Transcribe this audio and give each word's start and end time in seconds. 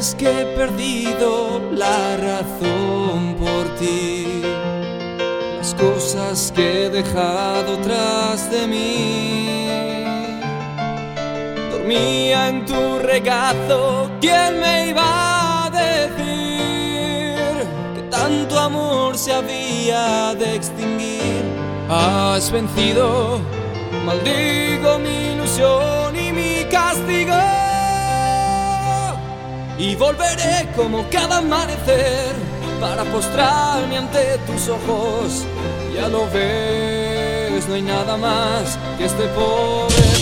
veces 0.00 0.14
que 0.14 0.40
he 0.40 0.46
perdido 0.56 1.60
la 1.72 2.16
razón 2.16 3.34
por 3.38 3.68
ti, 3.78 4.42
las 5.58 5.74
cosas 5.74 6.52
que 6.54 6.86
he 6.86 6.90
dejado 6.90 7.76
tras 7.82 8.50
de 8.50 8.66
mí. 8.66 9.68
Dormía 11.70 12.48
en 12.48 12.64
tu 12.64 12.98
regazo, 13.00 14.10
¿quién 14.22 14.60
me 14.60 14.88
iba 14.88 15.66
a 15.66 15.70
decir 15.70 17.36
que 17.94 18.02
tanto 18.10 18.58
amor 18.58 19.18
se 19.18 19.34
había 19.34 20.34
de 20.34 20.54
extinguir? 20.56 21.44
Has 21.90 22.50
vencido, 22.50 23.38
maldigo 24.06 24.98
mi 24.98 25.34
ilusión 25.34 25.99
y 29.80 29.94
volveré 29.94 30.68
como 30.76 31.08
cada 31.08 31.38
amanecer 31.38 32.34
para 32.78 33.02
postrarme 33.04 33.96
ante 33.96 34.36
tus 34.46 34.68
ojos. 34.68 35.46
Ya 35.94 36.06
lo 36.08 36.28
ves, 36.30 37.66
no 37.66 37.74
hay 37.74 37.82
nada 37.82 38.16
más 38.18 38.78
que 38.98 39.06
este 39.06 39.26
poder. 39.28 40.20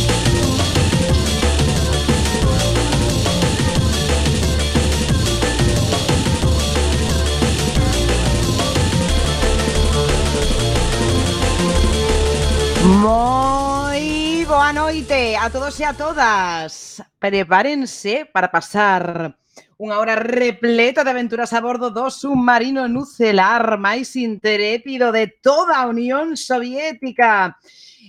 Moi 12.84 14.45
boa 14.47 14.72
noite 14.72 15.37
a 15.37 15.50
todos 15.50 15.78
e 15.81 15.84
a 15.84 15.93
todas. 15.93 17.03
Prepárense 17.19 18.25
para 18.33 18.50
pasar 18.50 19.34
Unha 19.79 20.03
hora 20.03 20.19
repleta 20.19 21.07
de 21.07 21.15
aventuras 21.15 21.55
a 21.55 21.62
bordo 21.62 21.95
do 21.95 22.11
submarino 22.11 22.91
nucelar 22.91 23.79
máis 23.79 24.19
intrépido 24.19 25.15
de 25.15 25.31
toda 25.39 25.79
a 25.79 25.87
Unión 25.87 26.34
Soviética. 26.34 27.55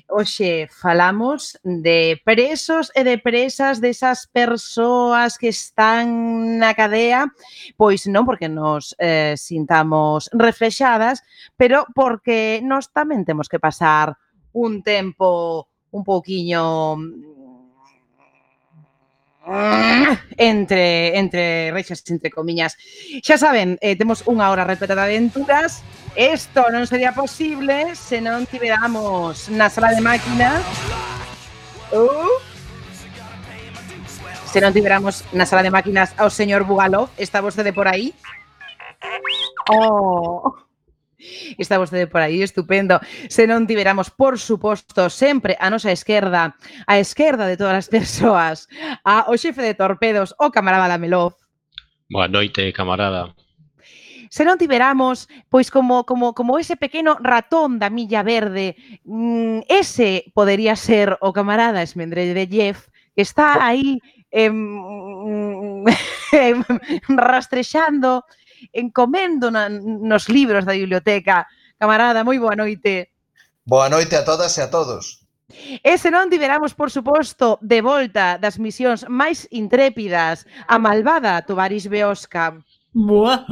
Oxe, 0.09 0.65
falamos 0.65 1.61
de 1.61 2.17
presos 2.25 2.89
e 2.97 3.05
de 3.05 3.21
presas 3.21 3.77
desas 3.77 4.25
persoas 4.25 5.37
que 5.37 5.53
están 5.53 6.57
na 6.57 6.73
cadea, 6.73 7.29
pois 7.77 8.09
non 8.09 8.25
porque 8.25 8.49
nos 8.49 8.97
eh, 8.97 9.37
sintamos 9.37 10.25
reflexadas, 10.33 11.21
pero 11.53 11.85
porque 11.93 12.65
nós 12.65 12.89
tamén 12.89 13.21
temos 13.29 13.45
que 13.45 13.61
pasar 13.61 14.17
un 14.57 14.81
tempo 14.81 15.69
un 15.93 16.01
pouquiño 16.01 16.97
entre 20.37 21.17
entre 21.17 21.71
reixas 21.71 22.03
entre 22.09 22.29
comiñas. 22.29 22.77
Xa 23.25 23.37
saben, 23.37 23.77
eh, 23.81 23.97
temos 23.97 24.21
unha 24.29 24.49
hora 24.53 24.67
repleta 24.67 24.93
de 24.93 25.03
aventuras. 25.05 25.81
Isto 26.13 26.69
non 26.69 26.85
sería 26.85 27.13
posible 27.13 27.93
se 27.97 28.21
non 28.21 28.45
tiveramos 28.45 29.49
na 29.53 29.69
sala 29.69 29.93
de 29.93 30.01
máquinas 30.01 30.65
uh, 31.93 32.33
se 34.49 34.57
non 34.57 34.73
tiveramos 34.73 35.21
na 35.37 35.45
sala 35.45 35.61
de 35.61 35.69
máquinas 35.69 36.13
ao 36.17 36.33
señor 36.33 36.65
Bugalov. 36.65 37.13
Está 37.21 37.41
vostede 37.41 37.73
por 37.73 37.85
aí? 37.85 38.13
Oh. 39.69 40.68
Está 41.57 41.77
vostede 41.77 42.07
por 42.07 42.21
aí, 42.21 42.41
estupendo. 42.41 42.99
Se 43.27 43.47
non 43.47 43.67
tiveramos, 43.67 44.09
por 44.09 44.39
suposto, 44.39 45.11
sempre 45.11 45.59
a 45.59 45.69
nosa 45.69 45.91
esquerda, 45.91 46.55
a 46.87 46.95
esquerda 46.99 47.45
de 47.47 47.59
todas 47.59 47.75
as 47.75 47.87
persoas, 47.91 48.67
a 49.03 49.27
o 49.27 49.35
xefe 49.35 49.61
de 49.61 49.75
torpedos, 49.75 50.33
o 50.39 50.51
camarada 50.51 50.87
Lamelov. 50.87 51.35
Boa 52.09 52.27
noite, 52.27 52.71
camarada. 52.73 53.35
Se 54.29 54.45
non 54.45 54.61
tiveramos, 54.61 55.25
pois 55.49 55.73
como, 55.73 56.05
como, 56.05 56.37
como 56.37 56.61
ese 56.61 56.77
pequeno 56.77 57.17
ratón 57.17 57.81
da 57.81 57.89
milla 57.89 58.21
verde, 58.21 58.77
mm, 59.01 59.65
ese 59.65 60.29
podería 60.37 60.77
ser 60.77 61.17
o 61.17 61.33
camarada 61.33 61.81
Esmendrellev, 61.81 62.77
que 63.17 63.25
está 63.25 63.57
oh. 63.57 63.65
aí 63.65 63.97
em, 64.31 64.53
em, 66.31 66.63
rastrexando 67.17 68.23
encomendo 68.73 69.51
na, 69.51 69.69
nos 69.69 70.27
libros 70.29 70.65
da 70.65 70.73
biblioteca. 70.73 71.47
Camarada, 71.79 72.23
moi 72.23 72.37
boa 72.39 72.55
noite. 72.55 73.09
Boa 73.65 73.87
noite 73.87 74.15
a 74.15 74.23
todas 74.23 74.57
e 74.57 74.61
a 74.61 74.67
todos. 74.67 75.23
E 75.83 75.97
se 75.97 76.13
non 76.13 76.29
tiveramos, 76.29 76.77
por 76.77 76.93
suposto, 76.93 77.57
de 77.65 77.81
volta 77.81 78.37
das 78.37 78.61
misións 78.61 79.09
máis 79.09 79.49
intrépidas, 79.49 80.45
a 80.69 80.77
malvada 80.77 81.41
Tovaris 81.41 81.89
Beosca. 81.89 82.53
Boa! 82.93 83.45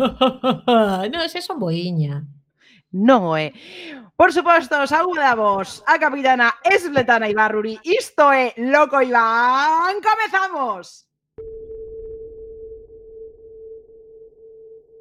Non, 1.09 1.25
se 1.29 1.41
son 1.41 1.57
boiña. 1.57 2.25
Non, 2.94 3.34
é. 3.38 3.53
Por 4.17 4.34
suposto, 4.34 4.85
saudamos 4.90 5.85
a 5.85 5.97
capitana 6.01 6.57
Esbletana 6.66 7.29
Ibarruri. 7.29 7.78
Isto 7.85 8.34
é 8.34 8.53
Loco 8.57 9.01
Iván. 9.01 10.01
Comezamos! 10.01 11.06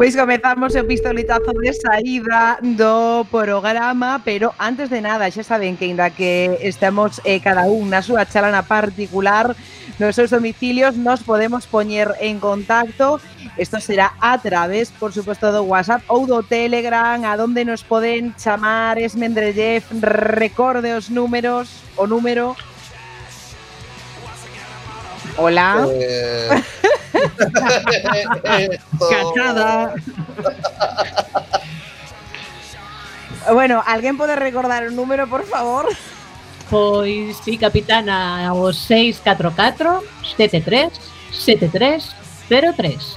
Pois 0.00 0.16
comezamos 0.16 0.72
o 0.76 0.86
pistoletazo 0.88 1.52
de 1.60 1.76
saída 1.76 2.56
do 2.64 3.28
programa, 3.28 4.16
pero 4.24 4.56
antes 4.56 4.88
de 4.88 5.04
nada, 5.04 5.28
xa 5.28 5.44
saben 5.44 5.76
que 5.76 5.92
ainda 5.92 6.08
que 6.08 6.56
estamos 6.64 7.20
eh, 7.28 7.36
cada 7.44 7.68
un 7.68 7.92
na 7.92 8.00
súa 8.00 8.24
chalana 8.24 8.64
particular, 8.64 9.52
nos 10.00 10.16
seus 10.16 10.32
domicilios 10.32 10.96
nos 10.96 11.20
podemos 11.20 11.68
poñer 11.68 12.16
en 12.24 12.40
contacto. 12.40 13.20
Isto 13.60 13.76
será 13.76 14.16
a 14.24 14.40
través, 14.40 14.88
por 14.88 15.12
suposto, 15.12 15.52
do 15.52 15.68
WhatsApp 15.68 16.00
ou 16.08 16.24
do 16.24 16.40
Telegram, 16.40 17.20
a 17.28 17.36
donde 17.36 17.68
nos 17.68 17.84
poden 17.84 18.32
chamar 18.40 18.96
Esmendrellev, 18.96 19.84
recorde 20.00 20.96
os 20.96 21.12
números, 21.12 21.68
o 22.00 22.08
número. 22.08 22.56
Hola. 25.36 25.84
Eh... 25.92 26.79
Cachada. 29.10 29.94
bueno, 33.52 33.82
alguén 33.86 34.16
pode 34.16 34.36
recordar 34.36 34.84
o 34.84 34.90
número, 34.90 35.26
por 35.26 35.46
favor? 35.46 35.88
Pois 36.70 37.36
sí, 37.42 37.58
capitana, 37.58 38.54
o 38.54 38.72
644 38.72 40.02
73 40.36 40.92
73 41.32 42.14
03. 42.48 43.16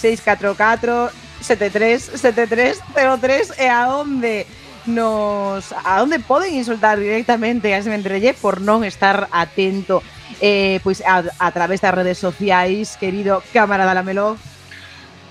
644 0.00 1.10
73 1.40 2.02
73 2.20 2.80
03 2.92 3.58
e 3.58 3.68
a 3.68 3.88
onde 3.96 4.46
nos 4.84 5.72
a 5.72 6.02
onde 6.04 6.20
poden 6.20 6.52
insultar 6.52 7.00
directamente 7.00 7.72
a 7.72 7.80
Esmendrelle 7.80 8.36
por 8.36 8.60
non 8.60 8.84
estar 8.84 9.32
atento 9.32 10.04
eh, 10.40 10.80
pois 10.82 11.02
a, 11.02 11.22
a 11.38 11.48
través 11.52 11.80
das 11.80 11.94
redes 11.94 12.18
sociais, 12.18 12.96
querido 12.96 13.42
camarada 13.52 13.94
Lamelov? 13.94 14.38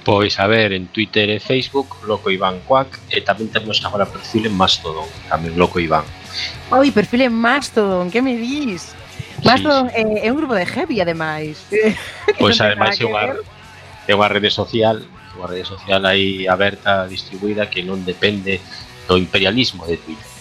Pois 0.03 0.37
a 0.39 0.47
ver, 0.47 0.73
en 0.73 0.87
Twitter 0.87 1.29
e 1.29 1.39
Facebook, 1.39 2.03
Loco 2.05 2.27
Iván 2.29 2.59
Cuac, 2.67 2.99
eh, 3.07 3.17
e 3.17 3.23
tamén 3.23 3.47
temos 3.47 3.79
agora 3.87 4.03
perfil 4.03 4.51
en 4.51 4.55
Mastodon, 4.55 5.07
tamén 5.31 5.55
Loco 5.55 5.79
Iván. 5.79 6.03
Oi, 6.75 6.91
perfil 6.91 7.31
en 7.31 7.35
Mastodon, 7.35 8.11
que 8.11 8.19
me 8.19 8.35
dis? 8.35 8.91
Mastodon 9.47 9.87
sí, 9.87 9.95
sí. 9.95 10.03
é, 10.03 10.27
eh, 10.27 10.27
é 10.27 10.31
un 10.31 10.37
grupo 10.43 10.59
de 10.59 10.67
heavy, 10.67 10.99
ademais. 10.99 11.63
Pois 12.39 12.59
ademais 12.59 12.99
é 12.99 13.07
unha, 13.07 13.39
é 14.03 14.11
unha 14.11 14.27
rede 14.27 14.51
social, 14.51 14.99
unha 15.39 15.47
rede 15.47 15.63
social 15.63 16.03
aí 16.03 16.51
aberta, 16.51 17.07
distribuída, 17.07 17.71
que 17.71 17.79
non 17.79 18.03
depende 18.03 18.59
do 19.07 19.15
imperialismo 19.15 19.87
de 19.87 19.95
Twitter. 20.03 20.32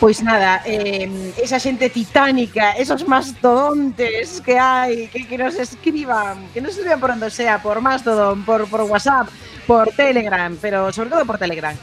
Pois 0.00 0.22
nada, 0.22 0.62
eh, 0.66 1.32
esa 1.38 1.62
xente 1.62 1.88
titánica, 1.88 2.72
esos 2.72 3.06
mastodontes 3.06 4.42
que 4.42 4.58
hai, 4.58 5.06
que, 5.06 5.26
que 5.30 5.38
nos 5.38 5.54
escriban, 5.54 6.50
que 6.50 6.60
nos 6.60 6.74
escriban 6.74 6.98
por 6.98 7.10
onde 7.14 7.30
sea, 7.30 7.62
por 7.62 7.78
Mastodon, 7.80 8.42
por, 8.42 8.66
por 8.66 8.82
WhatsApp, 8.82 9.30
por 9.66 9.94
Telegram, 9.94 10.58
pero 10.60 10.90
sobre 10.90 11.10
todo 11.10 11.24
por 11.24 11.38
Telegram. 11.38 11.76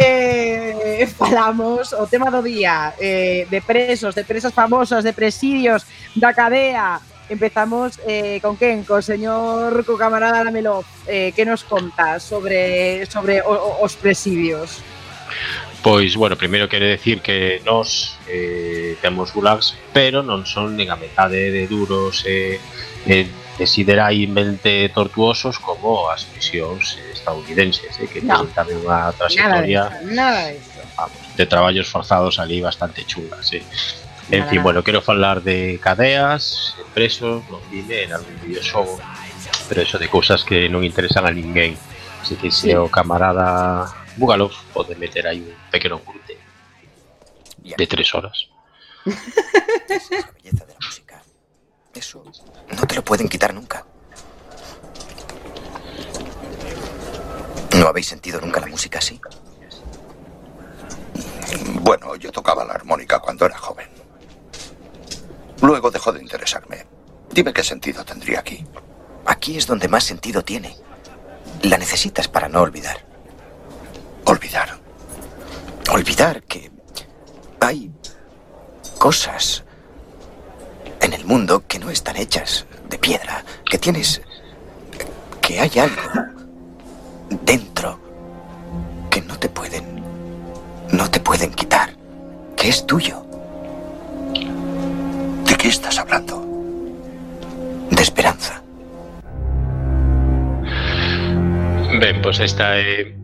Eh, 0.00 1.06
falamos 1.16 1.92
o 1.92 2.06
tema 2.06 2.30
do 2.30 2.40
día 2.40 2.94
eh, 2.98 3.46
de 3.50 3.60
presos, 3.60 4.14
de 4.14 4.24
presas 4.24 4.54
famosas, 4.54 5.04
de 5.04 5.12
presidios, 5.12 5.84
da 6.14 6.32
cadea. 6.32 7.00
Empezamos 7.28 8.00
eh, 8.06 8.40
con 8.40 8.56
quen? 8.56 8.84
Co 8.88 9.02
señor, 9.02 9.84
co 9.84 9.98
camarada 9.98 10.40
Lamelo, 10.40 10.86
eh, 11.04 11.34
que 11.36 11.44
nos 11.44 11.66
conta 11.66 12.16
sobre 12.16 13.04
sobre 13.10 13.42
o, 13.42 13.52
o, 13.52 13.84
os 13.84 13.92
presidios? 13.98 14.80
Pois, 15.82 16.16
bueno, 16.16 16.36
primeiro 16.36 16.68
quero 16.68 16.86
decir 16.86 17.20
que 17.20 17.62
nós 17.64 18.18
eh, 18.26 18.96
temos 19.00 19.32
gulags, 19.32 19.78
pero 19.94 20.26
non 20.26 20.42
son 20.42 20.74
nin 20.74 20.90
a 20.90 20.98
metade 20.98 21.54
de 21.54 21.70
duros 21.70 22.26
e 22.26 22.58
eh, 23.06 23.22
eh, 23.22 23.26
desideraimente 23.58 24.88
tortuosos 24.90 25.58
como 25.58 26.10
as 26.10 26.26
misións 26.34 26.98
estadounidenses, 27.14 27.94
eh, 28.02 28.10
que 28.10 28.22
no. 28.22 28.42
teñen 28.42 28.54
tamén 28.58 28.78
unha 28.82 29.14
trayectoria 29.14 30.02
nada 30.02 30.02
de, 30.02 30.02
eso, 30.02 30.14
nada 30.14 30.40
de, 30.50 30.58
eso. 30.58 30.80
Vamos, 30.98 31.18
de 31.38 31.44
traballos 31.46 31.86
forzados 31.86 32.42
ali 32.42 32.58
bastante 32.58 33.06
chulas. 33.06 33.46
Eh. 33.54 33.62
En 34.34 34.42
nada. 34.42 34.50
fin, 34.50 34.62
bueno, 34.62 34.82
quero 34.82 34.98
falar 34.98 35.46
de 35.46 35.78
cadeas, 35.78 36.74
presos, 36.90 37.46
no 37.46 37.62
cine, 37.70 38.10
en 38.10 38.18
algún 38.18 38.34
videoxogo, 38.42 38.98
pero 39.70 39.82
eso 39.82 39.98
de 39.98 40.10
cousas 40.10 40.42
que 40.42 40.66
non 40.66 40.82
interesan 40.82 41.22
a 41.22 41.30
ninguén. 41.30 41.78
Así 42.18 42.34
que 42.34 42.50
se 42.50 42.70
sí. 42.70 42.74
o 42.74 42.90
camarada 42.90 43.94
Bugalov 44.18 44.52
pode 44.74 44.96
meter 44.96 45.26
aí 45.26 45.40
un 45.40 45.54
pequeno 45.70 46.02
curte 46.02 46.36
de 47.62 47.86
tres 47.86 48.14
horas. 48.14 48.48
la 49.06 49.14
belleza 50.34 50.64
de 50.66 50.74
la 50.74 50.80
música. 50.84 51.22
Eso 51.94 52.24
no 52.74 52.86
te 52.86 52.94
lo 52.96 53.04
pueden 53.04 53.28
quitar 53.28 53.54
nunca. 53.54 53.86
¿No 57.78 57.86
habéis 57.86 58.08
sentido 58.08 58.40
nunca 58.40 58.60
la 58.60 58.66
música 58.66 58.98
así? 58.98 59.20
Bueno, 61.82 62.16
yo 62.16 62.32
tocaba 62.32 62.64
la 62.64 62.74
armónica 62.74 63.20
cuando 63.20 63.46
era 63.46 63.56
joven. 63.56 63.88
Luego 65.62 65.90
dejó 65.90 66.12
de 66.12 66.20
interesarme. 66.20 66.86
Dime 67.30 67.52
qué 67.52 67.62
sentido 67.62 68.04
tendría 68.04 68.40
aquí. 68.40 68.66
Aquí 69.26 69.56
es 69.56 69.66
donde 69.66 69.86
más 69.86 70.02
sentido 70.04 70.42
tiene. 70.42 70.76
La 71.62 71.78
necesitas 71.78 72.26
para 72.26 72.48
no 72.48 72.62
olvidar. 72.62 73.07
Olvidar. 74.28 74.76
Olvidar 75.90 76.42
que 76.42 76.70
hay 77.60 77.90
cosas 78.98 79.64
en 81.00 81.14
el 81.14 81.24
mundo 81.24 81.64
que 81.66 81.78
no 81.78 81.88
están 81.88 82.16
hechas 82.16 82.66
de 82.90 82.98
piedra, 82.98 83.42
que 83.70 83.78
tienes... 83.78 84.20
que 85.40 85.58
hay 85.60 85.70
algo 85.78 86.02
dentro 87.42 87.98
que 89.10 89.22
no 89.22 89.38
te 89.38 89.48
pueden... 89.48 90.02
no 90.92 91.10
te 91.10 91.20
pueden 91.20 91.50
quitar, 91.54 91.96
que 92.54 92.68
es 92.68 92.86
tuyo, 92.86 93.24
¿De 95.46 95.56
qué 95.56 95.68
estás 95.68 95.98
hablando? 95.98 96.44
de 97.90 98.02
esperanza. 98.02 98.62
Ben, 102.00 102.20
pois 102.22 102.38
esta 102.38 102.78
é, 102.78 103.17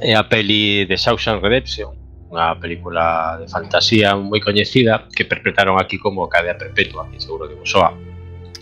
é 0.00 0.16
a 0.16 0.24
peli 0.24 0.84
de 0.84 0.96
Shawshank 0.96 1.42
Redemption, 1.42 1.92
unha 2.30 2.54
película 2.56 3.36
de 3.42 3.50
fantasía 3.50 4.14
moi 4.14 4.38
coñecida 4.38 5.10
que 5.10 5.26
perpetraron 5.26 5.76
aquí 5.76 5.98
como 5.98 6.30
Cadea 6.30 6.56
Perpetua, 6.56 7.10
que 7.10 7.18
seguro 7.18 7.50
que 7.50 7.58
vos 7.58 7.68
soa. 7.68 7.90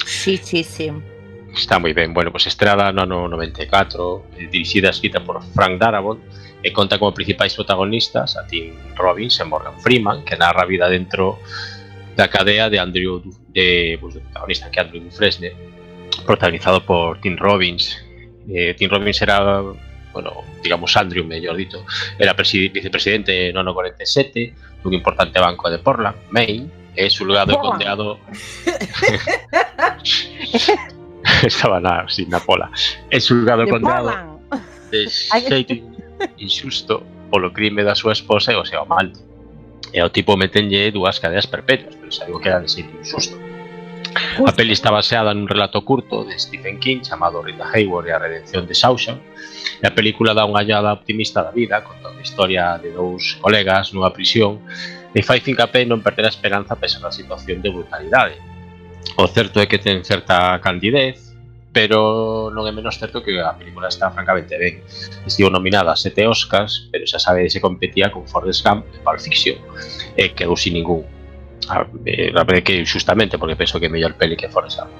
Sí, 0.08 0.40
sí, 0.40 0.64
sí. 0.64 0.88
Está 1.52 1.78
moi 1.78 1.92
ben. 1.92 2.16
Bueno, 2.16 2.32
pois 2.32 2.48
pues 2.48 2.56
no 2.94 3.02
ano 3.04 3.28
94, 3.28 4.40
eh, 4.40 4.48
dirixida 4.48 4.88
e 4.88 4.94
escrita 4.96 5.20
por 5.20 5.42
Frank 5.52 5.76
Darabont, 5.76 6.20
e 6.62 6.72
conta 6.72 6.98
como 6.98 7.14
principais 7.14 7.54
protagonistas 7.54 8.36
a 8.36 8.46
Tim 8.48 8.74
Robbins 8.96 9.38
e 9.38 9.44
Morgan 9.44 9.78
Freeman, 9.80 10.24
que 10.24 10.36
narra 10.36 10.64
a 10.64 10.66
vida 10.66 10.88
dentro 10.88 11.38
da 12.16 12.26
cadea 12.26 12.68
de 12.68 12.78
Andrew 12.80 13.20
du 13.20 13.30
de, 13.52 13.96
pues, 14.00 14.14
do 14.14 14.20
protagonista 14.20 14.70
que 14.70 14.80
é 14.80 14.82
Andrew 14.82 15.02
Dufresne, 15.02 15.52
protagonizado 16.26 16.82
por 16.84 17.20
Tim 17.20 17.36
Robbins. 17.36 17.96
Eh, 18.48 18.74
Tim 18.74 18.88
Robbins 18.88 19.22
era 19.22 19.62
bueno, 20.12 20.44
digamos 20.62 20.96
Andrew, 20.96 21.24
mellor 21.24 21.56
dito, 21.56 21.84
era 22.18 22.34
presi- 22.34 22.68
vicepresidente 22.68 23.52
no 23.52 23.60
ano 23.60 23.74
47 23.74 24.82
dun 24.82 24.94
importante 24.94 25.38
banco 25.40 25.68
de 25.70 25.78
Portland, 25.78 26.16
Maine, 26.30 26.70
e 26.98 27.06
xulgado 27.10 27.54
e 27.54 27.58
condeado 27.62 28.18
estaba 31.46 31.78
na, 31.80 32.08
sin 32.08 32.28
na 32.30 32.40
pola. 32.40 32.70
É 33.10 33.20
xulgado 33.20 33.62
e 33.62 33.66
De 33.66 33.70
condeado 33.70 34.10
de 34.90 35.06
xeito 35.08 35.74
injusto 36.42 37.02
polo 37.30 37.52
crime 37.52 37.84
da 37.84 37.94
súa 37.94 38.12
esposa 38.12 38.52
e 38.52 38.56
o 38.56 38.64
seu 38.64 38.82
amante. 38.82 39.20
E 39.94 40.02
tipo 40.10 40.36
metenlle 40.36 40.90
dúas 40.90 41.18
cadeas 41.22 41.46
perpetuas, 41.46 41.94
pero 41.96 42.10
digo 42.26 42.38
que 42.40 42.48
era 42.48 42.60
de 42.60 42.68
xeito 42.68 42.90
injusto. 42.98 43.36
A 44.46 44.52
peli 44.52 44.72
está 44.72 44.90
baseada 44.90 45.34
nun 45.34 45.50
relato 45.50 45.82
curto 45.82 46.22
de 46.24 46.38
Stephen 46.38 46.78
King 46.78 47.02
chamado 47.02 47.42
Rita 47.42 47.66
Hayward 47.68 48.06
e 48.08 48.12
a 48.14 48.22
redención 48.22 48.64
de 48.64 48.72
Shawshank 48.72 49.20
e 49.82 49.84
a 49.84 49.92
película 49.92 50.32
dá 50.32 50.46
unha 50.46 50.62
hallada 50.62 50.94
optimista 50.94 51.42
da 51.42 51.52
vida 51.52 51.82
contando 51.82 52.16
a 52.16 52.24
historia 52.24 52.78
de 52.78 52.94
dous 52.94 53.36
colegas 53.42 53.90
nunha 53.90 54.14
prisión 54.14 54.62
e 55.12 55.20
fai 55.26 55.42
fincapé 55.42 55.82
non 55.84 56.00
perder 56.00 56.30
a 56.30 56.32
esperanza 56.32 56.78
pesar 56.78 57.02
da 57.02 57.12
situación 57.12 57.58
de 57.60 57.68
brutalidade. 57.74 58.38
O 59.18 59.26
certo 59.26 59.58
é 59.58 59.66
que 59.66 59.82
ten 59.82 60.06
certa 60.06 60.62
candidez, 60.62 61.34
pero 61.74 62.50
non 62.54 62.64
é 62.64 62.72
menos 62.72 62.96
certo 62.96 63.20
que 63.20 63.36
a 63.42 63.58
película 63.58 63.90
está 63.90 64.10
francamente 64.14 64.54
ben. 64.54 64.80
Estivo 65.26 65.50
nominada 65.50 65.92
a 65.92 65.98
sete 65.98 66.24
Oscars, 66.24 66.88
pero 66.94 67.04
xa 67.04 67.18
sabe 67.18 67.50
se 67.50 67.58
competía 67.58 68.14
con 68.14 68.24
Forrest 68.30 68.62
Gump 68.62 68.86
e 68.94 68.98
Pulp 69.02 69.20
Fiction, 69.20 69.58
e 70.14 70.30
quedou 70.32 70.54
sin 70.54 70.78
ningún 70.78 71.17
a 71.68 71.84
verdade 71.84 72.62
que 72.62 72.86
justamente 72.86 73.38
porque 73.38 73.56
penso 73.56 73.80
que 73.80 73.86
é 73.86 73.92
mellor 73.92 74.14
peli 74.14 74.36
que 74.36 74.48
Forrest 74.48 74.78
Gump. 74.78 74.92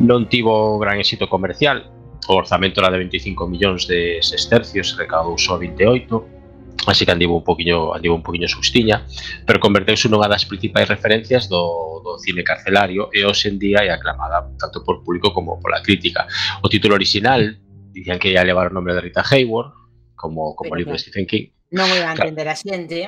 Non 0.00 0.30
tivo 0.30 0.78
gran 0.78 0.96
éxito 1.02 1.26
comercial, 1.26 1.84
o 2.30 2.38
orzamento 2.38 2.80
era 2.80 2.90
de 2.90 2.98
25 2.98 3.48
millóns 3.50 3.90
de 3.90 4.22
sestercios, 4.22 4.96
recaudou 4.96 5.36
só 5.36 5.58
28, 5.58 6.86
así 6.86 7.04
que 7.04 7.12
andivo 7.12 7.36
un 7.36 7.44
poquinho, 7.44 7.92
andivo 7.92 8.14
un 8.14 8.22
poquinho 8.22 8.48
sustiña, 8.48 9.04
pero 9.44 9.60
converteuse 9.60 10.08
nunha 10.08 10.30
das 10.30 10.46
principais 10.46 10.88
referencias 10.88 11.50
do, 11.50 12.00
do 12.00 12.16
cine 12.22 12.46
carcelario 12.46 13.10
e 13.12 13.26
hoxe 13.26 13.50
en 13.50 13.58
día 13.58 13.84
é 13.84 13.90
aclamada 13.92 14.46
tanto 14.56 14.80
por 14.86 15.04
público 15.04 15.34
como 15.34 15.60
pola 15.60 15.82
crítica. 15.82 16.24
O 16.64 16.70
título 16.70 16.96
original 16.96 17.60
dicían 17.92 18.22
que 18.22 18.32
ia 18.32 18.46
levar 18.46 18.70
o 18.70 18.74
nome 18.74 18.94
de 18.94 19.00
Rita 19.04 19.26
Hayworth, 19.26 19.74
como 20.16 20.54
como 20.56 20.70
pero, 20.72 20.80
libro 20.80 20.94
de 20.94 21.02
Stephen 21.02 21.26
King. 21.26 21.52
Non 21.74 21.90
ia 21.90 22.14
entender 22.14 22.46
a 22.48 22.56
xente. 22.56 23.04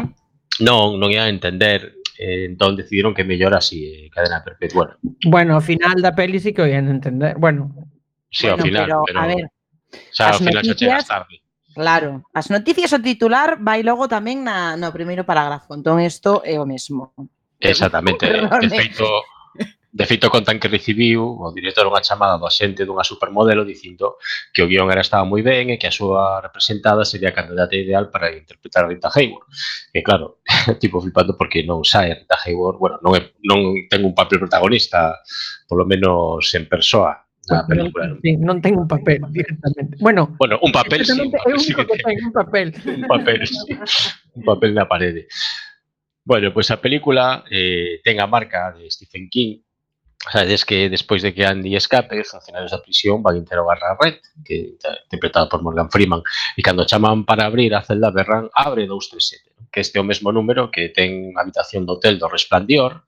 Non, 0.61 1.01
non 1.01 1.09
ia 1.09 1.31
entender 1.33 2.02
eh, 2.19 2.45
entón 2.47 2.76
decidiron 2.76 3.14
que 3.14 3.25
mellor 3.25 3.54
así, 3.54 3.85
eh, 3.87 4.11
cadena 4.11 4.45
perpetua. 4.45 4.99
Bueno, 5.25 5.54
ao 5.54 5.64
final 5.64 6.00
da 6.00 6.12
peli 6.12 6.40
sí 6.40 6.52
que 6.52 6.62
o 6.62 6.69
ian 6.69 6.88
entender. 6.88 7.37
Bueno, 7.38 7.73
sí, 8.31 8.47
bueno, 8.47 8.57
ao 8.57 8.64
final, 8.64 8.87
pero, 8.87 9.02
pero, 9.07 9.21
a 9.21 9.26
ver, 9.26 9.45
o 9.47 10.14
sea, 10.14 10.28
ao 10.33 10.38
final 10.38 10.62
noticias, 10.62 10.76
xa 10.76 10.81
chegas 10.81 11.07
tarde. 11.09 11.37
Claro, 11.73 12.28
as 12.37 12.52
noticias 12.52 12.92
o 12.92 13.00
titular 13.00 13.57
vai 13.64 13.81
logo 13.81 14.04
tamén 14.04 14.45
na, 14.45 14.76
no 14.76 14.92
primeiro 14.92 15.25
parágrafo, 15.25 15.73
entón 15.73 16.04
isto 16.04 16.45
é 16.45 16.57
eh, 16.57 16.61
o 16.61 16.69
mesmo. 16.69 17.16
Exactamente, 17.62 18.28
de 18.61 18.69
feito, 18.69 19.09
De 19.95 20.07
feito, 20.07 20.33
contan 20.33 20.57
que 20.57 20.73
recibiu 20.73 21.21
o 21.21 21.53
director 21.53 21.85
unha 21.85 22.01
chamada 22.01 22.41
do 22.41 22.49
axente 22.49 22.89
dunha 22.89 23.05
supermodelo 23.05 23.61
dicindo 23.61 24.17
que 24.49 24.65
o 24.65 24.69
guión 24.69 24.89
era 24.89 25.05
estaba 25.05 25.29
moi 25.29 25.45
ben 25.45 25.69
e 25.69 25.77
que 25.77 25.85
a 25.85 25.93
súa 25.93 26.41
representada 26.41 27.05
sería 27.05 27.29
a 27.29 27.37
candidata 27.37 27.77
ideal 27.77 28.09
para 28.09 28.33
interpretar 28.33 28.89
a 28.89 28.89
Rita 28.89 29.13
Hayworth. 29.13 29.45
E 29.93 30.01
claro, 30.01 30.41
tipo 30.81 30.97
flipando 30.97 31.37
porque 31.37 31.61
non 31.61 31.85
sae 31.85 32.17
Rita 32.17 32.41
Hayworth, 32.41 32.81
bueno, 32.81 32.97
non, 33.05 33.13
é, 33.21 33.37
non 33.45 33.85
ten 33.93 34.01
un 34.01 34.17
papel 34.17 34.41
protagonista, 34.41 35.21
polo 35.69 35.85
menos 35.85 36.41
en 36.57 36.65
persoa, 36.73 37.13
na 37.53 37.61
ah, 37.61 37.67
película. 37.69 38.17
Sí, 38.23 38.41
non 38.41 38.65
ten 38.65 38.79
un 38.79 38.89
papel 38.89 39.21
directamente. 39.29 40.01
Bueno, 40.01 40.33
bueno 40.39 40.57
un 40.63 40.73
papel, 40.73 41.05
sí, 41.05 41.21
un 41.21 41.29
papel, 41.29 41.61
sí 41.61 41.77
que, 41.77 41.85
que 41.85 42.01
ten. 42.01 42.17
un 42.17 42.33
papel. 42.33 42.69
un 42.81 43.05
papel, 43.05 43.41
sí. 43.45 43.77
un 44.41 44.45
papel 44.47 44.71
na 44.73 44.89
parede. 44.89 45.29
Bueno, 46.25 46.55
pois 46.55 46.71
pues 46.71 46.71
a 46.71 46.81
película 46.81 47.45
eh, 47.51 48.01
ten 48.01 48.25
a 48.25 48.31
marca 48.31 48.73
de 48.73 48.89
Stephen 48.89 49.29
King, 49.29 49.59
Sabedes 50.31 50.64
que 50.64 50.88
despois 50.88 51.21
de 51.23 51.35
que 51.35 51.45
Andy 51.45 51.75
escape, 51.75 52.21
os 52.21 52.31
funcionarios 52.31 52.71
da 52.71 52.79
prisión 52.79 53.26
van 53.26 53.43
interrogar 53.43 53.83
a 53.83 53.99
Red, 53.99 54.23
que 54.47 54.79
está 54.79 54.95
interpretada 55.11 55.50
por 55.50 55.67
Morgan 55.67 55.91
Freeman, 55.91 56.23
e 56.55 56.62
cando 56.62 56.87
chaman 56.87 57.26
para 57.26 57.43
abrir 57.43 57.75
a 57.75 57.83
celda 57.83 58.14
Berran 58.14 58.47
abre 58.55 58.87
237, 58.87 59.67
que 59.67 59.83
este 59.83 59.99
é 59.99 60.00
o 60.00 60.07
mesmo 60.07 60.31
número 60.31 60.71
que 60.71 60.95
ten 60.95 61.35
a 61.35 61.43
habitación 61.43 61.83
do 61.83 61.99
hotel 61.99 62.23
do 62.23 62.31
Resplandor, 62.31 63.02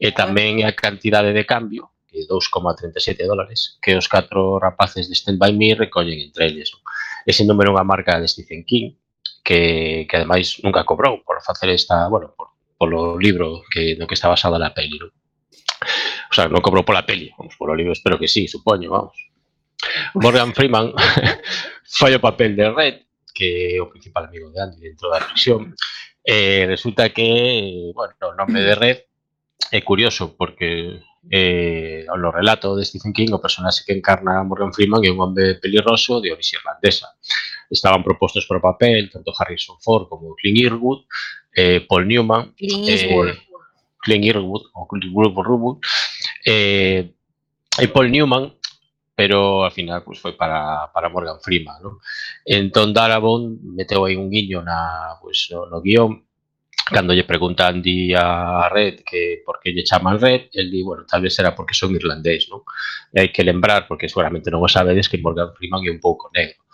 e 0.00 0.08
tamén 0.16 0.64
a 0.64 0.72
cantidade 0.72 1.36
de 1.36 1.44
cambio, 1.44 1.92
que 2.08 2.24
2,37 2.24 3.28
dólares, 3.28 3.76
que 3.84 3.92
os 3.92 4.08
catro 4.08 4.56
rapaces 4.56 5.04
de 5.04 5.14
Stand 5.20 5.36
By 5.36 5.52
Me 5.52 5.76
recollen 5.76 6.16
entre 6.16 6.48
eles. 6.48 6.72
Ese 7.28 7.44
número 7.44 7.76
é 7.76 7.76
unha 7.76 7.84
marca 7.84 8.16
de 8.16 8.24
Stephen 8.24 8.64
King, 8.64 8.96
que, 9.44 10.08
que 10.08 10.16
ademais 10.16 10.64
nunca 10.64 10.88
cobrou 10.88 11.20
por 11.20 11.44
facer 11.44 11.68
esta, 11.76 12.08
bueno, 12.08 12.32
por, 12.32 12.56
polo 12.78 13.18
libro 13.18 13.60
que, 13.68 14.00
no 14.00 14.06
que 14.06 14.16
está 14.16 14.32
basada 14.32 14.56
na 14.56 14.72
peli, 14.72 14.96
non? 14.96 15.12
O 16.30 16.34
sea, 16.34 16.46
non 16.46 16.60
cobrou 16.60 16.84
pola 16.84 17.08
peli, 17.08 17.32
vamos, 17.36 17.56
polo 17.56 17.72
libro 17.72 17.96
espero 17.96 18.20
que 18.20 18.28
sí, 18.28 18.46
supoño, 18.46 18.92
vamos. 18.92 19.16
Morgan 20.14 20.52
Freeman 20.52 20.92
o 20.96 22.20
papel 22.20 22.56
de 22.56 22.70
Red, 22.70 22.96
que 23.32 23.76
é 23.76 23.80
o 23.80 23.88
principal 23.88 24.26
amigo 24.26 24.50
de 24.50 24.60
Andy 24.60 24.80
dentro 24.80 25.08
da 25.08 25.22
prisión. 25.22 25.74
Eh, 26.24 26.66
resulta 26.66 27.08
que, 27.10 27.92
bueno, 27.94 28.14
o 28.20 28.34
nome 28.34 28.60
de 28.60 28.74
Red 28.74 28.98
é 29.72 29.80
curioso 29.80 30.36
porque 30.36 31.00
eh, 31.30 32.06
no 32.16 32.32
relato 32.32 32.76
de 32.76 32.84
Stephen 32.84 33.12
King 33.12 33.32
o 33.32 33.40
personaxe 33.40 33.84
que 33.84 33.92
encarna 33.92 34.40
a 34.40 34.44
Morgan 34.44 34.72
Freeman 34.72 35.04
é 35.04 35.10
un 35.10 35.20
hombre 35.20 35.56
pelirroso 35.60 36.20
de 36.20 36.32
orixe 36.32 36.56
irlandesa. 36.56 37.14
Estaban 37.70 38.02
propostos 38.02 38.46
para 38.46 38.58
o 38.58 38.64
papel 38.64 39.10
tanto 39.10 39.32
Harrison 39.36 39.76
Ford 39.80 40.08
como 40.08 40.34
Clint 40.36 40.58
Eastwood, 40.64 41.04
eh, 41.52 41.80
Paul 41.84 42.08
Newman, 42.08 42.52
Clint 42.56 42.88
eh, 42.88 42.92
Eastwood. 42.92 43.36
Clint 44.00 44.24
Eastwood 44.24 44.64
ou 44.72 44.88
Clint 44.88 45.04
Eastwood, 45.04 45.80
eh, 46.48 47.12
e 47.78 47.88
Paul 47.92 48.10
Newman, 48.10 48.54
pero 49.14 49.64
al 49.64 49.72
final 49.72 50.02
pues, 50.04 50.18
foi 50.18 50.32
para, 50.32 50.90
para 50.94 51.08
Morgan 51.08 51.40
Freeman. 51.42 51.82
¿no? 51.82 51.98
Entón 52.46 52.94
Darabont 52.94 53.60
meteu 53.60 54.04
aí 54.04 54.16
un 54.16 54.30
guiño 54.30 54.62
na, 54.62 55.18
pues, 55.20 55.48
no, 55.50 55.66
no 55.66 55.82
guion 55.82 56.24
cando 56.88 57.12
lle 57.12 57.24
pregunta 57.24 57.68
Andy 57.68 58.14
a 58.14 58.68
Red 58.72 59.00
que 59.04 59.42
por 59.44 59.60
que 59.60 59.72
lle 59.72 59.84
chaman 59.84 60.20
Red, 60.20 60.48
el 60.52 60.70
di, 60.70 60.82
bueno, 60.82 61.04
tal 61.04 61.20
vez 61.20 61.34
será 61.34 61.54
porque 61.54 61.74
son 61.74 61.94
irlandés, 61.94 62.48
non? 62.48 62.64
E 63.12 63.20
hai 63.20 63.28
que 63.28 63.44
lembrar, 63.44 63.84
porque 63.84 64.08
seguramente 64.08 64.48
non 64.48 64.64
o 64.64 64.72
sabedes, 64.72 65.12
que 65.12 65.20
Morgan 65.20 65.52
Freeman 65.52 65.84
é 65.84 65.92
un 65.92 66.00
pouco 66.00 66.32
negro. 66.32 66.64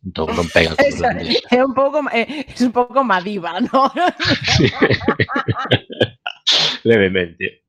Entón 0.00 0.32
non 0.32 0.48
pega 0.48 0.72
con 0.72 0.88
irlandés. 0.88 1.44
É 1.52 1.60
un 1.60 1.76
pouco 1.76 2.00
é, 2.08 2.48
es 2.48 2.64
un 2.64 2.72
pouco 2.72 3.04
madiva, 3.04 3.60
¿no? 3.60 3.92
Sí. 4.56 4.72
Levemente. 6.88 7.67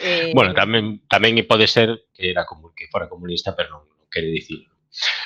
Eh, 0.00 0.32
bueno, 0.34 0.54
tamén 0.54 1.02
tamén 1.10 1.38
pode 1.46 1.66
ser 1.66 2.08
que 2.14 2.30
era 2.30 2.46
como 2.46 2.70
que 2.74 2.86
fora 2.90 3.10
comunista, 3.10 3.54
pero 3.54 3.74
non, 3.74 3.82
non 3.86 4.06
quere 4.06 4.30
dicirlo. 4.30 4.70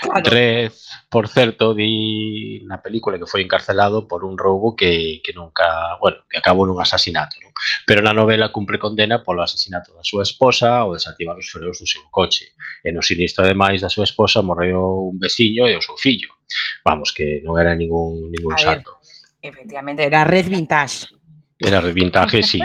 Claro. 0.00 0.30
Red, 0.30 0.72
por 1.08 1.28
certo, 1.28 1.72
di 1.72 2.60
na 2.66 2.82
película 2.82 3.16
que 3.16 3.30
foi 3.30 3.46
encarcelado 3.46 4.08
por 4.10 4.24
un 4.24 4.36
roubo 4.36 4.74
que, 4.74 5.22
que 5.22 5.32
nunca, 5.32 5.96
bueno, 6.02 6.26
que 6.28 6.36
acabou 6.36 6.66
nun 6.66 6.82
asasinato, 6.82 7.38
non? 7.40 7.54
Pero 7.86 8.02
na 8.02 8.12
novela 8.12 8.50
cumpre 8.50 8.76
condena 8.76 9.22
polo 9.22 9.40
asasinato 9.40 9.94
da 9.94 10.02
súa 10.02 10.26
esposa 10.26 10.82
ou 10.84 10.98
desactivar 10.98 11.38
os 11.38 11.48
freos 11.48 11.78
do 11.78 11.86
seu 11.86 12.02
coche. 12.10 12.52
E 12.82 12.90
no 12.90 13.00
sinistro, 13.00 13.46
ademais, 13.46 13.80
da 13.80 13.88
súa 13.88 14.04
esposa 14.04 14.42
morreu 14.42 15.14
un 15.14 15.16
veciño 15.16 15.70
e 15.70 15.78
o 15.78 15.84
seu 15.84 15.94
fillo. 15.96 16.42
Vamos, 16.82 17.14
que 17.14 17.40
non 17.46 17.56
era 17.56 17.72
ningún, 17.78 18.28
ningún 18.28 18.58
A 18.58 18.60
santo. 18.60 18.98
Ver, 18.98 19.54
efectivamente, 19.54 20.02
era 20.02 20.26
Red 20.26 20.50
Vintage. 20.50 21.21
Era 21.62 21.80
Red 21.80 21.94
Vintage. 21.94 22.42
Sí. 22.42 22.60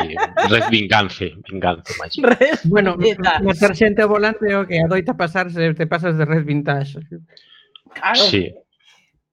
Red 0.50 0.70
Vingance, 0.70 1.34
Vingance 1.50 1.94
máis. 2.00 2.14
Red 2.18 2.60
bueno, 2.66 2.98
matar 3.44 3.76
xente 3.78 4.02
ao 4.02 4.10
volante 4.10 4.50
o 4.56 4.66
que 4.66 4.82
adoita 4.82 5.14
pasarse, 5.14 5.74
te 5.74 5.86
pasas 5.86 6.18
de 6.18 6.26
Red 6.26 6.46
Vintage. 6.46 7.00
Claro. 7.94 8.22
Sí. 8.22 8.54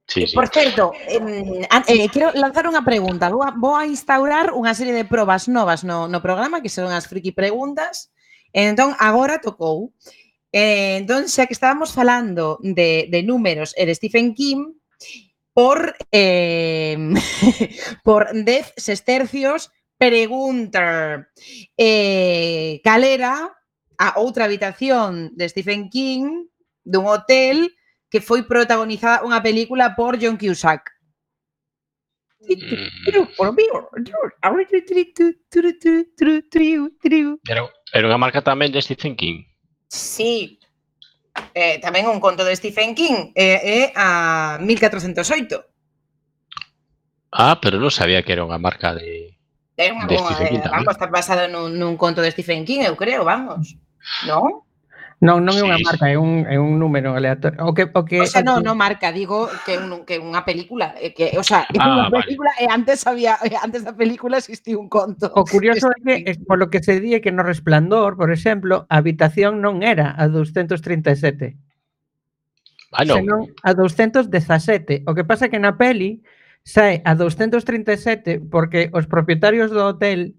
Sí, 0.07 0.23
eh, 0.23 0.27
sí. 0.27 0.35
Por 0.35 0.49
certo, 0.49 0.93
eh, 1.09 1.67
eh, 1.89 2.09
quero 2.13 2.29
lanzar 2.37 2.69
unha 2.69 2.85
pregunta. 2.85 3.33
Vou 3.33 3.41
a, 3.41 3.57
vou 3.57 3.73
a 3.73 3.89
instaurar 3.89 4.53
unha 4.53 4.77
serie 4.77 4.93
de 4.93 5.09
probas 5.09 5.49
novas 5.49 5.81
no, 5.81 6.13
no 6.13 6.21
programa, 6.21 6.61
que 6.61 6.69
son 6.69 6.93
as 6.93 7.09
friki 7.09 7.33
preguntas. 7.33 8.13
Entón, 8.53 8.93
agora 9.01 9.41
tocou. 9.41 9.97
Eh, 10.53 11.01
entón, 11.01 11.27
xa 11.27 11.49
que 11.49 11.57
estábamos 11.57 11.97
falando 11.97 12.61
de, 12.61 13.09
de 13.09 13.21
números 13.25 13.73
e 13.75 13.89
de 13.89 13.97
Stephen 13.97 14.37
King, 14.37 14.77
por, 15.55 15.95
eh, 16.11 16.99
por 18.05 18.35
10 18.35 18.75
sestercios 18.77 19.71
pregunta 19.97 21.31
eh, 21.79 22.81
calera 22.83 23.55
a 23.97 24.19
outra 24.19 24.45
habitación 24.45 25.31
de 25.39 25.49
Stephen 25.49 25.89
King 25.89 26.51
dun 26.83 27.07
hotel 27.07 27.71
que 28.11 28.21
foi 28.21 28.43
protagonizada 28.43 29.23
unha 29.23 29.41
película 29.41 29.95
por 29.95 30.19
John 30.19 30.37
Cusack. 30.37 30.91
Mm. 32.45 33.09
Era, 37.49 37.65
era 37.95 38.05
unha 38.05 38.21
marca 38.21 38.45
tamén 38.45 38.75
de 38.75 38.83
Stephen 38.85 39.17
King. 39.17 39.47
Sí, 39.89 40.59
eh, 41.55 41.79
tamén 41.83 42.07
un 42.11 42.19
conto 42.23 42.43
de 42.43 42.55
Stephen 42.55 42.95
King, 42.95 43.35
é 43.35 43.59
eh, 43.59 43.61
eh, 43.63 43.87
a 43.95 44.59
1408. 44.63 45.63
Ah, 47.35 47.59
pero 47.59 47.83
non 47.83 47.91
sabía 47.91 48.23
que 48.23 48.35
era 48.35 48.47
unha 48.47 48.59
marca 48.63 48.95
de, 48.95 49.35
é 49.75 49.91
unha, 49.91 50.07
de 50.07 50.19
Stephen 50.19 50.49
King. 50.51 50.63
Tamén. 50.63 50.87
Vamos, 50.87 50.95
está 50.95 51.07
basado 51.11 51.47
nun, 51.51 51.75
nun 51.75 51.99
conto 51.99 52.23
de 52.23 52.31
Stephen 52.31 52.63
King, 52.63 52.87
eu 52.87 52.95
creo, 52.95 53.27
vamos. 53.27 53.75
Non? 54.27 54.63
Non, 55.23 55.47
non 55.47 55.55
é 55.55 55.63
unha 55.63 55.79
sí, 55.79 55.85
marca, 55.87 56.07
é 56.11 56.19
un, 56.19 56.43
é 56.51 56.59
un 56.59 56.77
número 56.77 57.15
aleatorio. 57.15 57.63
O 57.63 57.73
que, 57.73 57.87
o 57.87 58.03
que, 58.03 58.19
o 58.21 58.27
sea, 58.27 58.43
non, 58.43 58.67
non 58.67 58.75
marca, 58.75 59.15
digo 59.15 59.47
que 59.63 59.79
un, 59.79 60.03
que 60.03 60.19
unha 60.19 60.43
película, 60.43 60.93
eh, 60.99 61.15
que, 61.15 61.39
o 61.39 61.45
sea, 61.47 61.65
é 61.71 61.79
ah, 61.79 61.87
unha 61.87 62.07
vale. 62.11 62.27
película 62.27 62.51
e 62.59 62.67
antes 62.67 63.07
había 63.07 63.39
eh, 63.47 63.55
antes 63.57 63.87
da 63.87 63.95
película 63.95 64.43
existiu 64.43 64.83
un 64.83 64.91
conto. 64.91 65.31
O 65.39 65.47
curioso 65.47 65.89
é 65.95 65.99
que 66.03 66.15
es, 66.27 66.37
polo 66.43 66.67
que 66.67 66.83
se 66.83 66.99
di 66.99 67.15
que 67.23 67.31
no 67.31 67.47
Resplandor, 67.47 68.19
por 68.19 68.35
exemplo, 68.35 68.91
a 68.91 68.99
habitación 68.99 69.63
non 69.63 69.87
era 69.87 70.13
a 70.19 70.27
237. 70.27 71.55
Ah, 72.91 73.07
non. 73.07 73.23
Senón 73.23 73.41
a 73.63 73.71
217. 73.73 75.07
O 75.07 75.15
que 75.15 75.25
pasa 75.25 75.47
é 75.47 75.51
que 75.51 75.63
na 75.63 75.79
peli 75.79 76.27
sae 76.67 77.01
a 77.07 77.15
237 77.15 78.41
porque 78.51 78.91
os 78.91 79.07
propietarios 79.07 79.71
do 79.71 79.85
hotel 79.85 80.35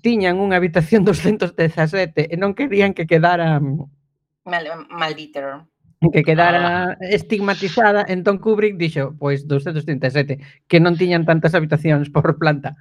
tiñan 0.00 0.40
unha 0.40 0.56
habitación 0.56 1.04
217 1.08 2.32
e 2.32 2.34
non 2.40 2.56
querían 2.56 2.96
que 2.96 3.04
quedara 3.04 3.60
mal, 3.60 4.64
maldito 4.88 5.68
que 6.10 6.24
quedara 6.24 6.90
ah. 6.90 6.96
estigmatizada, 7.00 8.02
entón 8.08 8.38
Kubrick 8.42 8.74
dixo, 8.74 9.14
pois 9.20 9.46
237, 9.46 10.66
que 10.66 10.78
non 10.82 10.98
tiñan 10.98 11.22
tantas 11.22 11.54
habitacións 11.54 12.10
por 12.10 12.26
planta. 12.42 12.74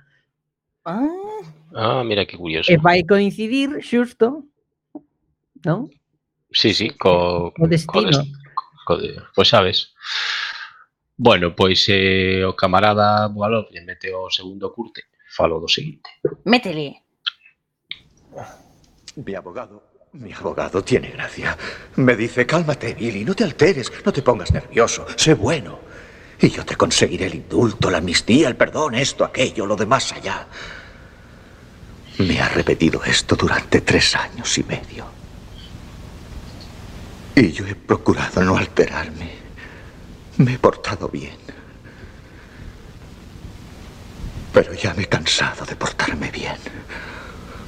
Ah, 0.82 1.06
ah 1.78 2.02
mira 2.02 2.26
que 2.26 2.40
curioso. 2.40 2.74
E 2.74 2.82
vai 2.82 3.06
coincidir 3.06 3.78
xusto, 3.86 4.50
non? 5.62 5.94
Sí, 6.50 6.74
sí, 6.74 6.90
co, 6.98 7.54
o 7.54 7.66
destino. 7.70 8.10
Co, 8.10 8.10
des, 8.10 8.18
co 8.90 8.94
de, 8.98 9.10
pois 9.38 9.50
sabes. 9.54 9.94
Bueno, 11.14 11.54
pois 11.54 11.86
eh, 11.94 12.42
o 12.42 12.58
camarada 12.58 13.30
Boalov 13.30 13.70
lle 13.70 13.86
mete 13.86 14.10
o 14.10 14.34
segundo 14.34 14.74
curte 14.74 15.11
Falo 15.36 15.60
do 15.60 15.68
seguinte. 15.68 16.10
métele. 16.46 17.04
Mi 19.16 19.36
abogado. 19.36 19.92
Mi 20.14 20.34
abogado 20.34 20.84
tiene 20.84 21.10
gracia. 21.12 21.58
Me 21.96 22.16
dice, 22.18 22.46
cálmate, 22.46 22.94
Billy, 22.94 23.24
no 23.24 23.34
te 23.34 23.46
alteres, 23.46 23.92
no 24.06 24.12
te 24.12 24.22
pongas 24.22 24.52
nervioso, 24.52 25.06
sé 25.16 25.34
bueno. 25.34 25.80
Y 26.40 26.50
yo 26.50 26.66
te 26.66 26.76
conseguiré 26.76 27.28
el 27.28 27.36
indulto, 27.36 27.90
la 27.90 28.00
amnistía, 28.00 28.50
el 28.50 28.58
perdón, 28.58 28.96
esto, 28.96 29.24
aquello, 29.24 29.66
lo 29.66 29.76
de 29.76 29.86
más 29.86 30.12
allá. 30.12 30.48
Me 32.18 32.42
ha 32.42 32.50
repetido 32.50 33.02
esto 33.06 33.36
durante 33.38 33.82
tres 33.82 34.16
años 34.16 34.58
y 34.58 34.64
medio. 34.64 35.06
Y 37.36 37.52
yo 37.54 37.66
he 37.66 37.76
procurado 37.76 38.44
no 38.44 38.58
alterarme. 38.58 39.32
Me 40.38 40.56
he 40.56 40.60
portado 40.60 41.08
bien. 41.08 41.38
Pero 44.54 44.74
ya 44.74 44.94
me 44.94 45.04
he 45.04 45.08
cansado 45.08 45.66
de 45.66 45.76
portarme 45.76 46.30
bien. 46.32 46.58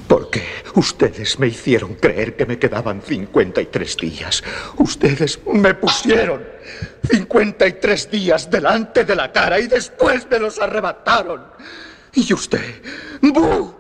Porque 0.07 0.43
ustedes 0.75 1.39
me 1.39 1.47
hicieron 1.47 1.95
creer 1.95 2.35
que 2.35 2.45
me 2.45 2.59
quedaban 2.59 3.01
53 3.01 3.97
días. 3.97 4.43
Ustedes 4.77 5.39
me 5.47 5.73
pusieron 5.73 6.43
53 7.09 8.11
días 8.11 8.49
delante 8.49 9.05
de 9.05 9.15
la 9.15 9.31
cara 9.31 9.59
y 9.59 9.67
después 9.67 10.27
me 10.29 10.39
los 10.39 10.59
arrebataron. 10.59 11.45
Y 12.13 12.33
usted, 12.33 12.81
¡bu! 13.21 13.73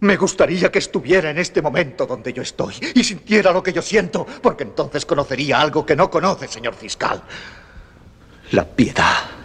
Me 0.00 0.16
gustaría 0.16 0.70
que 0.70 0.78
estuviera 0.78 1.30
en 1.30 1.38
este 1.38 1.62
momento 1.62 2.06
donde 2.06 2.32
yo 2.32 2.42
estoy 2.42 2.74
y 2.94 3.02
sintiera 3.02 3.52
lo 3.52 3.62
que 3.62 3.72
yo 3.72 3.82
siento, 3.82 4.26
porque 4.42 4.62
entonces 4.62 5.04
conocería 5.04 5.60
algo 5.60 5.84
que 5.84 5.96
no 5.96 6.10
conoce, 6.10 6.48
señor 6.48 6.74
fiscal. 6.74 7.22
La 8.52 8.64
piedad. 8.64 9.35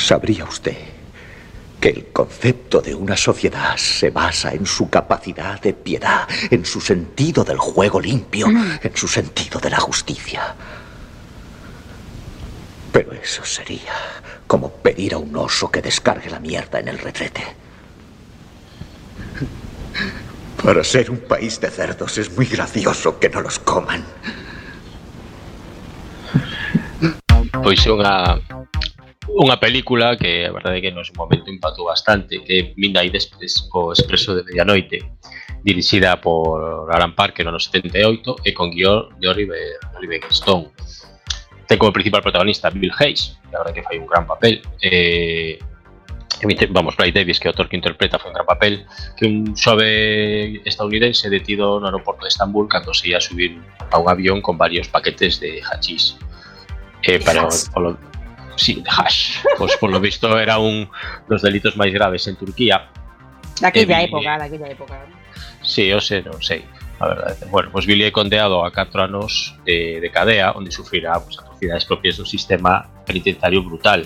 Sabría 0.00 0.44
usted 0.44 0.76
que 1.78 1.90
el 1.90 2.06
concepto 2.12 2.80
de 2.80 2.94
una 2.94 3.16
sociedad 3.16 3.76
se 3.76 4.10
basa 4.10 4.52
en 4.52 4.66
su 4.66 4.88
capacidad 4.88 5.60
de 5.60 5.72
piedad, 5.72 6.26
en 6.50 6.64
su 6.64 6.80
sentido 6.80 7.44
del 7.44 7.58
juego 7.58 8.00
limpio, 8.00 8.46
en 8.48 8.96
su 8.96 9.06
sentido 9.06 9.60
de 9.60 9.70
la 9.70 9.78
justicia. 9.78 10.54
Pero 12.92 13.12
eso 13.12 13.44
sería 13.44 13.94
como 14.46 14.70
pedir 14.70 15.14
a 15.14 15.18
un 15.18 15.36
oso 15.36 15.70
que 15.70 15.82
descargue 15.82 16.28
la 16.30 16.40
mierda 16.40 16.80
en 16.80 16.88
el 16.88 16.98
retrete. 16.98 17.44
Para 20.64 20.82
ser 20.82 21.10
un 21.10 21.20
país 21.20 21.60
de 21.60 21.70
cerdos 21.70 22.18
es 22.18 22.34
muy 22.36 22.46
gracioso 22.46 23.18
que 23.18 23.28
no 23.28 23.42
los 23.42 23.58
coman. 23.58 24.04
Pois 27.62 27.86
é 27.86 27.92
unha 27.92 28.40
unha 29.28 29.60
película 29.60 30.16
que 30.16 30.48
a 30.48 30.52
verdade 30.52 30.80
é 30.80 30.82
que 30.88 30.92
no 30.94 31.04
seu 31.04 31.12
momento 31.14 31.52
impactou 31.52 31.92
bastante, 31.92 32.40
que 32.40 32.52
é 32.56 32.60
Midnight 32.80 33.12
Express 33.12 33.68
o 33.72 33.92
Expreso 33.92 34.32
de 34.32 34.42
Medianoite, 34.48 35.04
dirixida 35.62 36.16
por 36.20 36.88
Alan 36.88 37.12
Parker 37.12 37.44
no 37.44 37.52
ano 37.52 37.60
78 37.60 38.48
e 38.48 38.50
con 38.56 38.72
guion 38.72 39.12
de 39.20 39.28
Oliver, 39.28 39.76
Oliver 39.96 40.20
Stone. 40.32 40.72
Ten 41.68 41.78
como 41.78 41.92
principal 41.92 42.24
protagonista 42.24 42.72
Bill 42.72 42.90
Hayes, 42.98 43.36
que 43.48 43.54
a 43.54 43.60
verdade 43.60 43.76
que 43.78 43.86
fai 43.86 44.00
un 44.00 44.08
gran 44.08 44.26
papel. 44.26 44.64
Eh, 44.80 45.60
Vamos, 46.70 46.96
Ray 46.96 47.12
Davis, 47.12 47.38
que 47.38 47.48
é 47.48 47.50
o 47.50 47.52
autor 47.52 47.68
que 47.68 47.76
interpreta 47.76 48.16
foi 48.16 48.32
un 48.32 48.34
gran 48.34 48.48
papel, 48.48 48.88
que 49.12 49.28
un 49.28 49.52
xove 49.52 50.56
estadounidense 50.64 51.28
detido 51.28 51.76
no 51.76 51.92
aeroporto 51.92 52.24
de 52.24 52.32
Estambul 52.32 52.64
cando 52.64 52.96
se 52.96 53.12
ia 53.12 53.18
a 53.18 53.20
subir 53.20 53.60
a 53.92 54.00
un 54.00 54.08
avión 54.08 54.40
con 54.40 54.56
varios 54.56 54.88
paquetes 54.88 55.36
de 55.36 55.60
hachís. 55.60 56.16
Eh, 57.04 57.20
para, 57.20 57.44
polo, 57.76 58.00
sí, 58.60 58.84
de 58.84 58.90
hash. 58.92 59.40
Pois 59.56 59.72
polo 59.80 59.96
visto 59.98 60.28
era 60.36 60.60
un 60.60 60.84
dos 61.28 61.40
delitos 61.40 61.74
máis 61.80 61.90
graves 61.96 62.28
en 62.28 62.36
Turquía. 62.36 62.84
Daquella 63.60 64.04
Eh, 64.04 64.12
época, 64.12 64.36
daquella 64.36 64.68
época. 64.68 64.94
Sí, 65.64 65.88
eu 65.88 66.00
sei, 66.00 66.20
non 66.20 66.36
sei. 66.44 66.64
A 67.00 67.08
verdade. 67.08 67.48
Bueno, 67.48 67.72
pois 67.72 67.88
Billy 67.88 68.04
é 68.04 68.12
condeado 68.12 68.60
a 68.60 68.68
4 68.68 69.08
anos 69.08 69.56
de, 69.64 70.04
de 70.04 70.08
cadea 70.12 70.52
onde 70.52 70.68
sufrirá 70.68 71.16
pois, 71.16 71.40
atrocidades 71.40 71.88
propias 71.88 72.20
do 72.20 72.28
sistema 72.28 72.84
penitenciario 73.08 73.64
brutal. 73.64 74.04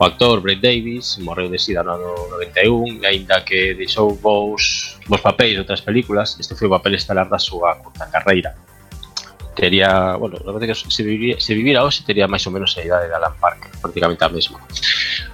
O 0.00 0.04
actor 0.04 0.40
Brett 0.40 0.58
Davis 0.64 1.20
morreu 1.20 1.46
de 1.52 1.60
sida 1.60 1.84
no 1.84 1.94
ano 1.94 2.10
91 2.40 2.98
e 2.98 3.06
aínda 3.06 3.44
que 3.44 3.76
deixou 3.76 4.10
vos, 4.16 4.96
vos 5.06 5.20
papéis 5.20 5.54
de 5.54 5.60
outras 5.62 5.84
películas, 5.84 6.34
este 6.40 6.56
foi 6.56 6.66
o 6.66 6.74
papel 6.74 6.96
estelar 6.96 7.28
da 7.28 7.38
súa 7.38 7.76
curta 7.76 8.08
carreira. 8.10 8.56
tería, 9.54 10.16
bueno, 10.16 10.36
a 10.36 10.44
verdade 10.44 10.66
que 10.66 10.74
se, 10.74 11.02
vivira, 11.02 11.40
se 11.40 11.54
vivira 11.54 11.86
hoxe 11.86 12.02
tería 12.02 12.26
máis 12.26 12.44
ou 12.44 12.52
menos 12.52 12.74
a 12.76 12.82
idade 12.82 13.08
de 13.08 13.14
Alan 13.14 13.34
Parker, 13.38 13.70
prácticamente 13.80 14.22
a 14.26 14.28
mesma. 14.28 14.58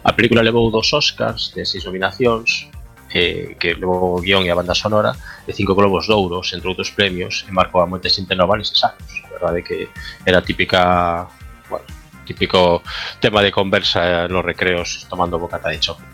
A 0.04 0.12
película 0.12 0.44
levou 0.44 0.70
dos 0.70 0.92
Oscars 0.92 1.52
de 1.56 1.64
seis 1.64 1.84
nominacións, 1.84 2.68
eh, 3.12 3.56
que 3.58 3.74
levou 3.74 4.16
o 4.16 4.22
guión 4.22 4.46
e 4.46 4.50
a 4.52 4.58
banda 4.58 4.76
sonora, 4.76 5.16
e 5.48 5.52
cinco 5.52 5.74
globos 5.74 6.06
de 6.06 6.14
ouro, 6.14 6.44
entre 6.44 6.68
outros 6.68 6.92
premios, 6.92 7.44
e 7.48 7.50
marcou 7.50 7.82
a 7.82 7.88
moita 7.88 8.12
xente 8.12 8.36
nova 8.36 8.54
neses 8.54 8.78
anos. 8.84 9.10
A 9.26 9.28
verdade 9.34 9.64
que 9.64 9.88
era 10.22 10.44
típica, 10.44 11.26
bueno, 11.66 11.86
típico 12.24 12.82
tema 13.18 13.42
de 13.42 13.50
conversa 13.50 14.24
eh, 14.24 14.28
nos 14.28 14.44
recreos 14.44 15.08
tomando 15.08 15.40
bocata 15.40 15.72
de 15.72 15.80
chope. 15.80 16.04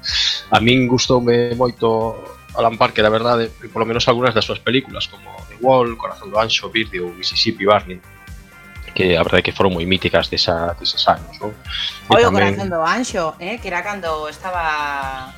A 0.51 0.63
min 0.63 0.87
gustoume 0.87 1.53
moito 1.59 2.36
Alan 2.59 2.79
Parker, 2.79 3.05
la 3.05 3.11
verdad, 3.11 3.49
por 3.73 3.81
lo 3.81 3.87
menos 3.87 4.07
algunas 4.09 4.35
de 4.35 4.43
sus 4.43 4.59
películas, 4.59 5.09
como 5.09 5.37
The 5.49 5.57
Wall, 5.61 5.97
Corazón 5.97 6.31
de 6.31 6.41
Ancho, 6.41 6.71
Birdie 6.71 7.01
o 7.01 7.09
Mississippi 7.09 7.65
Barney, 7.65 8.01
que 8.95 9.15
la 9.15 9.23
verdad 9.23 9.43
que 9.43 9.53
fueron 9.53 9.75
muy 9.75 9.87
míticas 9.87 10.31
de, 10.31 10.37
esa, 10.37 10.75
de 10.75 10.85
esos 10.85 11.07
años. 11.09 11.39
¿no? 11.41 11.47
Oye. 12.09 12.25
Corazón 12.25 12.71
de 12.71 12.77
Ancho, 12.85 13.35
¿eh? 13.39 13.59
que 13.61 13.69
era 13.69 13.83
cuando 13.83 14.29
estaba... 14.29 15.35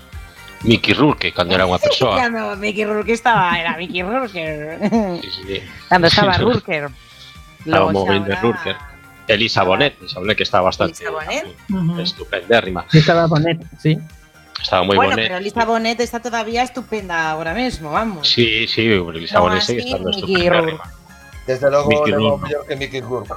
Mickey 0.63 0.93
Rourke, 0.93 1.33
cuando 1.33 1.55
era 1.55 1.67
una 1.67 1.79
persona. 1.79 2.17
cuando 2.17 2.57
Mickey 2.57 2.85
Rourke 2.85 3.13
estaba, 3.13 3.59
era 3.59 3.77
Mickey 3.77 4.03
Rourke. 4.03 4.79
sí, 5.23 5.31
sí. 5.47 5.63
Cuando 5.89 6.09
estaba 6.09 6.33
Rourke. 6.39 6.89
Estaba 7.65 7.93
móvil 7.93 8.25
de 8.25 8.35
Rourke. 8.37 8.77
Elisa 9.29 9.63
Bonet, 9.63 9.97
Elisa 10.01 10.21
Bonet 10.21 10.37
que 10.37 10.43
está 10.43 10.61
bastante 10.61 11.05
Elisa 11.05 11.13
Bonet. 11.13 12.01
estupendérrima. 12.01 12.87
Elisa 12.93 13.27
Bonet, 13.27 13.61
sí. 13.79 13.99
Estaba 14.61 14.83
moi 14.85 14.97
bueno, 14.99 15.15
Bonet. 15.15 15.29
pero 15.29 15.41
Lisa 15.41 15.65
Bonet 15.65 15.99
está 16.01 16.19
todavía 16.21 16.63
estupenda 16.63 17.31
ahora 17.31 17.55
mismo, 17.55 17.91
vamos. 17.93 18.27
Sí, 18.29 18.67
sí, 18.67 18.87
Elisa 18.91 19.39
Aún 19.39 19.51
Bonet 19.55 19.63
sigue 19.63 19.81
estando 19.87 20.11
Mickey 20.11 20.35
estupendérrima. 20.35 20.85
Desde 21.47 21.67
Mickey 21.71 22.11
levou 22.13 22.37
Rourke. 22.37 22.43
mellor 22.45 22.63
que 22.67 22.75
Mickey 22.77 23.01
Rourke. 23.01 23.35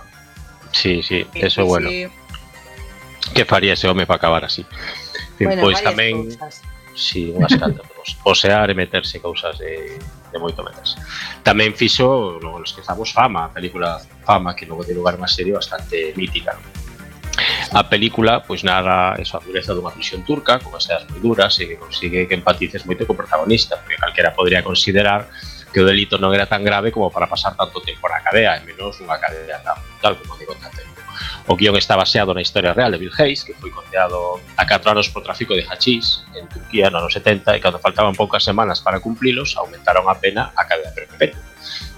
Sí, 0.73 1.03
sí, 1.03 1.23
Sí, 1.31 1.39
eso 1.39 1.61
sí, 1.61 1.67
bueno. 1.67 1.89
sí. 1.89 2.07
Que 3.33 3.45
faría 3.45 3.73
ese 3.73 3.87
home 3.87 4.05
para 4.05 4.17
acabar 4.17 4.43
así? 4.43 4.65
Bueno, 5.39 5.61
pois 5.61 5.77
varias 5.79 5.87
tamén 5.93 6.13
cousas. 6.35 6.61
Sí, 6.91 7.31
unhas 7.31 7.55
cantas 7.61 7.87
pues, 7.95 8.17
Posear 8.19 8.67
e 8.67 8.75
meterse 8.75 9.21
cousas 9.23 9.55
de, 9.61 9.95
de 9.95 10.37
moito 10.41 10.59
meterse 10.65 10.99
Tamén 11.45 11.71
fixo, 11.71 12.35
logo 12.43 12.59
nos 12.59 12.75
esquezamos 12.75 13.13
Fama 13.15 13.47
A 13.47 13.53
película 13.53 14.01
Fama, 14.27 14.51
que 14.57 14.67
logo 14.67 14.83
de 14.83 14.91
lugar 14.97 15.15
unha 15.15 15.29
serie 15.31 15.55
bastante 15.55 16.11
mítica 16.19 16.51
non? 16.57 16.80
A 17.71 17.87
película, 17.87 18.43
pois 18.43 18.63
narra 18.63 19.15
eso, 19.15 19.37
a 19.37 19.41
dureza 19.41 19.71
dunha 19.71 19.95
prisión 19.95 20.27
turca 20.27 20.59
Con 20.59 20.75
as 20.75 20.83
sedas 20.85 21.07
moi 21.07 21.23
duras 21.23 21.55
E 21.59 21.67
que 21.69 21.79
consigue 21.79 22.27
que 22.27 22.35
empatices 22.35 22.83
moito 22.83 23.07
co 23.07 23.15
protagonista 23.15 23.79
Porque 23.79 23.95
calquera 23.95 24.35
podría 24.35 24.59
considerar 24.59 25.31
que 25.71 25.79
o 25.79 25.87
delito 25.87 26.19
non 26.19 26.35
era 26.35 26.45
tan 26.45 26.67
grave 26.67 26.91
como 26.91 27.07
para 27.07 27.31
pasar 27.31 27.55
tanto 27.55 27.79
tempo 27.79 28.03
na 28.11 28.19
cadea, 28.19 28.59
e 28.59 28.67
menos 28.67 28.99
unha 28.99 29.15
cadea 29.15 29.63
tan 29.63 29.79
brutal 29.79 30.19
como 30.19 30.35
digo 30.35 30.51
tan. 30.59 30.69
O 31.47 31.55
guion 31.55 31.75
está 31.75 31.95
baseado 31.95 32.33
na 32.33 32.43
historia 32.43 32.73
real 32.73 32.91
de 32.91 32.99
Bill 33.01 33.15
Hayes, 33.17 33.43
que 33.43 33.55
foi 33.55 33.71
condeado 33.71 34.39
a 34.57 34.63
4 34.67 34.91
anos 34.91 35.09
por 35.09 35.23
tráfico 35.23 35.55
de 35.55 35.65
hachís 35.65 36.23
en 36.35 36.47
Turquía 36.47 36.89
no 36.89 36.99
ano 36.99 37.09
70 37.09 37.55
e 37.55 37.59
cando 37.63 37.79
faltaban 37.79 38.13
poucas 38.13 38.43
semanas 38.43 38.83
para 38.83 38.99
cumplilos, 38.99 39.57
aumentaron 39.57 40.05
a 40.07 40.15
pena 40.19 40.51
a 40.55 40.63
cadea 40.67 40.91
perpetua. 40.93 41.50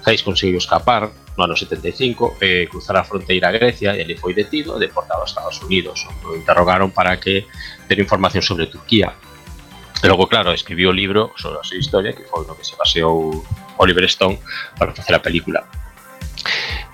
Reis 0.05 0.21
conseguiu 0.21 0.57
escapar 0.57 1.11
no 1.37 1.43
ano 1.43 1.55
75 1.55 2.37
e 2.41 2.63
eh, 2.63 2.67
cruzar 2.67 2.97
a 2.97 3.03
fronteira 3.03 3.49
a 3.49 3.51
Grecia 3.51 3.95
e 3.95 4.01
ali 4.03 4.15
foi 4.15 4.33
detido 4.33 4.75
e 4.75 4.79
deportado 4.79 5.21
aos 5.21 5.31
Estados 5.31 5.61
Unidos. 5.63 6.05
O 6.27 6.35
interrogaron 6.35 6.91
para 6.91 7.17
que 7.17 7.47
ter 7.87 7.99
información 7.99 8.43
sobre 8.43 8.67
Turquía. 8.67 9.15
E 10.03 10.07
logo, 10.11 10.27
claro, 10.27 10.51
escribiu 10.51 10.91
o 10.91 10.95
libro 10.95 11.31
sobre 11.39 11.59
a 11.59 11.63
súa 11.63 11.79
historia 11.79 12.11
que 12.11 12.27
foi 12.27 12.43
no 12.43 12.53
que 12.59 12.67
se 12.67 12.75
baseou 12.75 13.41
Oliver 13.79 14.03
Stone 14.11 14.37
para 14.75 14.91
facer 14.91 15.15
a 15.15 15.23
película. 15.23 15.63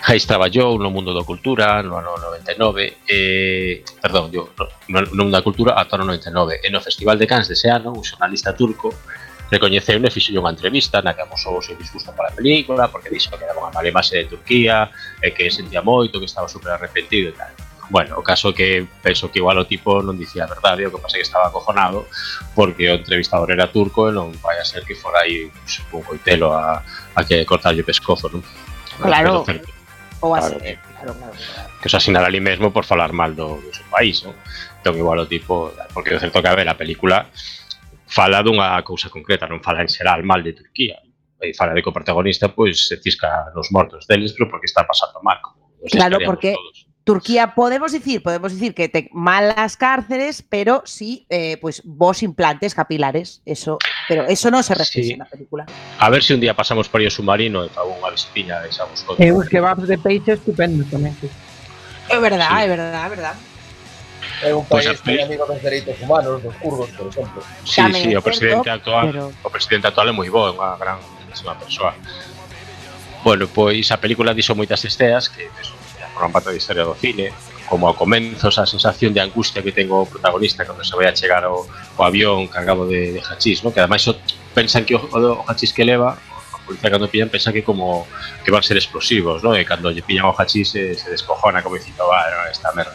Hayes 0.05 0.25
traballou 0.25 0.79
no 0.79 0.89
mundo 0.93 1.11
da 1.11 1.25
cultura 1.25 1.83
no 1.83 1.97
ano 1.97 2.15
99 2.15 3.03
e, 3.09 3.83
perdón, 3.99 4.31
yo, 4.31 4.53
no, 4.87 5.01
no 5.01 5.23
mundo 5.25 5.35
da 5.35 5.43
cultura 5.43 5.75
ata 5.75 5.97
o 5.97 6.05
99 6.05 6.61
e 6.63 6.69
no 6.69 6.79
Festival 6.79 7.17
de 7.17 7.27
Cannes 7.27 7.49
dese 7.49 7.67
ano 7.67 7.91
un 7.91 8.05
xornalista 8.05 8.55
turco 8.55 8.93
recoñeceu 9.51 9.97
e 9.97 10.11
fixelle 10.13 10.39
unha 10.39 10.53
entrevista 10.53 11.01
na 11.01 11.17
que 11.17 11.25
amosou 11.25 11.57
o 11.57 11.63
seu 11.65 11.75
disgusto 11.75 12.13
para 12.13 12.29
a 12.29 12.35
película, 12.37 12.87
porque 12.87 13.09
dixo 13.09 13.33
que 13.33 13.43
era 13.43 13.57
unha 13.57 13.73
mala 13.73 13.89
base 13.89 14.21
de 14.21 14.25
Turquía, 14.29 14.89
e 15.21 15.33
que 15.33 15.49
sentía 15.49 15.81
moito, 15.81 16.21
que 16.21 16.29
estaba 16.29 16.45
super 16.45 16.77
arrepentido 16.77 17.33
e 17.33 17.35
tal. 17.35 17.53
Bueno, 17.89 18.21
o 18.21 18.23
caso 18.23 18.53
que 18.53 18.85
penso 19.01 19.31
que 19.33 19.41
igual 19.41 19.57
o 19.57 19.65
tipo 19.65 20.05
non 20.05 20.13
dicía 20.13 20.45
a 20.45 20.51
verdade, 20.53 20.85
o 20.85 20.93
que 20.93 21.01
pasa 21.01 21.17
que 21.17 21.25
estaba 21.25 21.49
acojonado 21.49 22.05
porque 22.53 22.85
o 22.85 23.01
entrevistador 23.01 23.49
era 23.49 23.73
turco 23.73 24.05
e 24.05 24.13
non 24.13 24.29
vai 24.45 24.61
a 24.61 24.65
ser 24.65 24.85
que 24.85 24.93
fora 24.93 25.25
aí 25.25 25.49
pues, 25.49 25.81
un 25.89 26.05
coitelo 26.05 26.53
a, 26.53 26.85
a 26.85 27.21
que 27.25 27.41
cortarlle 27.49 27.81
o 27.81 27.89
pescozo, 27.89 28.29
non? 28.29 28.45
Claro, 29.01 29.41
ou 30.21 30.37
claro, 30.37 30.61
eh, 30.61 30.77
claro, 30.77 31.17
claro, 31.17 31.33
claro. 31.33 31.69
que 31.81 31.87
os 31.89 31.95
asinar 31.97 32.21
ali 32.21 32.37
mesmo 32.37 32.69
por 32.69 32.85
falar 32.85 33.09
mal 33.09 33.33
do, 33.33 33.57
do 33.57 33.73
seu 33.73 33.87
país, 33.89 34.21
non? 34.21 34.37
Entón 34.85 34.93
igual 34.93 35.17
o 35.17 35.25
tipo, 35.25 35.73
porque 35.89 36.13
é 36.13 36.21
certo 36.21 36.45
que 36.45 36.49
a 36.51 36.53
ver, 36.53 36.69
a 36.69 36.77
película 36.77 37.25
fala 38.09 38.41
dunha 38.41 38.81
cousa 38.81 39.13
concreta, 39.13 39.45
non 39.45 39.61
fala 39.61 39.85
en 39.85 39.89
xeral 39.89 40.25
mal 40.25 40.41
de 40.41 40.57
Turquía. 40.57 40.97
E 41.39 41.55
fala 41.55 41.71
de 41.71 41.79
que 41.79 41.87
o 41.87 41.95
protagonista 41.95 42.51
pois 42.51 42.89
se 42.89 42.99
cisca 42.99 43.53
nos 43.55 43.71
mortos 43.71 44.09
deles, 44.09 44.35
pero 44.35 44.49
porque 44.49 44.67
está 44.67 44.83
pasando 44.83 45.21
mal. 45.23 45.39
Como 45.39 45.71
claro, 45.87 46.17
porque 46.25 46.57
todos. 46.57 46.89
Turquía 47.09 47.55
podemos 47.55 47.91
dicir, 47.91 48.21
podemos 48.21 48.51
dicir 48.53 48.75
que 48.75 48.89
ten 48.89 49.09
malas 49.13 49.77
cárceres, 49.77 50.43
pero 50.45 50.83
sí 50.85 51.25
eh, 51.29 51.57
pois, 51.57 51.81
pues 51.81 51.87
vos 51.89 52.21
implantes 52.21 52.75
capilares, 52.75 53.41
eso, 53.45 53.79
pero 54.07 54.27
eso 54.27 54.51
no 54.51 54.61
se 54.61 54.75
refleja 54.75 55.07
sí. 55.07 55.13
en 55.13 55.19
la 55.19 55.25
película. 55.25 55.65
A 55.97 56.09
ver 56.09 56.21
si 56.21 56.33
un 56.33 56.39
día 56.39 56.53
pasamos 56.53 56.89
por 56.89 57.01
o 57.01 57.09
submarino 57.09 57.65
e 57.65 57.69
fago 57.73 57.97
unha 57.97 58.13
visipiña 58.13 58.61
e 58.61 58.69
xa 58.69 58.85
busco. 58.85 59.17
E 59.17 59.33
os 59.33 59.49
kebabs 59.49 59.89
de 59.89 59.97
peixe 59.97 60.37
estupendos 60.37 60.85
tamén. 60.93 61.17
É 62.13 62.17
verdade, 62.21 62.45
sí. 62.45 62.65
é 62.65 62.67
verdade, 62.67 62.93
é 62.93 63.09
verdade. 63.09 63.48
É 64.41 64.55
un 64.55 64.63
país 64.63 64.87
pois, 64.87 65.03
moi 65.03 65.19
amigo 65.19 65.43
dos 65.43 65.59
dereitos 65.59 65.95
humanos, 65.99 66.39
dos 66.39 66.55
kurdos, 66.63 66.89
por 66.95 67.07
exemplo. 67.11 67.43
Sí, 67.67 67.83
Tamén 67.83 68.03
sí, 68.03 68.09
o 68.15 68.23
presidente 68.23 68.71
certo, 68.71 68.79
actual, 68.79 69.05
pero... 69.11 69.23
o 69.43 69.49
presidente 69.51 69.85
actual 69.91 70.07
é 70.07 70.13
moi 70.15 70.29
bo, 70.31 70.47
é 70.47 70.53
unha 70.55 70.79
gran 70.79 70.97
unha 71.43 71.55
persoa. 71.59 71.91
Bueno, 73.23 73.51
pois 73.51 73.91
a 73.91 73.97
película 73.99 74.31
dixo 74.31 74.55
moitas 74.55 74.79
esteas 74.87 75.27
que 75.27 75.51
eso, 75.59 75.75
forman 76.15 76.31
parte 76.31 76.51
da 76.51 76.57
historia 76.59 76.87
do 76.87 76.95
cine, 76.95 77.35
como 77.67 77.87
ao 77.87 77.95
comenzo 77.95 78.49
esa 78.49 78.65
sensación 78.65 79.13
de 79.13 79.21
angustia 79.21 79.61
que 79.61 79.71
tengo 79.71 80.03
o 80.03 80.09
protagonista 80.09 80.65
cando 80.65 80.83
se 80.83 80.95
vai 80.95 81.07
a 81.07 81.13
chegar 81.13 81.43
ao, 81.43 81.67
ao 81.99 82.03
avión 82.03 82.47
cargado 82.47 82.87
de, 82.87 83.15
de 83.15 83.21
hachís, 83.21 83.63
¿no? 83.63 83.71
que 83.71 83.79
ademais 83.79 84.03
pensan 84.55 84.83
que 84.83 84.95
o, 84.95 85.03
o, 85.03 85.43
o 85.43 85.45
hachís 85.47 85.71
que 85.71 85.85
leva 85.85 86.17
policía 86.69 86.91
cando 86.91 87.09
pillan 87.09 87.29
pensa 87.29 87.51
que 87.51 87.63
como 87.63 88.05
que 88.45 88.51
van 88.51 88.61
ser 88.61 88.77
explosivos, 88.77 89.41
¿no? 89.41 89.57
E 89.57 89.65
cando 89.65 89.89
lle 89.89 90.05
pillan 90.05 90.29
o 90.29 90.33
hachís 90.37 90.69
se, 90.69 90.93
se 90.93 91.09
descojona 91.09 91.65
como 91.65 91.81
dicindo, 91.81 92.05
va, 92.05 92.29
no, 92.29 92.45
esta 92.45 92.69
merda. 92.77 92.93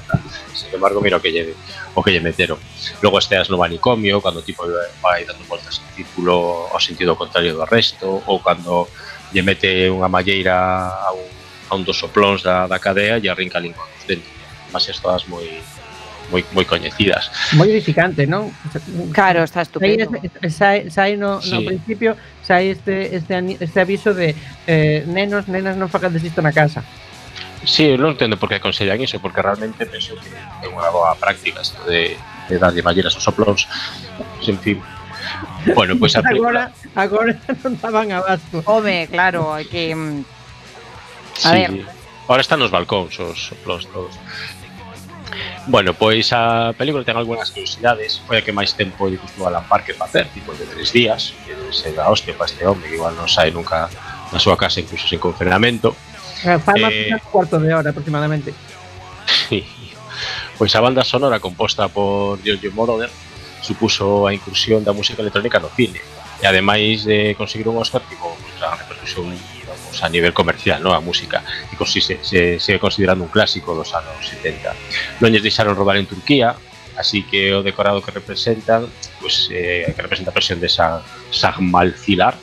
Sin 0.54 0.70
embargo, 0.70 1.02
mira 1.02 1.18
o 1.18 1.22
que 1.22 1.34
lle, 1.34 1.58
o 1.94 2.00
que 2.02 2.14
lle 2.14 2.22
meteron. 2.22 2.62
Logo 3.02 3.18
esteas 3.18 3.50
no 3.50 3.58
manicomio, 3.58 4.22
cando 4.22 4.38
o 4.38 4.46
tipo 4.46 4.62
vai 5.02 5.26
dando 5.26 5.42
voltas 5.50 5.82
en 5.82 6.06
círculo 6.06 6.70
ao 6.70 6.78
sentido 6.78 7.18
contrario 7.18 7.58
do 7.58 7.66
resto, 7.66 8.22
ou 8.30 8.38
cando 8.38 8.86
lle 9.34 9.42
mete 9.42 9.90
unha 9.90 10.06
malleira 10.06 10.54
a 10.86 11.10
un, 11.10 11.26
a 11.66 11.72
un 11.74 11.82
dos 11.82 11.98
soplóns 11.98 12.46
da, 12.46 12.70
da 12.70 12.78
cadea 12.78 13.18
e 13.18 13.26
arrinca 13.26 13.58
a 13.58 13.64
lingua 13.66 13.82
dos 13.90 14.06
dentes. 14.06 14.30
Mas 14.70 14.86
estas 14.86 15.26
moi 15.26 15.50
moi 16.30 16.44
moi 16.52 16.64
coñecidas. 16.64 17.28
Moi 17.56 17.68
edificante, 17.68 18.24
non? 18.28 18.52
Claro, 19.12 19.44
está 19.44 19.64
estupendo. 19.64 20.08
Sai, 20.48 20.88
sai 20.88 21.16
no, 21.16 21.40
sí. 21.40 21.52
no 21.52 21.64
principio, 21.64 22.16
sai 22.40 22.72
este, 22.72 23.16
este, 23.16 23.34
este 23.60 23.78
aviso 23.80 24.14
de 24.14 24.36
eh, 24.66 25.04
nenos, 25.08 25.48
nenas, 25.48 25.76
non 25.76 25.88
facades 25.92 26.24
isto 26.24 26.40
na 26.40 26.52
casa. 26.52 26.84
Sí, 27.64 27.96
non 27.96 28.16
entendo 28.16 28.36
por 28.36 28.52
que 28.52 28.60
aconsellan 28.60 29.00
iso, 29.00 29.20
porque 29.20 29.40
realmente 29.40 29.88
penso 29.88 30.16
que 30.20 30.28
é 30.32 30.68
unha 30.68 30.88
boa 30.92 31.16
práctica 31.16 31.64
isto 31.64 31.80
de, 31.88 32.16
de 32.48 32.56
darlle 32.60 32.84
malleras 32.84 33.16
aos 33.16 33.24
soplóns. 33.24 33.64
En 34.44 34.60
fin, 34.60 34.78
Bueno, 35.74 35.96
pois 35.96 36.12
película... 36.12 36.68
agora, 36.94 37.32
agora 37.32 37.32
non 37.64 37.72
daban 37.80 38.12
abasto. 38.12 38.60
Home, 38.68 39.08
claro, 39.08 39.56
hai 39.56 39.64
que 39.64 39.96
mm, 39.96 40.34
A 41.42 41.48
sí. 41.48 41.48
ver. 41.48 41.86
Ahora 42.28 42.40
están 42.40 42.58
nos 42.60 42.70
balcóns 42.70 43.18
os 43.20 43.36
soplós 43.48 43.86
todos. 43.92 44.14
Bueno, 45.66 45.94
pois 45.94 46.32
a 46.32 46.72
película 46.76 47.04
ten 47.04 47.16
algunhas 47.16 47.50
curiosidades 47.50 48.20
Foi 48.26 48.38
a 48.38 48.42
que 48.44 48.52
máis 48.52 48.76
tempo 48.76 49.08
lle 49.08 49.18
custou 49.18 49.48
Alan 49.48 49.64
Parker 49.64 49.96
facer 49.96 50.28
Tipo 50.30 50.52
de 50.54 50.66
tres 50.68 50.92
días 50.92 51.34
Que 51.44 51.56
debe 51.56 51.72
ser 51.72 51.96
a 51.98 52.10
hostia 52.10 52.36
para 52.36 52.50
este 52.50 52.62
hombre 52.66 52.88
Que 52.88 52.96
igual 52.96 53.16
non 53.16 53.26
sai 53.26 53.50
nunca 53.50 53.88
na 54.32 54.38
súa 54.38 54.54
casa 54.58 54.82
Incluso 54.82 55.06
sin 55.08 55.18
confinamento 55.18 55.96
Eh, 56.44 56.58
Fai 56.60 56.82
Eh, 56.84 57.16
cuarto 57.32 57.56
de 57.58 57.72
hora 57.72 57.90
aproximadamente. 57.90 58.52
Sí. 59.48 59.64
Pois 60.58 60.74
a 60.76 60.80
banda 60.80 61.02
sonora 61.02 61.40
composta 61.40 61.88
por 61.88 62.40
Giorgio 62.42 62.70
Moroder 62.72 63.10
supuso 63.64 64.28
a 64.28 64.34
incursión 64.34 64.84
da 64.84 64.92
música 64.92 65.24
electrónica 65.24 65.58
no 65.58 65.72
cine 65.72 65.98
e 66.38 66.44
ademais 66.44 67.08
de 67.08 67.32
conseguir 67.34 67.66
un 67.66 67.80
Oscar 67.80 68.04
tipo 68.04 68.36
pues, 68.36 68.60
a 68.60 68.76
repercusión 68.76 69.32
vamos, 69.94 70.02
a 70.02 70.08
nivel 70.08 70.32
comercial 70.32 70.82
no? 70.82 70.92
a 70.92 71.00
música 71.00 71.42
e 71.72 71.76
consiste, 71.76 72.18
se 72.22 72.58
sigue 72.58 72.78
considerando 72.78 73.24
un 73.24 73.30
clásico 73.30 73.74
dos 73.74 73.94
anos 73.94 74.18
70 74.26 75.22
non 75.22 75.30
lles 75.30 75.42
deixaron 75.42 75.78
robar 75.78 75.96
en 75.96 76.06
Turquía 76.06 76.58
así 76.98 77.22
que 77.22 77.54
o 77.54 77.62
decorado 77.62 78.02
que 78.02 78.10
representan 78.10 78.86
pues, 79.22 79.48
eh, 79.50 79.90
que 79.94 80.02
representa 80.02 80.30
a 80.30 80.34
presión 80.34 80.58
de 80.58 80.68
Sa 80.68 81.02
Sagmalcilar 81.30 82.34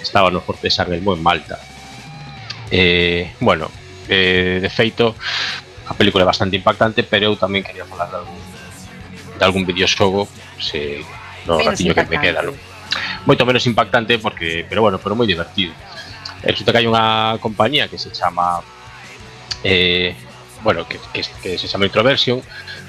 estaba 0.00 0.30
no 0.32 0.40
Forte 0.40 0.68
de 0.68 0.72
San 0.72 0.92
Elmo 0.92 1.12
en 1.12 1.22
Malta 1.22 1.60
eh, 2.70 3.32
bueno 3.40 3.68
eh, 4.08 4.58
de 4.60 4.70
feito 4.70 5.14
a 5.86 5.94
película 5.94 6.24
bastante 6.24 6.56
impactante 6.56 7.04
pero 7.04 7.32
eu 7.32 7.36
tamén 7.36 7.62
quería 7.62 7.84
falar 7.84 8.08
de 8.08 8.18
algún, 8.24 8.40
de 9.36 9.44
algún 9.44 9.64
videoxogo 9.68 10.28
se 10.58 11.04
no 11.46 11.60
Menos 11.60 11.72
ratiño 11.72 11.94
que 11.94 12.08
me 12.10 12.18
queda 12.18 12.42
impactante. 12.42 12.58
no? 12.58 13.26
moito 13.26 13.42
menos 13.46 13.66
impactante 13.66 14.18
porque 14.18 14.66
pero 14.66 14.82
bueno, 14.82 14.98
pero 14.98 15.14
moi 15.14 15.26
divertido 15.26 15.74
Resulta 16.42 16.72
que 16.72 16.78
hay 16.78 16.86
una 16.86 17.38
compañía 17.40 17.88
que 17.88 17.98
se 17.98 18.10
llama. 18.10 18.60
Eh, 19.64 20.14
bueno, 20.62 20.86
que, 20.88 20.98
se 21.58 21.68
llama 21.68 21.86
Introversion, 21.86 22.42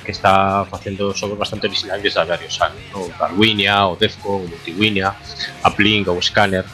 que 0.04 0.12
está 0.12 0.62
haciendo 0.62 1.14
software 1.14 1.38
bastante 1.38 1.68
original 1.68 2.02
desde 2.02 2.24
varios 2.24 2.60
años, 2.62 2.82
¿no? 2.92 3.08
Darwinia, 3.20 3.88
o 3.88 3.96
Defco, 3.96 4.38
o 4.38 4.40
Multiwinia, 4.40 5.16
Uplink, 5.66 6.08
o 6.08 6.22
Scanner, 6.22 6.66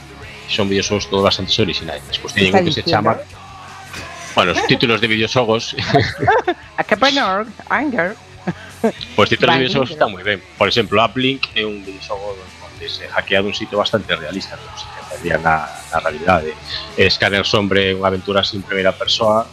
son 0.48 0.70
videojuegos 0.70 1.10
todos 1.10 1.24
bastante 1.24 1.62
originales. 1.62 2.04
pues 2.20 2.34
tienen 2.34 2.56
uno 2.56 2.66
que 2.66 2.72
se 2.72 2.84
llama... 2.84 3.18
Bueno, 4.36 4.54
los 4.54 4.66
títulos 4.68 5.02
de 5.02 5.08
videojuegos... 5.08 5.76
Anger... 7.70 8.16
pues 9.16 9.30
títulos 9.30 9.56
de 9.56 9.60
videojuegos 9.60 9.92
están 9.92 10.12
muy 10.12 10.24
bien. 10.24 10.42
Por 10.58 10.70
ejemplo, 10.70 11.04
Uplink 11.06 11.48
es 11.56 11.66
un 11.66 11.86
videojuego 11.86 12.38
donde 12.72 12.90
se 12.90 13.08
ha 13.08 13.12
hackeado 13.12 13.48
un 13.48 13.54
sitio 13.54 13.78
bastante 13.78 14.16
realista. 14.16 14.58
sería 15.18 15.38
na, 15.38 15.70
na 15.94 15.98
realidade. 16.02 16.54
E 16.98 17.10
Scanner 17.10 17.46
Sombre 17.46 17.92
é 17.92 17.96
unha 17.96 18.10
aventura 18.10 18.42
sin 18.42 18.66
primeira 18.66 18.94
persoa, 18.94 19.46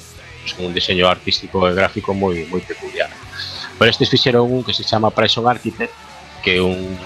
con 0.56 0.66
un 0.66 0.74
diseño 0.74 1.06
artístico 1.06 1.68
e 1.68 1.76
gráfico 1.76 2.16
moi 2.16 2.48
moi 2.48 2.62
peculiar. 2.64 3.10
Pero 3.78 3.88
estes 3.90 4.08
fixeron 4.10 4.48
un 4.48 4.64
que 4.64 4.74
se 4.74 4.84
chama 4.84 5.12
Prison 5.12 5.46
Architect, 5.46 5.92
que 6.42 6.56
é 6.56 6.60
un, 6.60 6.96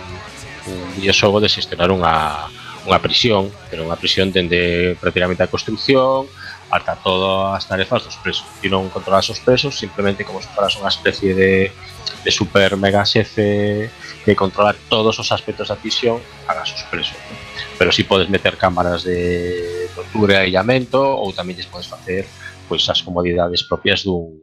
un 0.70 0.78
videoxogo 0.96 1.38
de 1.42 1.50
xestionar 1.50 1.90
unha, 1.90 2.48
unha 2.86 2.98
prisión, 3.02 3.50
pero 3.70 3.84
unha 3.84 3.98
prisión 3.98 4.30
dende 4.30 4.94
prácticamente 5.00 5.42
a 5.44 5.50
construción 5.50 6.26
ata 6.74 6.98
todas 6.98 7.62
as 7.62 7.64
tarefas 7.68 8.02
dos 8.02 8.16
presos. 8.18 8.46
Ti 8.58 8.66
non 8.66 8.90
controlas 8.90 9.30
os 9.30 9.38
presos, 9.38 9.78
simplemente 9.78 10.26
como 10.26 10.42
se 10.42 10.50
faras 10.50 10.74
unha 10.74 10.90
especie 10.90 11.36
de, 11.36 11.70
de 11.70 12.30
super 12.30 12.74
mega 12.80 13.04
xefe 13.06 13.90
que 14.24 14.34
controla 14.34 14.74
todos 14.88 15.14
os 15.20 15.28
aspectos 15.30 15.68
da 15.70 15.78
prisión 15.78 16.18
hagas 16.48 16.74
os 16.74 16.82
presos. 16.90 17.18
¿no? 17.30 17.43
pero 17.78 17.90
si 17.92 18.02
sí 18.02 18.08
podes 18.08 18.28
meter 18.28 18.56
cámaras 18.56 19.04
de 19.04 19.88
tortura 19.94 20.42
e 20.42 20.50
aillamento 20.50 21.00
ou 21.00 21.34
tamén 21.34 21.56
lles 21.58 21.70
podes 21.70 21.90
facer 21.90 22.26
pois 22.68 22.82
as 22.88 23.02
comodidades 23.04 23.62
propias 23.68 24.02
dun, 24.04 24.40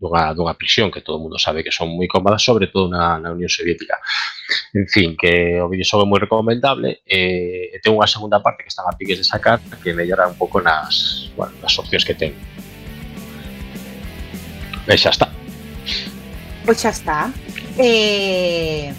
dunha, 0.00 0.32
dunha 0.34 0.54
prisión 0.54 0.90
que 0.90 1.00
todo 1.00 1.16
o 1.16 1.22
mundo 1.22 1.38
sabe 1.38 1.64
que 1.64 1.72
son 1.72 1.88
moi 1.88 2.06
cómodas, 2.06 2.44
sobre 2.44 2.68
todo 2.68 2.88
na, 2.92 3.18
na 3.18 3.32
Unión 3.32 3.48
Soviética. 3.48 3.96
En 4.76 4.86
fin, 4.86 5.16
que 5.16 5.58
o 5.60 5.68
videoxogo 5.72 6.04
é 6.04 6.08
moi 6.08 6.20
recomendable 6.20 7.00
eh, 7.08 7.72
e, 7.72 7.76
e 7.76 7.80
ten 7.80 7.96
unha 7.96 8.06
segunda 8.06 8.38
parte 8.44 8.62
que 8.62 8.72
están 8.72 8.84
a 8.86 8.94
piques 8.94 9.18
de 9.18 9.26
sacar 9.26 9.58
que 9.80 9.96
mellora 9.96 10.28
un 10.28 10.36
pouco 10.36 10.60
nas, 10.60 11.28
bueno, 11.34 11.56
nas 11.64 11.74
opcións 11.80 12.04
que 12.04 12.14
ten. 12.14 12.32
E 14.86 14.94
xa 14.94 15.10
está. 15.10 15.32
Pois 16.62 16.78
xa 16.78 16.92
está. 16.92 17.18
Eh, 17.80 18.92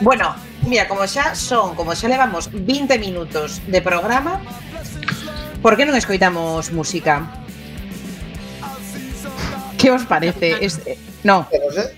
bueno, 0.00 0.34
mira, 0.66 0.88
como 0.88 1.06
xa 1.06 1.34
son, 1.34 1.74
como 1.78 1.94
xa 1.94 2.08
levamos 2.08 2.48
20 2.52 2.98
minutos 2.98 3.60
de 3.68 3.80
programa, 3.80 4.40
por 5.62 5.76
que 5.76 5.84
non 5.88 5.96
escoitamos 5.96 6.72
música? 6.72 7.24
Que 9.78 9.92
os 9.92 10.04
parece? 10.08 10.64
Es, 10.64 10.80
eh, 10.88 10.96
no, 11.24 11.44
Que 11.52 11.60
non 11.60 11.70
sei. 11.72 11.88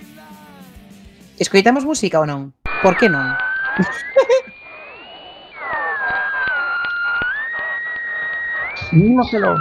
escoitamos 1.38 1.87
música 1.87 2.18
ou 2.18 2.26
non? 2.26 2.50
Por 2.83 2.94
que 2.98 3.07
non? 3.11 3.35
Dímoselo. 8.92 9.55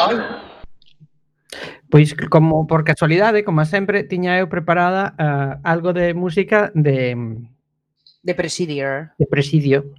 Ai, 0.00 0.16
Pois 1.90 2.14
como 2.30 2.66
por 2.66 2.84
casualidade, 2.84 3.42
como 3.42 3.64
sempre, 3.66 4.06
tiña 4.06 4.38
eu 4.38 4.46
preparada 4.46 5.12
uh, 5.18 5.58
algo 5.66 5.90
de 5.92 6.14
música 6.14 6.70
de 6.74 7.16
de 8.22 8.34
Presidier. 8.34 9.10
De 9.18 9.26
Presidio. 9.26 9.90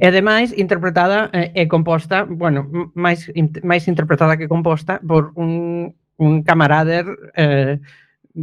E 0.00 0.04
ademais 0.06 0.52
interpretada 0.52 1.30
eh, 1.32 1.52
e 1.54 1.68
composta, 1.68 2.24
bueno, 2.24 2.68
máis 2.92 3.32
in, 3.32 3.52
máis 3.62 3.88
interpretada 3.88 4.36
que 4.36 4.50
composta 4.50 5.00
por 5.00 5.32
un 5.36 5.94
un 6.20 6.42
camarader 6.42 7.06
eh, 7.34 7.80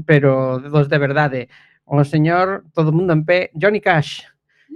pero 0.06 0.60
dos 0.60 0.90
de 0.90 0.98
verdade, 0.98 1.50
o 1.86 2.04
señor 2.04 2.66
todo 2.74 2.92
mundo 2.94 3.14
en 3.14 3.26
pé, 3.26 3.52
Johnny 3.54 3.82
Cash 3.82 4.26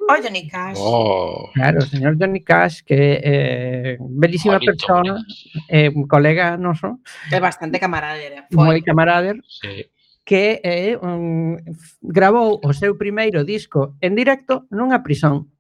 o 0.10 0.22
Johnny 0.22 0.48
Cash. 0.48 0.78
Oh. 0.80 1.50
Claro, 1.54 1.80
o 1.80 1.88
señor 1.88 2.18
Johnny 2.18 2.42
Cash, 2.42 2.82
que 2.84 3.20
eh, 3.24 3.98
bellissima 4.00 4.56
Bonito, 4.56 4.72
persona, 4.72 5.24
eh, 5.70 5.90
un 5.90 6.08
colega 6.08 6.58
noso. 6.58 7.00
É 7.32 7.40
bastante 7.40 7.80
camarader. 7.80 8.32
¿eh? 8.32 8.44
Foi. 8.52 8.66
Moi 8.66 8.82
camarader. 8.82 9.40
Sí. 9.48 9.88
Que 10.24 10.64
é 10.64 10.96
un, 10.98 11.60
grabou 12.02 12.60
o 12.64 12.72
seu 12.72 12.96
primeiro 12.96 13.44
disco 13.44 13.96
en 14.00 14.16
directo 14.16 14.68
nunha 14.72 15.04
prisión. 15.04 15.52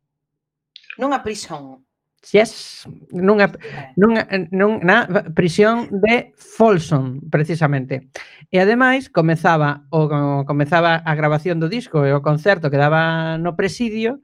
Nunha 0.97 1.19
prisión. 1.19 1.82
Yes, 2.31 2.87
nunha, 3.11 3.51
nunha, 3.97 4.27
nunha 4.51 4.79
na 4.79 5.23
prisión 5.35 5.89
de 5.91 6.31
Folsom, 6.37 7.19
precisamente. 7.29 8.07
E 8.47 8.63
ademais 8.63 9.11
comezaba 9.11 9.83
o 9.91 10.07
comezaba 10.47 11.03
a 11.03 11.13
grabación 11.19 11.59
do 11.59 11.67
disco 11.67 12.07
e 12.07 12.15
o 12.15 12.23
concerto 12.23 12.71
que 12.71 12.79
daba 12.79 13.35
no 13.37 13.59
presidio 13.59 14.23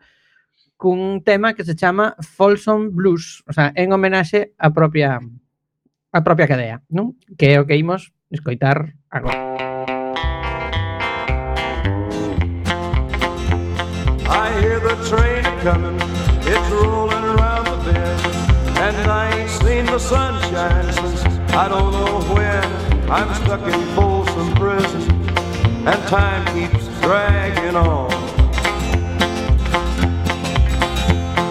cun 0.79 1.19
tema 1.27 1.53
que 1.53 1.67
se 1.67 1.75
chama 1.75 2.15
Folsom 2.23 2.95
Blues, 2.95 3.43
o 3.43 3.51
sea, 3.51 3.75
en 3.75 3.91
homenaxe 3.91 4.55
á 4.55 4.71
propia 4.71 5.19
a 6.15 6.19
propia 6.23 6.47
cadea, 6.47 6.79
non? 6.87 7.19
Que 7.35 7.53
é 7.53 7.59
o 7.59 7.67
que 7.67 7.75
imos 7.75 8.15
escoitar 8.31 8.95
agora. 9.11 9.35
I 14.29 14.47
hear 14.63 14.79
the 14.79 14.95
train 15.03 15.43
coming 15.67 16.18
the 19.91 19.99
sunshine 19.99 20.93
since 20.93 21.23
I 21.53 21.67
don't 21.67 21.91
know 21.91 22.19
when. 22.35 23.09
I'm 23.09 23.33
stuck 23.43 23.61
in 23.61 23.95
Folsom 23.95 24.53
Prison, 24.53 25.01
and 25.87 25.99
time 26.07 26.45
keeps 26.53 26.85
dragging 27.01 27.75
on. 27.75 28.09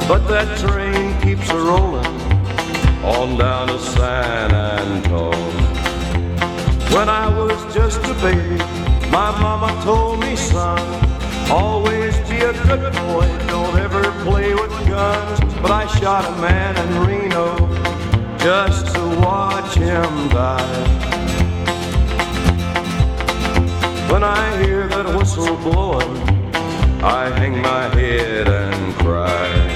But 0.06 0.28
that 0.28 0.48
train 0.58 1.20
keeps 1.20 1.50
a 1.50 1.58
rolling 1.58 2.06
on 3.02 3.38
down 3.38 3.68
to 3.68 3.78
San 3.80 4.54
Antone. 4.54 5.32
When 6.94 7.08
I 7.08 7.26
was 7.36 7.74
just 7.74 8.00
a 8.04 8.14
baby, 8.22 8.58
my 9.10 9.30
mama 9.40 9.68
told 9.82 10.20
me, 10.20 10.36
son, 10.36 10.78
always 11.50 12.16
be 12.30 12.36
a 12.36 12.52
good 12.52 12.92
boy, 12.92 13.26
don't 13.48 13.76
ever 13.78 14.02
play 14.22 14.54
with 14.54 14.70
guns. 14.86 15.40
But 15.60 15.72
I 15.72 15.86
shot 15.98 16.24
a 16.24 16.40
man 16.40 16.76
in 16.76 17.06
Reno 17.06 17.88
just 18.48 18.94
to 18.94 19.02
watch 19.20 19.74
him 19.74 20.12
die. 20.30 20.86
When 24.10 24.24
I 24.24 24.56
hear 24.64 24.88
that 24.88 25.06
whistle 25.14 25.54
blowing, 25.56 26.16
I 27.02 27.28
hang 27.28 27.60
my 27.60 27.88
head 27.94 28.48
and 28.48 28.94
cry. 28.94 29.67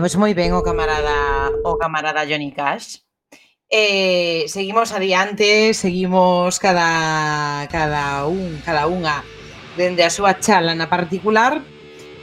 pues 0.00 0.16
moi 0.16 0.34
ben 0.34 0.52
o 0.52 0.62
camarada 0.62 1.50
o 1.64 1.78
camarada 1.78 2.26
Johnny 2.26 2.52
Cash. 2.52 3.02
Eh, 3.70 4.46
seguimos 4.48 4.92
adiante, 4.92 5.74
seguimos 5.74 6.58
cada 6.58 7.66
cada 7.66 8.26
un, 8.26 8.62
cada 8.64 8.86
unha 8.86 9.26
dende 9.76 10.06
a 10.06 10.10
súa 10.10 10.38
chala 10.38 10.74
na 10.74 10.86
particular. 10.86 11.60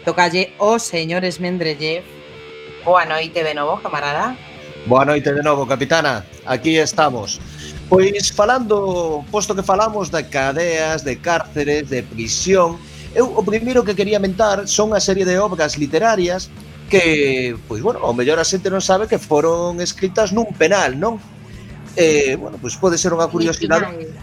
Tocalle 0.06 0.56
o 0.60 0.80
señores 0.80 1.40
Esmendrellev. 1.40 2.04
Boa 2.84 3.06
noite 3.08 3.44
de 3.44 3.54
novo, 3.56 3.80
camarada. 3.80 4.36
Boa 4.86 5.06
noite 5.08 5.32
de 5.32 5.44
novo, 5.44 5.64
capitana. 5.64 6.28
Aquí 6.44 6.76
estamos. 6.76 7.40
Pois 7.88 8.32
falando, 8.32 9.24
posto 9.32 9.56
que 9.56 9.64
falamos 9.64 10.12
de 10.12 10.28
cadeas, 10.28 11.04
de 11.04 11.16
cárceres, 11.16 11.88
de 11.88 12.04
prisión, 12.04 12.80
eu 13.16 13.30
o 13.30 13.44
primeiro 13.46 13.86
que 13.86 13.96
quería 13.96 14.20
mentar 14.20 14.68
son 14.68 14.92
a 14.92 15.00
serie 15.00 15.24
de 15.24 15.38
obras 15.38 15.78
literarias 15.78 16.50
que, 16.94 17.58
pois 17.68 17.82
bueno, 17.82 18.06
ao 18.06 18.14
mellor 18.14 18.38
a 18.38 18.46
xente 18.46 18.70
non 18.70 18.78
sabe 18.78 19.10
que 19.10 19.18
foron 19.18 19.82
escritas 19.82 20.30
nun 20.30 20.54
penal, 20.54 20.94
non? 20.94 21.18
Eh, 21.98 22.38
bueno, 22.38 22.62
pois 22.62 22.78
pode 22.78 23.02
ser 23.02 23.10
unha 23.18 23.26
curiosidade 23.34 24.14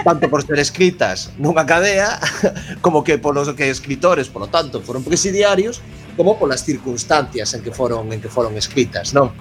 tanto 0.00 0.32
por 0.32 0.40
ser 0.40 0.56
escritas 0.58 1.36
nunha 1.36 1.68
cadea 1.68 2.16
como 2.84 3.04
que 3.04 3.20
polos 3.20 3.52
que 3.52 3.68
escritores, 3.68 4.32
polo 4.32 4.48
tanto, 4.48 4.80
foron 4.80 5.04
presidiarios, 5.04 5.84
como 6.16 6.40
polas 6.40 6.64
circunstancias 6.64 7.52
en 7.52 7.60
que 7.60 7.68
foron 7.68 8.08
en 8.16 8.24
que 8.24 8.32
foron 8.32 8.56
escritas, 8.56 9.12
non? 9.12 9.36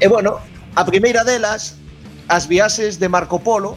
E 0.00 0.08
bueno, 0.08 0.40
a 0.72 0.82
primeira 0.88 1.20
delas, 1.20 1.76
as 2.32 2.48
viaxes 2.48 2.96
de 2.96 3.12
Marco 3.12 3.44
Polo, 3.44 3.76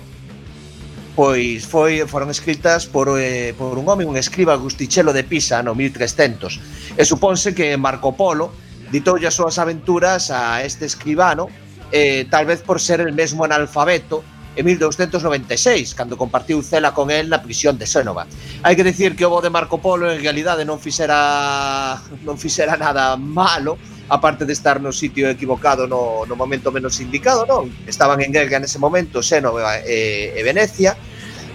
pois 1.17 1.65
foi 1.65 2.05
foron 2.05 2.29
escritas 2.29 2.85
por, 2.85 3.09
eh, 3.17 3.57
por 3.57 3.73
un 3.81 3.89
home, 3.89 4.05
un 4.05 4.21
escriba 4.21 4.53
Gustichelo 4.53 5.09
de 5.17 5.25
Pisa 5.25 5.65
no 5.65 5.73
1300. 5.73 6.93
E 6.93 7.03
suponse 7.09 7.57
que 7.57 7.73
Marco 7.73 8.13
Polo 8.13 8.53
ditoulle 8.93 9.25
as 9.25 9.33
súas 9.33 9.57
aventuras 9.57 10.29
a 10.29 10.61
este 10.61 10.85
escribano, 10.85 11.49
eh, 11.89 12.29
tal 12.29 12.45
vez 12.45 12.61
por 12.61 12.77
ser 12.77 13.01
el 13.01 13.17
mesmo 13.17 13.49
analfabeto 13.49 14.21
en 14.53 14.65
1296, 14.69 15.97
cando 15.97 16.21
compartiu 16.21 16.61
cela 16.61 16.93
con 16.93 17.09
él 17.09 17.33
na 17.33 17.41
prisión 17.41 17.81
de 17.81 17.89
Xénova. 17.89 18.29
Hai 18.61 18.77
que 18.77 18.85
dicir 18.85 19.17
que 19.17 19.25
o 19.25 19.33
bo 19.33 19.41
de 19.41 19.49
Marco 19.49 19.81
Polo 19.81 20.13
en 20.13 20.21
realidade 20.21 20.69
non 20.69 20.77
fixera 20.77 21.97
non 22.21 22.37
fixera 22.37 22.77
nada 22.77 23.17
malo, 23.17 23.81
aparte 24.09 24.45
de 24.45 24.53
estar 24.53 24.79
no 24.81 24.91
sitio 24.91 25.29
equivocado 25.29 25.87
no, 25.87 26.25
no 26.25 26.35
momento 26.35 26.71
menos 26.71 26.99
indicado, 26.99 27.45
non? 27.45 27.67
Estaban 27.87 28.23
en 28.23 28.31
Grega 28.31 28.59
nese 28.59 28.79
momento 28.79 29.19
Xénova 29.19 29.83
e, 29.83 30.31
e 30.35 30.41
Venecia, 30.43 30.95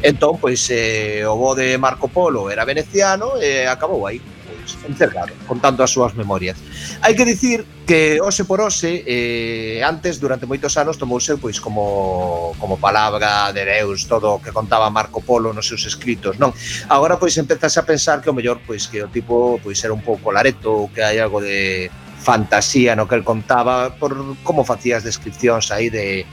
entón, 0.02 0.36
pois, 0.36 0.68
eh, 0.68 1.24
o 1.24 1.36
bo 1.36 1.54
de 1.54 1.78
Marco 1.78 2.08
Polo 2.08 2.50
era 2.50 2.68
veneciano 2.68 3.40
e 3.40 3.64
acabou 3.64 4.04
aí 4.04 4.20
pois, 4.20 4.76
encerrado, 4.84 5.32
contando 5.48 5.80
as 5.80 5.90
súas 5.90 6.12
memorias. 6.12 6.60
Hai 7.00 7.16
que 7.16 7.24
dicir 7.24 7.64
que 7.88 8.20
hoxe 8.20 8.44
por 8.44 8.60
hoxe, 8.60 9.00
eh, 9.08 9.80
antes, 9.80 10.20
durante 10.20 10.44
moitos 10.44 10.76
anos, 10.76 11.00
tomouse 11.00 11.40
pois 11.40 11.56
como, 11.56 12.52
como 12.60 12.76
palabra 12.76 13.48
de 13.56 13.64
Deus 13.64 14.04
todo 14.04 14.36
o 14.36 14.40
que 14.44 14.52
contaba 14.52 14.92
Marco 14.92 15.24
Polo 15.24 15.56
nos 15.56 15.66
seus 15.66 15.88
escritos, 15.88 16.36
non? 16.36 16.52
Agora, 16.92 17.16
pois, 17.16 17.32
empezase 17.40 17.80
a 17.80 17.88
pensar 17.88 18.20
que 18.20 18.28
o 18.28 18.36
mellor, 18.36 18.60
pois, 18.60 18.86
que 18.90 19.00
o 19.00 19.08
tipo, 19.08 19.56
pois, 19.64 19.80
era 19.80 19.96
un 19.96 20.04
pouco 20.04 20.28
lareto, 20.28 20.92
que 20.92 21.00
hai 21.00 21.16
algo 21.16 21.40
de 21.40 21.88
fantasía 22.22 22.94
no 22.94 23.08
que 23.11 23.18
el 23.18 23.24
contaba 23.24 23.90
por 23.98 24.14
como 24.46 24.64
facías 24.64 25.02
descripcións 25.02 25.74
aí 25.74 25.90
de 25.90 26.24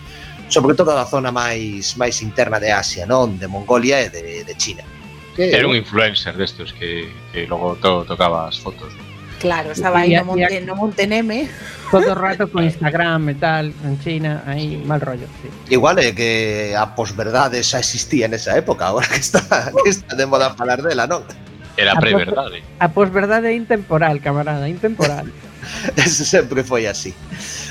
sobre 0.49 0.75
todo 0.75 0.93
da 0.93 1.05
zona 1.05 1.33
máis 1.33 1.97
máis 1.97 2.21
interna 2.21 2.61
de 2.61 2.69
Asia, 2.73 3.05
non? 3.05 3.37
De 3.37 3.49
Mongolia 3.49 4.05
e 4.05 4.09
de, 4.09 4.45
de 4.45 4.53
China. 4.57 4.85
Que, 5.37 5.53
Era 5.53 5.69
un 5.69 5.77
influencer 5.77 6.35
destes 6.35 6.73
que, 6.73 7.09
que 7.31 7.45
logo 7.45 7.77
to, 7.77 8.05
tocaba 8.05 8.49
as 8.49 8.57
fotos. 8.57 8.91
Claro, 9.39 9.71
estaba 9.71 9.99
aí 9.99 10.13
no, 10.17 10.25
Monte, 10.25 10.61
no 10.61 10.75
Monteneme. 10.75 11.47
Todo 11.89 12.11
o 12.11 12.15
rato 12.15 12.47
con 12.51 12.63
Instagram 12.63 13.29
e 13.29 13.35
tal, 13.35 13.65
en 13.85 13.95
China, 14.03 14.43
aí 14.45 14.81
sí. 14.81 14.85
mal 14.85 14.99
rollo. 14.99 15.25
Sí. 15.41 15.47
Igual 15.73 15.97
é 15.99 16.11
eh, 16.11 16.13
que 16.13 16.29
a 16.75 16.91
posverdade 16.91 17.63
xa 17.63 17.79
existía 17.79 18.27
nesa 18.27 18.57
época, 18.57 18.89
agora 18.91 19.07
que 19.07 19.23
está, 19.23 19.41
que 19.71 19.89
está 19.89 20.13
de 20.13 20.25
moda 20.27 20.53
falar 20.53 20.83
dela, 20.83 21.07
non? 21.07 21.23
Era 21.79 21.95
preverdade. 21.95 22.59
A 22.83 22.91
posverdade 22.91 23.47
é 23.47 23.55
intemporal, 23.55 24.19
camarada, 24.19 24.67
intemporal. 24.67 25.23
Ese 25.95 26.25
sempre 26.25 26.63
foi 26.63 26.87
así. 26.87 27.13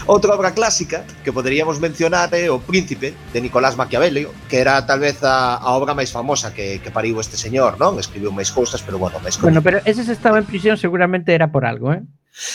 Outra 0.07 0.35
obra 0.35 0.53
clásica 0.53 1.05
que 1.25 1.33
poderíamos 1.33 1.81
mencionar 1.81 2.33
é 2.33 2.49
O 2.49 2.61
Príncipe, 2.61 3.15
de 3.33 3.41
Nicolás 3.41 3.77
Maquiavelli, 3.77 4.29
que 4.49 4.59
era 4.61 4.85
tal 4.87 5.01
vez 5.01 5.21
a, 5.23 5.61
a 5.61 5.69
obra 5.77 5.93
máis 5.93 6.09
famosa 6.09 6.55
que, 6.55 6.81
que 6.81 6.91
pariu 6.91 7.21
este 7.21 7.37
señor, 7.37 7.77
non? 7.77 8.01
Escribiu 8.01 8.33
máis 8.33 8.49
cousas, 8.49 8.81
pero 8.81 8.97
bueno, 8.97 9.21
máis 9.21 9.37
cousas. 9.37 9.51
Bueno, 9.53 9.61
pero 9.61 9.83
ese 9.85 10.07
se 10.07 10.15
estaba 10.15 10.39
en 10.39 10.47
prisión 10.47 10.79
seguramente 10.79 11.35
era 11.35 11.53
por 11.53 11.69
algo, 11.69 11.93
eh? 11.93 12.01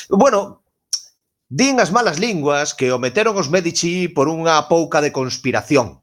Bueno, 0.09 0.63
din 1.51 1.77
as 1.77 1.93
malas 1.93 2.17
linguas 2.17 2.73
que 2.73 2.89
o 2.89 2.97
meteron 2.97 3.37
os 3.37 3.51
Medici 3.51 4.09
por 4.09 4.31
unha 4.31 4.65
pouca 4.71 5.03
de 5.03 5.13
conspiración. 5.13 6.01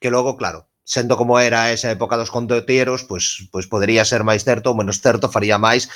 Que 0.00 0.08
logo, 0.08 0.40
claro, 0.40 0.69
sendo 0.90 1.16
como 1.16 1.38
era 1.38 1.70
esa 1.70 1.94
época 1.94 2.18
dos 2.18 2.34
condotieros, 2.34 3.06
pois, 3.06 3.46
pois 3.54 3.70
podería 3.70 4.02
ser 4.02 4.26
máis 4.26 4.42
certo 4.42 4.74
ou 4.74 4.76
menos 4.76 4.98
certo, 4.98 5.30
faría 5.30 5.54
máis, 5.54 5.86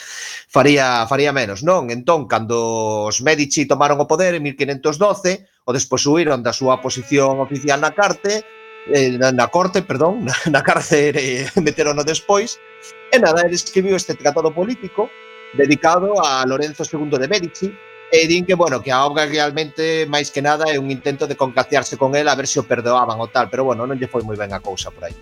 faría, 0.47 1.03
faría 1.11 1.35
menos, 1.35 1.67
non? 1.67 1.91
Entón, 1.91 2.31
cando 2.31 3.11
os 3.11 3.19
Medici 3.19 3.67
tomaron 3.67 3.99
o 3.99 4.07
poder 4.07 4.39
en 4.39 4.47
1512, 4.47 5.67
o 5.67 5.71
despois 5.75 6.07
huiron 6.07 6.47
da 6.47 6.55
súa 6.55 6.79
posición 6.79 7.43
oficial 7.43 7.83
na 7.83 7.91
carte, 7.91 8.47
eh, 8.87 9.19
na, 9.19 9.35
na 9.35 9.51
corte, 9.51 9.83
perdón, 9.83 10.23
na, 10.31 10.35
na 10.47 10.63
cárcere 10.63 11.43
eh, 11.43 11.51
meterono 11.59 12.07
despois, 12.07 12.63
e 13.11 13.19
nada, 13.19 13.43
ele 13.43 13.59
escribiu 13.59 13.99
este 13.99 14.15
tratado 14.15 14.55
político 14.55 15.11
dedicado 15.59 16.23
a 16.23 16.47
Lorenzo 16.47 16.87
II 16.87 17.19
de 17.19 17.27
Medici, 17.27 17.69
E 18.13 18.29
din 18.29 18.45
que, 18.45 18.55
bueno, 18.55 18.83
que 18.83 18.93
a 18.93 19.05
obra 19.05 19.27
realmente, 19.27 20.07
máis 20.07 20.31
que 20.31 20.43
nada, 20.45 20.69
é 20.71 20.79
un 20.79 20.91
intento 20.93 21.27
de 21.27 21.35
concaciarse 21.35 21.97
con 21.97 22.15
ela 22.15 22.33
a 22.33 22.39
ver 22.39 22.47
se 22.47 22.61
o 22.61 22.65
perdoaban 22.65 23.19
ou 23.19 23.29
tal, 23.29 23.51
pero 23.51 23.65
bueno, 23.65 23.89
non 23.89 23.99
lle 23.99 24.07
foi 24.07 24.23
moi 24.23 24.37
ben 24.39 24.53
a 24.55 24.61
cousa 24.63 24.93
por 24.95 25.09
aí. 25.09 25.17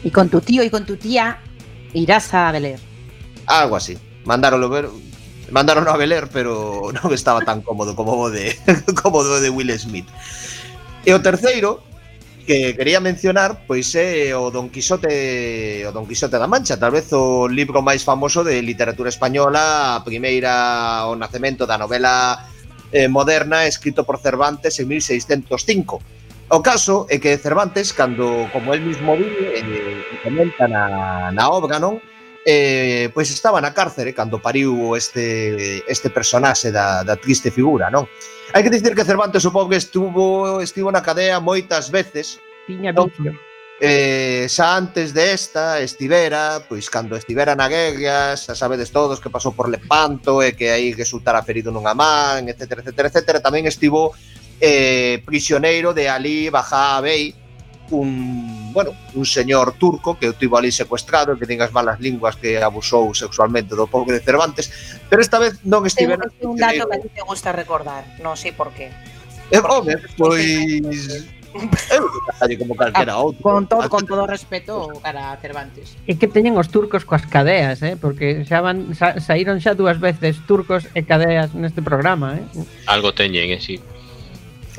E 0.00 0.08
con 0.08 0.32
tu 0.32 0.40
tío 0.40 0.64
e 0.64 0.72
con 0.72 0.88
tu 0.88 0.96
tía 0.96 1.44
irás 1.92 2.32
a 2.32 2.48
Beler. 2.52 2.80
Algo 3.44 3.76
así. 3.76 3.98
Mandaron 4.24 4.64
ver, 4.70 4.88
mandaron 5.50 5.88
a 5.88 5.96
Beler, 5.96 6.28
pero 6.32 6.88
non 6.96 7.12
estaba 7.12 7.44
tan 7.44 7.60
cómodo 7.60 7.92
como 7.92 8.16
o 8.16 8.32
de 8.32 8.56
como 9.02 9.20
o 9.20 9.40
de 9.40 9.50
Will 9.50 9.68
Smith. 9.76 10.08
E 11.04 11.12
o 11.12 11.20
terceiro 11.20 11.84
que 12.50 12.74
quería 12.74 12.98
mencionar 12.98 13.62
pois 13.62 13.94
é 13.94 14.34
o 14.34 14.50
Don 14.50 14.74
Quixote 14.74 15.86
o 15.86 15.94
Don 15.94 16.02
Quixote 16.02 16.34
da 16.34 16.50
Mancha, 16.50 16.74
tal 16.74 16.90
vez 16.90 17.06
o 17.14 17.46
libro 17.46 17.78
máis 17.78 18.02
famoso 18.02 18.42
de 18.42 18.58
literatura 18.58 19.06
española, 19.06 19.94
a 19.94 20.02
primeira 20.02 21.06
o 21.06 21.14
nacemento 21.14 21.62
da 21.62 21.78
novela 21.78 22.42
eh, 22.90 23.06
moderna 23.06 23.70
escrito 23.70 24.02
por 24.02 24.18
Cervantes 24.18 24.82
en 24.82 24.90
1605. 24.90 26.02
O 26.50 26.58
caso 26.58 27.06
é 27.06 27.22
que 27.22 27.38
Cervantes, 27.38 27.94
cando, 27.94 28.50
como 28.50 28.74
el 28.74 28.82
mismo 28.82 29.14
di, 29.14 29.30
eh, 29.30 30.02
comenta 30.26 30.66
na, 30.66 31.30
na 31.30 31.44
obra, 31.54 31.78
non? 31.78 32.02
Eh, 32.42 33.14
pois 33.14 33.30
estaba 33.30 33.62
na 33.62 33.70
cárcere 33.70 34.10
cando 34.10 34.42
pariu 34.42 34.98
este, 34.98 35.86
este 35.86 36.10
personaxe 36.10 36.74
da, 36.74 37.06
da 37.06 37.14
triste 37.14 37.54
figura, 37.54 37.94
non? 37.94 38.10
Hai 38.52 38.66
que 38.66 38.70
dicir 38.70 38.98
que 38.98 39.06
Cervantes 39.06 39.46
supón 39.46 39.70
que 39.70 39.78
estuvo 39.78 40.58
estivo 40.58 40.90
na 40.90 41.06
cadea 41.06 41.38
moitas 41.38 41.86
veces. 41.94 42.42
Tiña 42.66 42.90
vicio. 42.90 43.30
Eh, 43.80 44.44
xa 44.50 44.76
antes 44.76 45.16
desta 45.16 45.80
estivera, 45.80 46.60
pois 46.68 46.92
cando 46.92 47.16
estivera 47.16 47.56
na 47.56 47.64
guerra, 47.64 48.36
xa 48.36 48.52
sabedes 48.52 48.92
todos 48.92 49.22
que 49.22 49.32
pasou 49.32 49.56
por 49.56 49.72
Lepanto 49.72 50.44
e 50.44 50.52
que 50.52 50.68
aí 50.68 50.92
resultara 50.92 51.40
ferido 51.40 51.72
nunha 51.72 51.96
man, 51.96 52.44
etc, 52.44 52.84
etc, 52.84 53.08
etc, 53.08 53.40
tamén 53.40 53.64
estivo 53.64 54.12
eh, 54.60 55.24
prisioneiro 55.24 55.96
de 55.96 56.12
Ali 56.12 56.52
Bajá 56.52 57.00
Bey, 57.00 57.32
un 57.88 58.59
bueno, 58.72 58.94
un 59.14 59.26
señor 59.26 59.74
turco 59.74 60.18
que 60.18 60.28
o 60.28 60.34
tivo 60.34 60.56
ali 60.56 60.72
secuestrado, 60.72 61.36
que 61.36 61.46
ten 61.46 61.60
as 61.60 61.74
malas 61.74 61.98
linguas 61.98 62.38
que 62.38 62.58
abusou 62.58 63.12
sexualmente 63.14 63.74
do 63.74 63.90
pobre 63.90 64.18
de 64.18 64.24
Cervantes, 64.24 64.70
pero 65.10 65.22
esta 65.22 65.38
vez 65.38 65.60
non 65.66 65.84
estiveron... 65.86 66.30
Un 66.40 66.56
dato 66.56 66.86
que 66.88 66.96
a 66.96 67.02
ti 67.02 67.10
te 67.10 67.22
gusta 67.26 67.50
recordar, 67.52 68.06
non 68.22 68.38
sei 68.38 68.54
por 68.54 68.72
qué. 68.72 68.94
Eh, 69.50 69.58
home, 69.58 69.98
pois... 70.14 71.26
Eu 71.50 72.06
como 72.62 72.78
calquera 72.78 73.18
ah, 73.18 73.26
outro. 73.26 73.42
Con 73.42 73.66
todo, 73.66 73.82
ah, 73.82 73.88
con 73.90 74.06
todo 74.06 74.22
respeto 74.22 74.86
cara 75.02 75.34
a 75.34 75.36
Cervantes. 75.42 75.98
E 76.06 76.14
que 76.14 76.30
teñen 76.30 76.54
os 76.54 76.70
turcos 76.70 77.02
coas 77.02 77.26
cadeas, 77.26 77.82
eh? 77.82 77.98
Porque 77.98 78.46
xa 78.46 78.62
van, 78.62 78.94
sa, 78.94 79.18
saíron 79.18 79.58
xa 79.58 79.74
dúas 79.74 79.98
veces 79.98 80.38
turcos 80.46 80.86
e 80.94 81.02
cadeas 81.02 81.50
neste 81.58 81.82
programa, 81.82 82.38
eh? 82.38 82.46
Algo 82.86 83.10
teñen, 83.10 83.50
eh, 83.50 83.58
sí. 83.58 83.82
Si. 83.82 83.99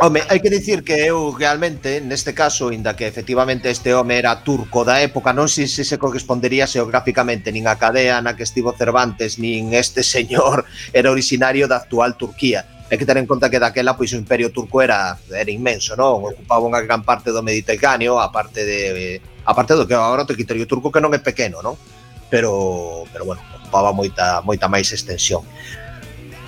Home, 0.03 0.25
hai 0.33 0.41
que 0.41 0.49
dicir 0.49 0.81
que 0.81 0.97
eu 0.97 1.29
realmente, 1.29 2.01
neste 2.01 2.33
caso, 2.33 2.73
inda 2.73 2.97
que 2.97 3.05
efectivamente 3.05 3.69
este 3.69 3.93
home 3.93 4.17
era 4.17 4.41
turco 4.41 4.81
da 4.81 4.97
época, 4.97 5.29
non 5.29 5.45
sei 5.45 5.69
se 5.69 5.85
se 5.85 6.01
correspondería 6.01 6.65
xeográficamente 6.65 7.53
nin 7.53 7.69
a 7.69 7.77
cadea 7.77 8.17
na 8.17 8.33
que 8.33 8.41
estivo 8.41 8.73
Cervantes, 8.73 9.37
nin 9.37 9.77
este 9.77 10.01
señor 10.01 10.65
era 10.97 11.13
originario 11.13 11.69
da 11.69 11.85
actual 11.85 12.17
Turquía. 12.17 12.65
Hai 12.89 12.97
que 12.97 13.05
ter 13.05 13.21
en 13.21 13.29
conta 13.29 13.53
que 13.53 13.61
daquela 13.61 13.93
pois 13.93 14.09
o 14.09 14.17
imperio 14.17 14.49
turco 14.49 14.81
era 14.81 15.21
era 15.29 15.53
inmenso, 15.53 15.93
non? 15.93 16.33
Ocupaba 16.33 16.65
unha 16.65 16.81
gran 16.81 17.05
parte 17.05 17.29
do 17.29 17.45
Mediterráneo, 17.45 18.17
a 18.17 18.33
parte 18.33 18.65
de 18.65 19.21
a 19.45 19.53
parte 19.53 19.77
do 19.77 19.85
que 19.85 19.93
agora 19.93 20.25
o 20.25 20.31
territorio 20.33 20.65
turco 20.65 20.89
que 20.89 20.97
non 20.97 21.13
é 21.13 21.21
pequeno, 21.21 21.61
non? 21.61 21.77
Pero 22.25 23.05
pero 23.13 23.29
bueno, 23.29 23.45
ocupaba 23.53 23.93
moita 23.93 24.41
moita 24.41 24.65
máis 24.65 24.89
extensión. 24.89 25.45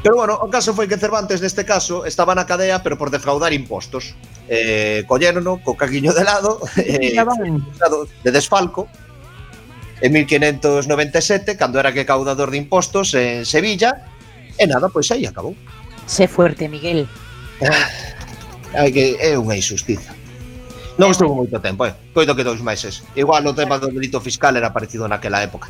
Pero 0.03 0.19
bueno, 0.19 0.35
o 0.35 0.51
caso 0.51 0.75
foi 0.75 0.91
que 0.91 0.99
Cervantes 0.99 1.39
neste 1.39 1.63
caso 1.63 2.03
estaba 2.03 2.35
na 2.35 2.43
cadea 2.43 2.83
pero 2.83 2.99
por 2.99 3.07
defraudar 3.07 3.55
impostos. 3.55 4.19
Eh, 4.51 5.07
collerno 5.07 5.63
co 5.63 5.79
caguiño 5.79 6.11
de 6.11 6.27
lado 6.27 6.59
eh, 6.75 7.15
de 7.15 8.31
desfalco 8.35 8.91
en 10.03 10.11
1597 10.11 11.55
cando 11.55 11.79
era 11.79 11.95
que 11.95 12.03
caudador 12.03 12.51
de 12.51 12.59
impostos 12.59 13.15
en 13.15 13.47
Sevilla 13.47 14.03
e 14.59 14.67
nada, 14.67 14.91
pois 14.91 15.07
aí 15.15 15.23
acabou. 15.23 15.55
Sé 16.05 16.27
fuerte, 16.27 16.67
Miguel. 16.67 17.07
Ah, 18.73 18.89
que 18.89 19.21
é 19.21 19.37
unha 19.37 19.53
injustiza. 19.53 20.17
Non 20.97 21.13
estuvo 21.13 21.37
moito 21.37 21.61
tempo, 21.61 21.85
eh? 21.85 21.93
Coido 22.09 22.33
que 22.33 22.41
dous 22.41 22.57
meses. 22.65 23.05
Igual 23.13 23.45
o 23.45 23.53
tema 23.53 23.77
do 23.77 23.85
delito 23.93 24.17
fiscal 24.17 24.57
era 24.57 24.73
parecido 24.73 25.05
naquela 25.05 25.45
época. 25.45 25.69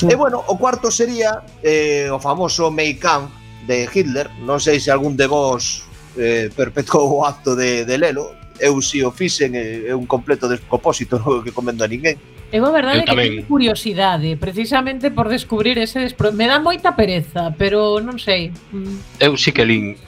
Sí. 0.00 0.08
E 0.08 0.16
bueno, 0.16 0.40
o 0.48 0.56
cuarto 0.56 0.88
sería 0.88 1.44
eh, 1.60 2.08
o 2.08 2.16
famoso 2.16 2.72
Mei 2.72 2.96
Kampf, 2.96 3.28
de 3.68 3.84
Hitler. 3.92 4.32
Non 4.40 4.56
sei 4.58 4.80
se 4.80 4.88
algún 4.88 5.14
de 5.14 5.28
vos 5.28 5.84
eh, 6.16 6.48
perpetuou 6.56 7.20
o 7.20 7.28
acto 7.28 7.52
de, 7.52 7.84
de 7.84 7.96
lelo. 8.00 8.32
Eu 8.58 8.80
si 8.82 9.04
o 9.04 9.12
fixen 9.12 9.54
eh, 9.54 9.92
é 9.92 9.94
un 9.94 10.08
completo 10.08 10.48
descopósito, 10.48 11.20
non 11.22 11.44
que 11.44 11.52
comendo 11.52 11.84
a 11.84 11.88
ninguén. 11.88 12.16
Eu 12.48 12.64
a 12.64 12.72
verdade 12.72 13.04
eu 13.04 13.06
que 13.06 13.12
teño 13.12 13.44
curiosidade, 13.44 14.40
precisamente 14.40 15.12
por 15.12 15.28
descubrir 15.28 15.76
ese 15.76 16.00
despro... 16.00 16.32
Me 16.32 16.48
dá 16.48 16.56
moita 16.56 16.96
pereza, 16.96 17.52
pero 17.60 18.00
non 18.00 18.16
sei. 18.16 18.56
Mm. 18.72 19.20
Eu 19.20 19.36
si 19.36 19.52
que 19.52 19.68
lin 19.68 20.00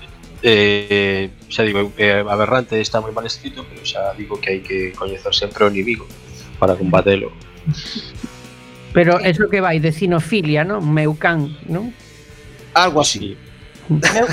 eh, 0.43 1.29
xa 1.53 1.63
digo, 1.63 1.93
eh, 2.01 2.25
aberrante 2.25 2.81
está 2.81 2.97
moi 3.05 3.13
mal 3.13 3.29
escrito, 3.29 3.69
pero 3.69 3.85
xa 3.85 4.17
digo 4.17 4.41
que 4.41 4.57
hai 4.57 4.61
que 4.65 4.97
coñecer 4.97 5.37
sempre 5.37 5.63
o 5.63 5.69
inimigo 5.69 6.09
para 6.57 6.75
combatelo. 6.75 7.29
Pero 8.97 9.21
é 9.21 9.31
o 9.31 9.47
que 9.53 9.61
vai 9.61 9.79
de 9.79 9.93
sinofilia, 9.93 10.65
non? 10.65 10.81
Meu 10.83 11.13
can, 11.15 11.55
non? 11.69 11.93
Algo 12.73 13.05
así. 13.05 13.37
Sí. 13.37 13.50
Meu, 13.91 14.27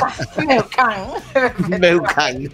meu 0.45 0.63
can. 0.69 1.01
meu 1.81 1.97
can. 2.03 2.45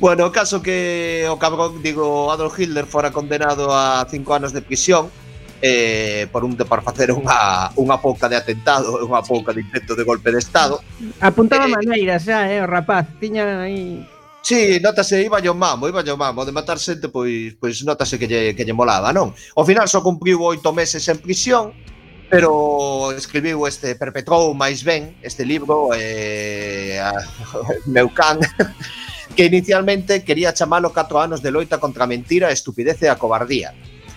bueno, 0.00 0.26
o 0.26 0.32
caso 0.32 0.62
que 0.64 1.28
o 1.28 1.36
cabrón, 1.36 1.82
digo, 1.84 2.32
Adolf 2.32 2.58
Hitler 2.58 2.86
fora 2.88 3.12
condenado 3.12 3.76
a 3.76 4.06
cinco 4.08 4.32
anos 4.32 4.56
de 4.56 4.62
prisión 4.64 5.12
eh, 5.60 6.26
por 6.32 6.44
un 6.44 6.56
de 6.56 6.64
por 6.64 6.80
facer 6.80 7.12
unha 7.12 7.68
unha 7.76 8.00
pouca 8.00 8.24
de 8.24 8.40
atentado, 8.40 9.04
unha 9.04 9.20
pouca 9.20 9.52
de 9.52 9.60
intento 9.60 9.92
de 9.92 10.08
golpe 10.08 10.32
de 10.32 10.40
estado. 10.40 10.80
Apuntaba 11.20 11.68
eh, 11.68 11.74
maneiras 11.76 12.24
xa, 12.24 12.48
eh, 12.48 12.64
o 12.64 12.66
rapaz, 12.66 13.04
tiña 13.20 13.44
aí 13.60 14.00
Sí, 14.40 14.80
notase, 14.80 15.20
iba 15.20 15.44
yo 15.44 15.52
mamo, 15.52 15.90
iba 15.90 16.00
yo 16.00 16.16
mamo 16.16 16.46
De 16.46 16.52
matar 16.54 16.78
xente, 16.78 17.10
pois, 17.10 17.52
pois 17.60 17.84
notase 17.84 18.16
que 18.16 18.24
lle, 18.24 18.56
que 18.56 18.64
lle 18.64 18.72
molaba, 18.72 19.12
non? 19.12 19.34
Ao 19.58 19.66
final 19.66 19.84
só 19.92 20.00
cumpriu 20.00 20.40
oito 20.40 20.72
meses 20.72 21.04
en 21.10 21.20
prisión 21.20 21.76
pero 22.28 23.12
escribiu 23.16 23.64
este 23.66 23.96
perpetrou 23.96 24.52
máis 24.52 24.84
ben 24.84 25.16
este 25.24 25.48
libro 25.48 25.96
eh, 25.96 27.00
a, 27.00 27.12
meu 27.88 28.12
can 28.12 28.38
que 29.36 29.44
inicialmente 29.44 30.24
quería 30.24 30.52
chamalo 30.52 30.92
4 30.92 31.20
anos 31.20 31.42
de 31.42 31.50
loita 31.50 31.78
contra 31.78 32.04
a 32.04 32.10
mentira, 32.10 32.48
a 32.48 32.52
estupidez 32.52 33.00
e 33.02 33.08
a 33.08 33.16
cobardía. 33.16 33.72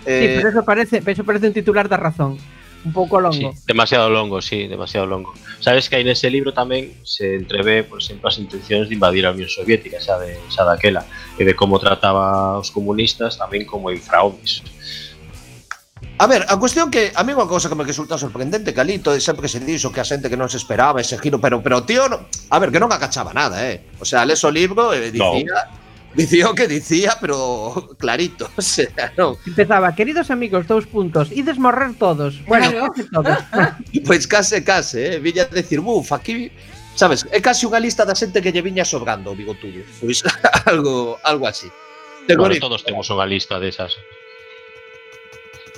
Eh, 0.05 0.19
sí, 0.19 0.27
pero 0.35 0.47
eh, 0.47 0.51
eso 0.51 0.65
parece, 0.65 1.03
eso 1.05 1.23
parece 1.23 1.47
un 1.47 1.53
titular 1.53 1.87
da 1.87 1.97
razón. 1.97 2.37
Un 2.83 2.93
pouco 2.93 3.21
longo. 3.21 3.53
Sí, 3.53 3.61
demasiado 3.67 4.09
longo, 4.09 4.41
sí, 4.41 4.65
demasiado 4.65 5.05
longo. 5.05 5.33
Sabes 5.59 5.87
que 5.87 6.01
aí 6.01 6.03
nese 6.03 6.33
libro 6.33 6.49
tamén 6.49 6.89
se 7.05 7.37
entrevé, 7.37 7.85
por 7.85 8.01
exemplo, 8.01 8.25
as 8.25 8.41
intencións 8.41 8.89
de 8.89 8.97
invadir 8.97 9.29
a 9.29 9.31
Unión 9.37 9.45
Soviética, 9.45 10.01
xa, 10.01 10.17
de, 10.17 10.33
xa 10.49 10.65
daquela, 10.65 11.05
e 11.37 11.45
de 11.45 11.53
como 11.53 11.77
trataba 11.77 12.57
os 12.57 12.73
comunistas 12.73 13.37
tamén 13.37 13.69
como 13.69 13.93
infrahomes. 13.93 14.65
A 16.17 16.27
ver, 16.27 16.45
a 16.47 16.57
cuestión 16.57 16.91
que 16.91 17.11
a 17.15 17.23
mí 17.23 17.33
unha 17.33 17.49
cousa 17.49 17.65
que 17.65 17.77
me 17.77 17.87
resulta 17.87 18.13
sorprendente 18.19 18.75
que 18.75 18.83
todo 19.01 19.17
sempre 19.17 19.47
que 19.47 19.51
se 19.51 19.57
dixo 19.61 19.89
que 19.89 20.01
a 20.01 20.05
xente 20.05 20.29
que 20.29 20.37
non 20.37 20.51
se 20.51 20.61
esperaba 20.61 21.01
ese 21.01 21.17
giro, 21.17 21.41
pero 21.41 21.63
pero 21.65 21.81
tío, 21.81 22.05
no, 22.05 22.29
a 22.29 22.57
ver, 22.61 22.69
que 22.69 22.77
non 22.77 22.93
agachaba 22.93 23.33
nada, 23.33 23.65
eh. 23.65 23.81
O 23.97 24.05
sea, 24.05 24.21
leso 24.21 24.47
o 24.47 24.53
libro 24.53 24.93
e 24.93 25.09
eh, 25.09 25.11
dicía 25.11 25.57
no. 25.65 25.81
Dicía 26.11 26.51
o 26.51 26.53
que 26.53 26.67
dicía, 26.67 27.15
pero 27.23 27.95
clarito, 27.97 28.51
o 28.59 28.61
sea, 28.61 29.15
non. 29.17 29.39
Empezaba, 29.47 29.95
queridos 29.97 30.29
amigos, 30.29 30.69
dous 30.69 30.85
puntos, 30.85 31.31
ides 31.33 31.57
morrer 31.57 31.97
todos. 31.97 32.37
Bueno, 32.45 32.69
claro. 32.69 32.93
todos. 33.09 33.39
pois 34.05 34.05
pues 34.05 34.23
case, 34.29 34.61
case, 34.61 35.15
eh. 35.15 35.19
Viña 35.23 35.47
a 35.47 35.53
decir, 35.53 35.81
buf, 35.81 36.13
aquí 36.13 36.51
Sabes, 36.95 37.25
é 37.31 37.39
case 37.39 37.63
unha 37.65 37.79
lista 37.79 38.03
da 38.03 38.13
xente 38.13 38.43
que 38.43 38.51
lle 38.51 38.61
viña 38.61 38.83
sobrando 38.83 39.31
o 39.31 39.35
bigotudo. 39.35 39.81
Pois 40.03 40.21
algo 40.69 41.17
algo 41.23 41.47
así. 41.47 41.71
Bueno, 42.27 42.53
todos 42.59 42.83
temos 42.83 43.07
unha 43.09 43.25
lista 43.25 43.57
desas. 43.57 43.95
De 43.97 44.20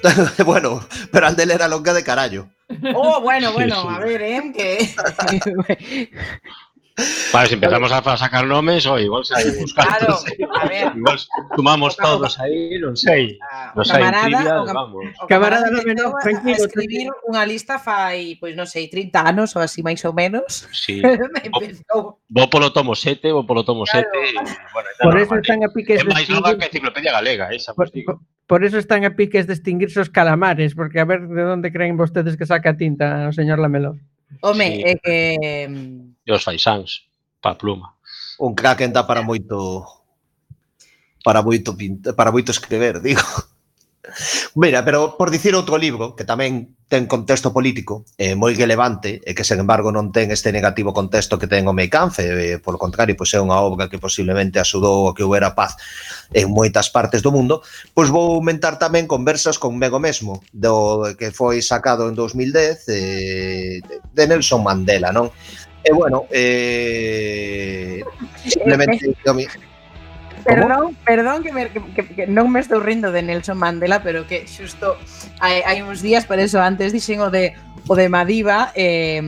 bueno, 0.46 0.86
pero 1.12 1.28
al 1.28 1.36
del 1.36 1.52
era 1.52 1.68
longa 1.68 1.94
de 1.94 2.04
carallo. 2.04 2.48
Oh, 2.94 3.22
bueno, 3.22 3.54
bueno, 3.54 3.90
a 3.90 4.00
ver, 4.00 4.22
¿eh? 4.22 4.54
Que... 4.56 6.10
Vale, 7.34 7.48
si 7.48 7.56
empezamos 7.56 7.92
a 7.92 8.18
sacar 8.18 8.46
nomes, 8.46 8.86
o 8.86 9.00
igual 9.00 9.26
se 9.26 9.34
hai 9.34 9.50
uns 9.50 9.74
Claro, 9.74 10.14
a 10.14 10.66
ver. 10.70 10.94
Igual 10.94 11.18
sumamos 11.56 11.98
todos 11.98 12.38
aí, 12.38 12.78
non 12.78 12.94
sei. 12.94 13.42
Ah, 13.42 13.74
non 13.74 13.82
sei, 13.82 13.98
camarada, 13.98 14.30
trivial, 14.30 14.62
vamos. 14.70 15.04
Camarada, 15.26 15.68
no 15.74 15.82
menos, 15.82 16.14
tranquilo. 16.22 16.62
A 16.62 16.70
escribir 16.70 17.10
unha 17.26 17.50
lista 17.50 17.82
fai, 17.82 18.38
pois 18.38 18.54
non 18.54 18.70
sei, 18.70 18.94
30 18.94 19.26
anos 19.26 19.58
ou 19.58 19.66
así 19.66 19.82
máis 19.82 20.06
ou 20.06 20.14
menos. 20.14 20.70
Sí. 20.70 21.02
vou 22.30 22.46
polo 22.54 22.70
tomo 22.70 22.94
7, 22.94 23.26
vou 23.34 23.50
polo 23.50 23.66
tomo 23.66 23.90
7. 23.90 24.06
Claro. 24.06 24.14
E, 24.14 24.38
bueno, 24.70 24.90
Por 25.02 25.18
eso 25.18 25.34
están 25.42 25.66
a 25.66 25.74
piques 25.74 25.98
de... 25.98 26.06
É 26.06 26.14
máis 26.14 26.30
nova 26.30 26.54
que 26.54 26.62
a 26.62 26.70
enciclopedia 26.70 27.10
galega, 27.10 27.50
esa, 27.50 27.74
pois 27.74 27.90
digo. 27.90 28.22
Por 28.46 28.62
eso 28.62 28.78
están 28.78 29.02
a 29.02 29.18
piques 29.18 29.50
de 29.50 29.58
extinguirse 29.58 29.98
os 29.98 30.14
calamares, 30.14 30.78
porque 30.78 31.02
a 31.02 31.10
ver 31.10 31.26
de 31.26 31.42
onde 31.42 31.74
creen 31.74 31.98
vostedes 31.98 32.38
que 32.38 32.46
saca 32.46 32.78
tinta 32.78 33.26
o 33.26 33.34
señor 33.34 33.58
Lameló. 33.58 33.98
Home, 34.46 34.66
sí. 34.66 34.84
é 34.86 34.94
que 35.02 36.03
E 36.26 36.32
os 36.32 36.44
faisáns, 36.44 37.04
para 37.44 37.60
pluma. 37.60 38.00
Un 38.40 38.56
crack 38.56 38.84
enda 38.84 39.04
para 39.04 39.22
moito 39.22 39.84
para 41.24 41.42
moito 41.42 41.76
pinta, 41.76 42.12
para 42.14 42.32
moito 42.32 42.52
escrever, 42.52 43.00
digo. 43.08 43.24
Mira, 44.56 44.84
pero 44.84 45.16
por 45.16 45.32
dicir 45.32 45.56
outro 45.56 45.80
libro 45.80 46.12
que 46.12 46.28
tamén 46.28 46.76
ten 46.92 47.08
contexto 47.08 47.56
político 47.56 48.04
eh, 48.20 48.36
moi 48.36 48.52
relevante 48.52 49.24
e 49.24 49.32
que, 49.32 49.48
sen 49.48 49.64
embargo, 49.64 49.96
non 49.96 50.12
ten 50.12 50.28
este 50.30 50.52
negativo 50.52 50.92
contexto 50.92 51.40
que 51.40 51.48
ten 51.48 51.64
o 51.72 51.74
Meicanfe 51.74 52.28
eh, 52.28 52.60
polo 52.60 52.76
contrario, 52.76 53.16
pois 53.16 53.32
é 53.32 53.40
unha 53.40 53.64
obra 53.64 53.88
que 53.88 54.04
posiblemente 54.04 54.60
axudou 54.60 55.08
a 55.08 55.16
que 55.16 55.24
houbera 55.24 55.56
paz 55.56 55.80
en 56.36 56.52
moitas 56.52 56.92
partes 56.92 57.24
do 57.24 57.32
mundo 57.32 57.64
pois 57.96 58.12
vou 58.12 58.36
aumentar 58.38 58.76
tamén 58.76 59.08
conversas 59.08 59.56
con 59.56 59.80
Mego 59.80 60.04
mesmo 60.04 60.44
do 60.52 61.08
que 61.16 61.32
foi 61.32 61.64
sacado 61.64 62.12
en 62.12 62.14
2010 62.14 62.92
eh, 62.92 63.80
de 63.88 64.24
Nelson 64.28 64.62
Mandela 64.62 65.16
non 65.16 65.32
Eh, 65.84 65.94
bueno, 65.94 66.26
eh, 66.32 68.04
simplemente... 68.46 69.16
Perdón, 70.44 70.98
perdón 71.06 71.42
que, 71.42 71.54
me, 71.54 71.70
que, 71.70 71.80
que 72.04 72.28
non 72.28 72.52
me 72.52 72.60
estou 72.60 72.84
rindo 72.84 73.16
de 73.16 73.24
Nelson 73.24 73.56
Mandela, 73.56 74.04
pero 74.04 74.28
que 74.28 74.44
xusto 74.44 75.00
hai, 75.40 75.64
hai 75.64 75.80
uns 75.80 76.04
días, 76.04 76.28
por 76.28 76.36
eso 76.36 76.60
antes 76.60 76.92
dixen 76.92 77.24
o 77.24 77.32
de 77.32 77.56
o 77.88 77.96
de 77.96 78.12
Madiba, 78.12 78.76
eh, 78.76 79.24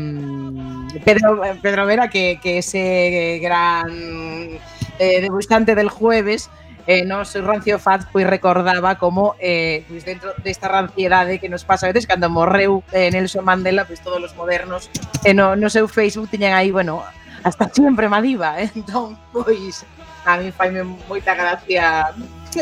Pedro, 1.08 1.40
Pedro 1.64 1.88
Vera, 1.88 2.12
que, 2.12 2.40
que 2.44 2.60
ese 2.60 3.40
gran 3.40 4.60
eh, 5.00 5.22
debutante 5.22 5.76
del 5.76 5.88
jueves, 5.88 6.50
eh, 6.88 7.04
no 7.06 7.26
seu 7.26 7.46
Rancio 7.46 7.80
Faz 7.80 8.06
pois 8.12 8.26
recordaba 8.26 8.96
como 8.96 9.36
eh, 9.40 9.86
pois 9.88 10.06
dentro 10.06 10.34
desta 10.44 10.68
ranciedade 10.68 11.40
que 11.40 11.50
nos 11.50 11.66
pasa 11.66 11.88
a 11.88 11.90
veces 11.90 12.08
cando 12.08 12.30
morreu 12.30 12.84
eh, 12.94 13.10
Nelson 13.12 13.44
Mandela, 13.44 13.86
pois 13.86 14.02
todos 14.02 14.22
os 14.22 14.34
modernos 14.36 14.90
eh, 15.24 15.34
no, 15.34 15.56
no 15.56 15.70
seu 15.70 15.88
Facebook 15.88 16.30
tiñan 16.30 16.54
aí, 16.54 16.72
bueno, 16.72 17.04
hasta 17.44 17.70
sempre 17.74 18.10
Madiva, 18.10 18.62
eh? 18.62 18.70
entón, 18.76 19.18
pois 19.32 19.86
a 20.26 20.38
mí 20.38 20.52
faime 20.52 20.84
moita 20.84 21.34
gracia 21.36 22.14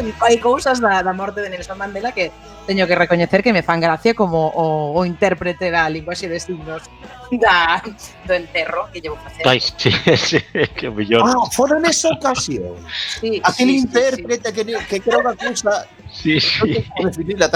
hai 0.26 0.38
cousas 0.38 0.80
da, 0.80 1.02
da 1.02 1.14
morte 1.14 1.42
de 1.42 1.50
Nelson 1.50 1.78
Mandela 1.78 2.12
que 2.12 2.32
teño 2.66 2.88
que 2.88 2.96
recoñecer 2.96 3.44
que 3.44 3.54
me 3.54 3.64
fan 3.64 3.80
gracia 3.80 4.14
como 4.14 4.48
o, 4.48 4.96
o 4.96 5.06
intérprete 5.06 5.70
da 5.70 5.90
linguaxe 5.90 6.28
de 6.28 6.40
signos 6.40 6.84
da, 7.32 7.82
do 8.26 8.34
enterro 8.34 8.88
que 8.92 9.02
llevo 9.02 9.18
facer. 9.18 9.48
Ai, 9.48 9.60
sí, 9.60 9.92
sí, 10.18 10.40
que 10.76 10.90
mellor. 10.90 11.24
Ah, 11.26 11.50
fora 11.52 11.80
nesa 11.80 12.10
ocasión. 12.10 12.78
Sí, 13.20 13.42
Aquel 13.44 13.70
sí, 13.70 13.78
intérprete 13.78 14.50
sí, 14.50 14.56
sí. 14.56 14.66
que, 14.66 14.86
que 14.88 14.98
creo 15.02 15.20
que 15.22 15.30
acusa 15.34 15.88
Sí, 16.14 16.40
sí. 16.40 16.86
Non 17.02 17.10
definir 17.10 17.42
a 17.42 17.50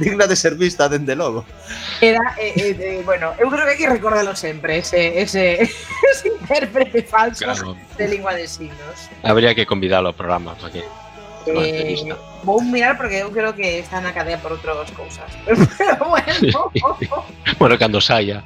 digna 0.00 0.24
de 0.24 0.34
ser 0.34 0.56
vista, 0.56 0.88
dende 0.88 1.12
logo. 1.12 1.44
Era, 2.00 2.34
eh, 2.40 2.56
eh, 2.56 3.02
bueno, 3.04 3.36
eu 3.36 3.52
creo 3.52 3.68
que 3.68 3.76
hai 3.76 3.78
que 3.78 3.88
recordalo 3.92 4.32
sempre, 4.32 4.80
ese, 4.80 5.20
ese, 5.20 5.60
ese 6.10 6.26
intérprete 6.32 7.04
falso 7.04 7.44
claro. 7.44 7.76
de 8.00 8.08
lingua 8.08 8.32
de 8.32 8.48
signos. 8.48 9.12
Habría 9.22 9.52
que 9.54 9.68
convidalo 9.68 10.08
ao 10.08 10.16
programa, 10.16 10.56
para 10.56 10.72
que... 10.72 10.82
Eh, 11.46 11.96
vou 12.44 12.62
mirar 12.62 12.96
porque 12.96 13.20
eu 13.20 13.30
creo 13.30 13.52
que 13.52 13.78
está 13.78 14.00
na 14.00 14.16
cadea 14.16 14.38
por 14.38 14.56
outras 14.56 14.88
cousas. 14.96 15.28
Pero 15.78 16.08
bueno. 16.08 16.32
Sí. 16.32 16.48
bueno, 17.58 17.76
cando 17.76 18.00
saia 18.00 18.42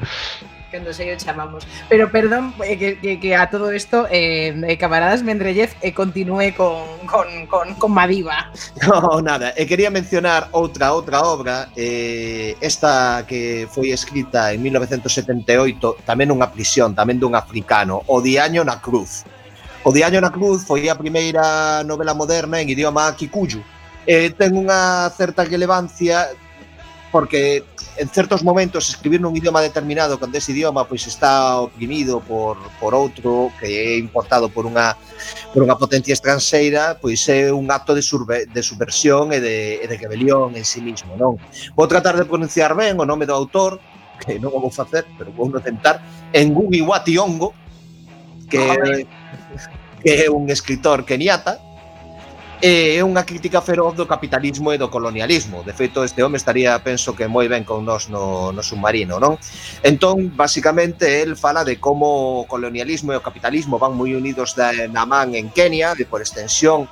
que 0.76 0.84
nos 0.84 1.00
ellos 1.00 1.24
chamamos. 1.24 1.66
Pero 1.88 2.10
perdón 2.10 2.54
eh, 2.64 2.78
que, 2.78 2.98
que, 2.98 3.20
que, 3.20 3.36
a 3.36 3.48
todo 3.48 3.70
esto, 3.70 4.06
eh, 4.10 4.54
eh 4.68 4.76
camaradas 4.76 5.22
Mendrellez, 5.22 5.76
eh, 5.80 5.92
continúe 5.92 6.52
con, 6.56 6.84
con, 7.06 7.46
con, 7.46 7.74
con 7.74 7.92
Madiva. 7.92 8.52
No, 8.86 9.20
nada, 9.20 9.52
eh, 9.56 9.66
quería 9.66 9.90
mencionar 9.90 10.48
outra 10.52 10.92
outra 10.92 11.22
obra, 11.22 11.68
eh, 11.74 12.54
esta 12.60 13.24
que 13.26 13.66
foi 13.72 13.90
escrita 13.90 14.52
en 14.52 14.62
1978, 14.62 16.06
tamén 16.06 16.28
nunha 16.28 16.52
prisión, 16.52 16.94
tamén 16.94 17.18
dun 17.18 17.34
africano, 17.34 18.04
O 18.06 18.20
Diaño 18.20 18.62
na 18.62 18.78
Cruz. 18.78 19.24
O 19.82 19.90
Diaño 19.90 20.20
na 20.20 20.30
Cruz 20.30 20.62
foi 20.62 20.86
a 20.86 20.94
primeira 20.94 21.82
novela 21.82 22.14
moderna 22.14 22.60
en 22.60 22.68
idioma 22.68 23.10
kikuyu. 23.16 23.64
Eh, 24.06 24.30
ten 24.38 24.54
unha 24.54 25.10
certa 25.10 25.42
relevancia 25.42 26.30
porque 27.10 27.64
en 27.98 28.08
certos 28.08 28.44
momentos 28.44 28.88
escribir 28.88 29.20
nun 29.20 29.32
idioma 29.32 29.64
determinado 29.64 30.20
cando 30.20 30.36
ese 30.36 30.52
idioma 30.52 30.84
pois 30.84 31.08
está 31.08 31.60
oprimido 31.60 32.20
por, 32.20 32.60
por 32.76 32.92
outro 32.92 33.48
que 33.56 33.66
é 33.66 33.98
importado 33.98 34.52
por 34.52 34.68
unha 34.68 34.94
por 35.52 35.64
unha 35.64 35.76
potencia 35.80 36.12
estranxeira, 36.12 37.00
pois 37.00 37.24
é 37.32 37.48
un 37.48 37.72
acto 37.72 37.96
de, 37.96 38.04
surve, 38.04 38.44
de 38.44 38.62
subversión 38.62 39.32
e 39.32 39.40
de, 39.40 39.80
e 39.80 39.86
de 39.88 39.96
rebelión 39.96 40.52
en 40.52 40.68
sí 40.68 40.84
mismo, 40.84 41.16
non? 41.16 41.40
Vou 41.72 41.88
tratar 41.88 42.14
de 42.20 42.28
pronunciar 42.28 42.76
ben 42.76 43.00
o 43.00 43.08
nome 43.08 43.24
do 43.24 43.32
autor, 43.32 43.80
que 44.20 44.36
non 44.36 44.52
o 44.52 44.60
vou 44.60 44.72
facer, 44.72 45.08
pero 45.16 45.32
vou 45.32 45.48
no 45.48 45.64
tentar, 45.64 46.04
Ngugi 46.36 46.84
Wationgo, 46.84 47.56
que, 48.52 49.08
que 50.04 50.10
é 50.24 50.28
un 50.28 50.52
escritor 50.52 51.08
keniata, 51.08 51.58
e 52.60 52.96
é 52.96 53.04
unha 53.04 53.28
crítica 53.28 53.60
feroz 53.60 53.92
do 53.92 54.08
capitalismo 54.08 54.72
e 54.72 54.80
do 54.80 54.88
colonialismo. 54.88 55.60
De 55.60 55.76
feito, 55.76 56.00
este 56.00 56.24
home 56.24 56.40
estaría, 56.40 56.72
penso 56.80 57.12
que 57.12 57.28
moi 57.28 57.44
ben 57.52 57.68
con 57.68 57.84
nós 57.84 58.08
no, 58.08 58.48
no 58.48 58.62
submarino, 58.64 59.20
non? 59.20 59.36
Entón, 59.84 60.32
basicamente, 60.32 61.20
el 61.20 61.36
fala 61.36 61.68
de 61.68 61.76
como 61.76 62.40
o 62.40 62.48
colonialismo 62.48 63.12
e 63.12 63.20
o 63.20 63.24
capitalismo 63.24 63.76
van 63.76 63.92
moi 63.92 64.16
unidos 64.16 64.56
da, 64.56 64.72
na 64.88 65.04
man 65.04 65.36
en 65.36 65.52
Kenia, 65.52 65.92
de 65.92 66.08
por 66.08 66.24
extensión 66.24 66.88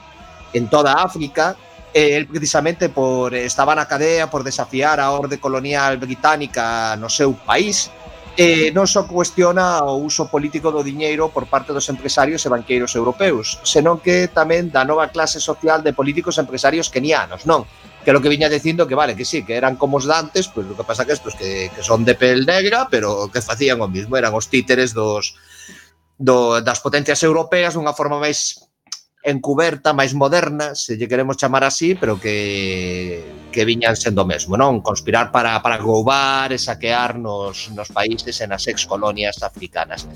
en 0.53 0.69
toda 0.69 1.01
África, 1.01 1.57
e 1.97 2.13
el 2.13 2.29
precisamente 2.29 2.93
por 2.93 3.33
estaba 3.33 3.73
na 3.73 3.89
cadea 3.89 4.29
por 4.29 4.45
desafiar 4.45 5.01
a 5.01 5.17
orde 5.17 5.41
colonial 5.41 5.97
británica 5.97 6.93
no 7.01 7.09
seu 7.09 7.33
país, 7.33 7.89
eh, 8.37 8.75
non 8.75 8.91
só 8.91 9.07
cuestiona 9.07 9.87
o 9.87 10.03
uso 10.03 10.27
político 10.27 10.75
do 10.75 10.83
diñeiro 10.83 11.31
por 11.31 11.47
parte 11.47 11.71
dos 11.71 11.87
empresarios 11.87 12.43
e 12.43 12.51
banqueiros 12.51 12.99
europeus, 12.99 13.63
senón 13.63 14.03
que 14.03 14.27
tamén 14.27 14.75
da 14.75 14.83
nova 14.83 15.11
clase 15.15 15.39
social 15.39 15.87
de 15.87 15.95
políticos 15.95 16.43
empresarios 16.43 16.91
kenianos, 16.91 17.47
non? 17.47 17.63
que 18.05 18.13
lo 18.13 18.21
que 18.21 18.29
viña 18.29 18.53
dicindo 18.53 18.87
que 18.87 18.95
vale, 18.95 19.17
que 19.17 19.25
sí, 19.25 19.45
que 19.45 19.57
eran 19.57 19.77
como 19.77 19.97
os 19.97 20.05
dantes, 20.05 20.51
pois 20.51 20.67
pues, 20.67 20.75
o 20.75 20.77
que 20.77 20.85
pasa 20.85 21.07
que 21.07 21.17
estos 21.17 21.35
que, 21.35 21.71
que 21.73 21.83
son 21.83 22.05
de 22.05 22.15
pel 22.15 22.45
negra, 22.45 22.87
pero 22.91 23.31
que 23.33 23.41
facían 23.41 23.81
o 23.81 23.89
mismo, 23.89 24.19
eran 24.19 24.35
os 24.35 24.51
títeres 24.51 24.93
dos, 24.93 25.39
do, 26.19 26.61
das 26.61 26.83
potencias 26.85 27.23
europeas 27.23 27.75
dunha 27.75 27.97
forma 27.97 28.21
máis 28.21 28.61
encuberta, 29.25 29.97
máis 29.97 30.13
moderna, 30.13 30.77
se 30.77 31.01
lle 31.01 31.09
queremos 31.09 31.41
chamar 31.41 31.65
así, 31.65 31.97
pero 31.97 32.21
que 32.21 33.25
que 33.55 33.63
viñan 33.63 33.95
sendo 33.95 34.27
o 34.27 34.29
mesmo, 34.29 34.59
non? 34.59 34.83
Conspirar 34.83 35.31
para, 35.31 35.63
para 35.63 35.79
roubar 35.79 36.51
e 36.51 36.59
saquear 36.59 37.15
nos, 37.15 37.71
nos 37.71 37.87
países 37.95 38.35
e 38.43 38.47
nas 38.51 38.67
ex-colonias 38.67 39.39
africanas. 39.47 40.11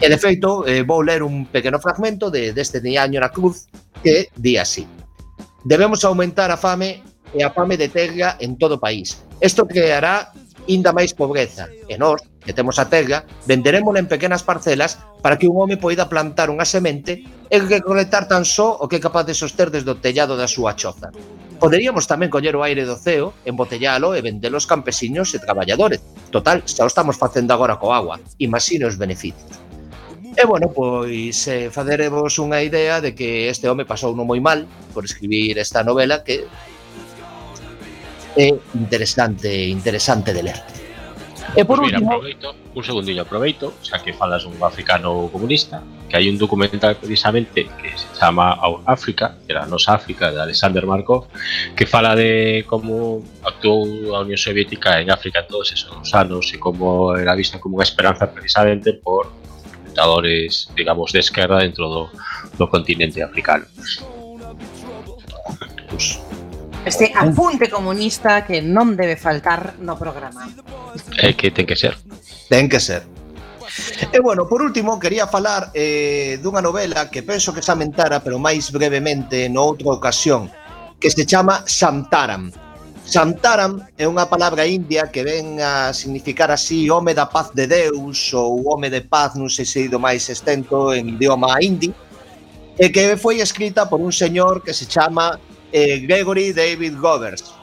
E, 0.00 0.08
de 0.08 0.16
feito, 0.16 0.64
eh, 0.64 0.80
vou 0.80 1.04
ler 1.04 1.20
un 1.20 1.44
pequeno 1.52 1.76
fragmento 1.76 2.32
de, 2.32 2.56
deste 2.56 2.80
diaño 2.80 3.20
na 3.20 3.28
cruz 3.28 3.68
que 4.00 4.32
di 4.32 4.56
así. 4.56 4.88
Debemos 5.68 6.00
aumentar 6.08 6.48
a 6.48 6.56
fame 6.56 7.04
e 7.36 7.44
a 7.44 7.52
fame 7.52 7.76
de 7.76 7.92
terra 7.92 8.40
en 8.40 8.56
todo 8.56 8.80
o 8.80 8.82
país. 8.82 9.20
Isto 9.44 9.68
creará 9.68 10.32
inda 10.66 10.94
máis 10.94 11.14
pobreza. 11.14 11.66
E 11.88 11.98
nós, 11.98 12.22
que 12.42 12.54
temos 12.54 12.78
a 12.78 12.86
terra, 12.86 13.24
venderémola 13.46 13.98
en 13.98 14.10
pequenas 14.10 14.42
parcelas 14.42 14.98
para 15.22 15.38
que 15.38 15.48
un 15.48 15.58
home 15.58 15.78
poida 15.78 16.10
plantar 16.10 16.50
unha 16.50 16.66
semente 16.66 17.22
e 17.50 17.56
recolectar 17.58 18.26
tan 18.30 18.46
só 18.46 18.78
o 18.78 18.86
que 18.86 18.98
é 18.98 19.02
capaz 19.02 19.26
de 19.26 19.34
soster 19.34 19.70
desde 19.70 19.90
o 19.90 19.98
tellado 19.98 20.38
da 20.38 20.50
súa 20.50 20.74
choza. 20.78 21.10
Poderíamos 21.62 22.10
tamén 22.10 22.26
coller 22.26 22.58
o 22.58 22.66
aire 22.66 22.82
do 22.82 22.98
ceo, 22.98 23.38
embotellalo 23.46 24.18
e 24.18 24.20
vendelo 24.22 24.58
aos 24.58 24.66
campesiños 24.66 25.30
e 25.30 25.38
traballadores. 25.38 26.02
Total, 26.34 26.66
xa 26.66 26.82
o 26.82 26.90
estamos 26.90 27.14
facendo 27.14 27.54
agora 27.54 27.78
co 27.78 27.94
agua. 27.94 28.18
Imagine 28.42 28.90
os 28.90 28.98
beneficios. 28.98 29.62
E 30.34 30.42
bueno, 30.48 30.72
pois 30.72 31.44
eh, 31.46 31.68
faderevos 31.68 32.40
unha 32.40 32.64
idea 32.64 33.04
de 33.04 33.12
que 33.12 33.52
este 33.52 33.68
home 33.68 33.84
pasou 33.84 34.16
non 34.16 34.24
moi 34.24 34.40
mal 34.40 34.64
por 34.96 35.04
escribir 35.04 35.60
esta 35.60 35.84
novela 35.84 36.24
que 36.24 36.48
é 38.36 38.48
interesante, 38.74 39.50
interesante 39.68 40.32
de 40.32 40.42
ler. 40.42 40.60
E 41.52 41.60
eh, 41.60 41.62
eh, 41.62 41.64
por 41.64 41.78
pues 41.78 41.92
mira, 41.92 41.98
último, 41.98 42.12
aproveito, 42.16 42.54
un 42.74 42.84
segundinho 42.84 43.22
aproveito, 43.22 43.74
xa 43.84 44.00
que 44.00 44.16
falas 44.16 44.48
un 44.48 44.56
africano 44.62 45.28
comunista, 45.28 45.84
que 46.08 46.16
hai 46.16 46.24
un 46.32 46.40
documental 46.40 46.96
precisamente 46.96 47.68
que 47.68 47.92
se 47.92 48.08
chama 48.16 48.56
Our 48.64 48.80
África, 48.88 49.36
que 49.44 49.52
era 49.52 49.64
a 49.64 49.68
nosa 49.68 49.92
África, 49.92 50.32
de 50.32 50.40
Alexander 50.40 50.86
Markov, 50.88 51.28
que 51.76 51.84
fala 51.84 52.16
de 52.16 52.64
como 52.64 53.20
actuou 53.44 54.16
a 54.16 54.24
Unión 54.24 54.40
Soviética 54.40 54.96
en 54.96 55.12
África 55.12 55.44
todos 55.44 55.76
esos 55.76 56.08
anos 56.16 56.48
e 56.54 56.56
como 56.56 57.12
era 57.20 57.36
vista 57.36 57.60
como 57.60 57.76
unha 57.76 57.84
esperanza 57.84 58.32
precisamente 58.32 58.96
por 58.96 59.28
dictadores, 59.84 60.72
digamos, 60.72 61.12
de 61.12 61.20
esquerda 61.20 61.60
dentro 61.60 61.84
do, 61.84 62.02
do 62.56 62.64
continente 62.64 63.20
africano. 63.20 63.68
Pues, 65.92 66.16
Este 66.84 67.12
apunte 67.14 67.70
comunista 67.70 68.42
que 68.42 68.58
non 68.58 68.98
debe 68.98 69.14
faltar 69.14 69.78
no 69.78 69.94
programa. 69.94 70.50
É 71.14 71.30
que 71.38 71.54
ten 71.54 71.62
que 71.62 71.78
ser. 71.78 71.94
Ten 72.50 72.66
que 72.66 72.82
ser. 72.82 73.06
E 74.10 74.18
bueno, 74.18 74.50
por 74.50 74.60
último, 74.60 74.98
quería 74.98 75.30
falar 75.30 75.70
eh, 75.78 76.42
dunha 76.42 76.58
novela 76.58 77.06
que 77.06 77.22
penso 77.22 77.54
que 77.54 77.62
xa 77.62 77.78
mentara, 77.78 78.18
pero 78.18 78.42
máis 78.42 78.74
brevemente, 78.74 79.46
noutra 79.46 79.94
ocasión, 79.94 80.50
que 80.98 81.06
se 81.06 81.22
chama 81.22 81.62
Santaram. 81.70 82.50
Santaram 83.06 83.78
é 83.94 84.02
unha 84.10 84.26
palabra 84.26 84.66
india 84.66 85.06
que 85.06 85.22
ven 85.22 85.62
a 85.62 85.94
significar 85.94 86.50
así 86.50 86.90
home 86.90 87.14
da 87.14 87.30
paz 87.30 87.54
de 87.54 87.70
Deus 87.70 88.34
ou 88.34 88.66
home 88.66 88.90
de 88.90 89.06
paz, 89.06 89.38
non 89.38 89.46
sei 89.46 89.66
se 89.66 89.86
ido 89.86 90.02
máis 90.02 90.26
extento 90.26 90.90
en 90.90 91.14
idioma 91.14 91.62
hindi, 91.62 91.94
e 92.74 92.90
que 92.90 93.14
foi 93.14 93.38
escrita 93.38 93.86
por 93.86 94.02
un 94.02 94.10
señor 94.10 94.66
que 94.66 94.74
se 94.74 94.90
chama 94.90 95.38
eh, 95.72 95.98
Gregory 96.00 96.52
David 96.52 96.96
Govers. 97.00 97.54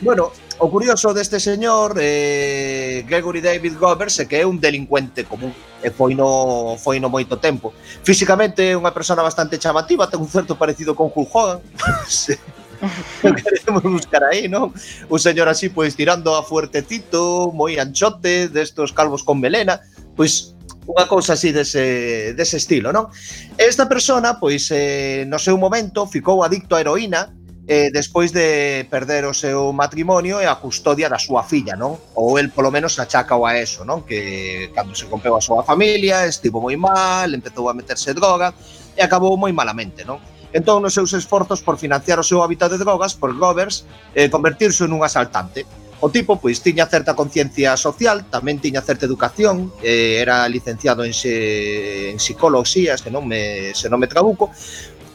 Bueno, 0.00 0.30
o 0.58 0.70
curioso 0.70 1.12
deste 1.12 1.40
señor 1.40 1.96
eh, 2.00 3.04
Gregory 3.08 3.40
David 3.40 3.76
Govers 3.78 4.20
é 4.20 4.24
que 4.24 4.40
é 4.40 4.46
un 4.46 4.60
delincuente 4.60 5.24
común 5.24 5.52
e 5.84 5.88
foi 5.92 6.14
no, 6.16 6.76
foi 6.80 7.00
no 7.00 7.08
moito 7.08 7.36
tempo. 7.36 7.72
Físicamente 8.04 8.72
é 8.72 8.76
unha 8.76 8.92
persona 8.92 9.20
bastante 9.20 9.60
chamativa, 9.60 10.08
ten 10.08 10.20
un 10.20 10.32
certo 10.32 10.56
parecido 10.56 10.96
con 10.96 11.12
Hulk 11.12 11.28
Hogan. 11.28 11.60
o 13.24 13.32
queremos 13.36 13.84
buscar 13.84 14.24
aí, 14.24 14.48
non? 14.48 14.72
Un 15.08 15.20
señor 15.20 15.48
así, 15.48 15.68
pois, 15.68 15.96
tirando 15.96 16.36
a 16.36 16.44
fuertecito, 16.44 17.52
moi 17.52 17.76
anchote, 17.76 18.48
destos 18.48 18.96
calvos 18.96 19.24
con 19.24 19.40
melena, 19.40 19.84
pois, 20.16 20.56
unha 20.88 21.04
cousa 21.04 21.36
así 21.36 21.52
dese, 21.52 22.32
dese 22.32 22.56
estilo, 22.56 22.96
non? 22.96 23.12
Esta 23.60 23.84
persona, 23.84 24.40
pois, 24.40 24.72
eh, 24.72 25.28
no 25.28 25.36
seu 25.36 25.60
momento 25.60 26.08
ficou 26.08 26.40
adicto 26.40 26.76
a 26.76 26.80
heroína 26.80 27.35
eh, 27.66 27.90
despois 27.90 28.30
de 28.30 28.86
perder 28.88 29.26
o 29.26 29.34
seu 29.34 29.74
matrimonio 29.74 30.38
e 30.38 30.46
a 30.46 30.54
custodia 30.62 31.10
da 31.10 31.18
súa 31.18 31.42
filla, 31.42 31.74
non? 31.74 31.98
Ou 32.14 32.38
el 32.38 32.54
polo 32.54 32.70
menos 32.70 32.94
achacao 33.02 33.42
a 33.42 33.58
eso, 33.58 33.82
non? 33.82 34.06
Que 34.06 34.70
cando 34.70 34.94
se 34.94 35.10
rompeu 35.10 35.34
a 35.34 35.42
súa 35.42 35.66
familia, 35.66 36.30
estivo 36.30 36.62
moi 36.62 36.78
mal, 36.78 37.34
empezou 37.34 37.66
a 37.66 37.74
meterse 37.74 38.14
droga 38.14 38.54
e 38.94 39.02
acabou 39.02 39.34
moi 39.34 39.50
malamente, 39.50 40.06
non? 40.06 40.22
Entón, 40.54 40.78
nos 40.80 40.94
seus 40.94 41.10
esforzos 41.12 41.58
por 41.60 41.74
financiar 41.74 42.22
o 42.22 42.24
seu 42.24 42.38
hábitat 42.40 42.70
de 42.70 42.78
drogas, 42.78 43.18
por 43.18 43.34
Govers, 43.34 43.82
eh, 44.14 44.30
convertirse 44.30 44.86
nun 44.86 45.02
asaltante. 45.02 45.66
O 45.98 46.12
tipo, 46.12 46.36
pois, 46.36 46.60
tiña 46.60 46.86
certa 46.86 47.16
conciencia 47.16 47.72
social, 47.74 48.28
tamén 48.28 48.60
tiña 48.60 48.84
certa 48.84 49.08
educación, 49.08 49.72
eh, 49.80 50.20
era 50.20 50.44
licenciado 50.46 51.02
en, 51.02 51.16
xe, 51.16 52.12
en 52.12 52.20
psicología, 52.20 53.00
se 53.00 53.08
non 53.08 53.24
me, 53.24 53.72
se 53.72 53.88
non 53.88 53.98
me 53.98 54.06
trabuco, 54.06 54.52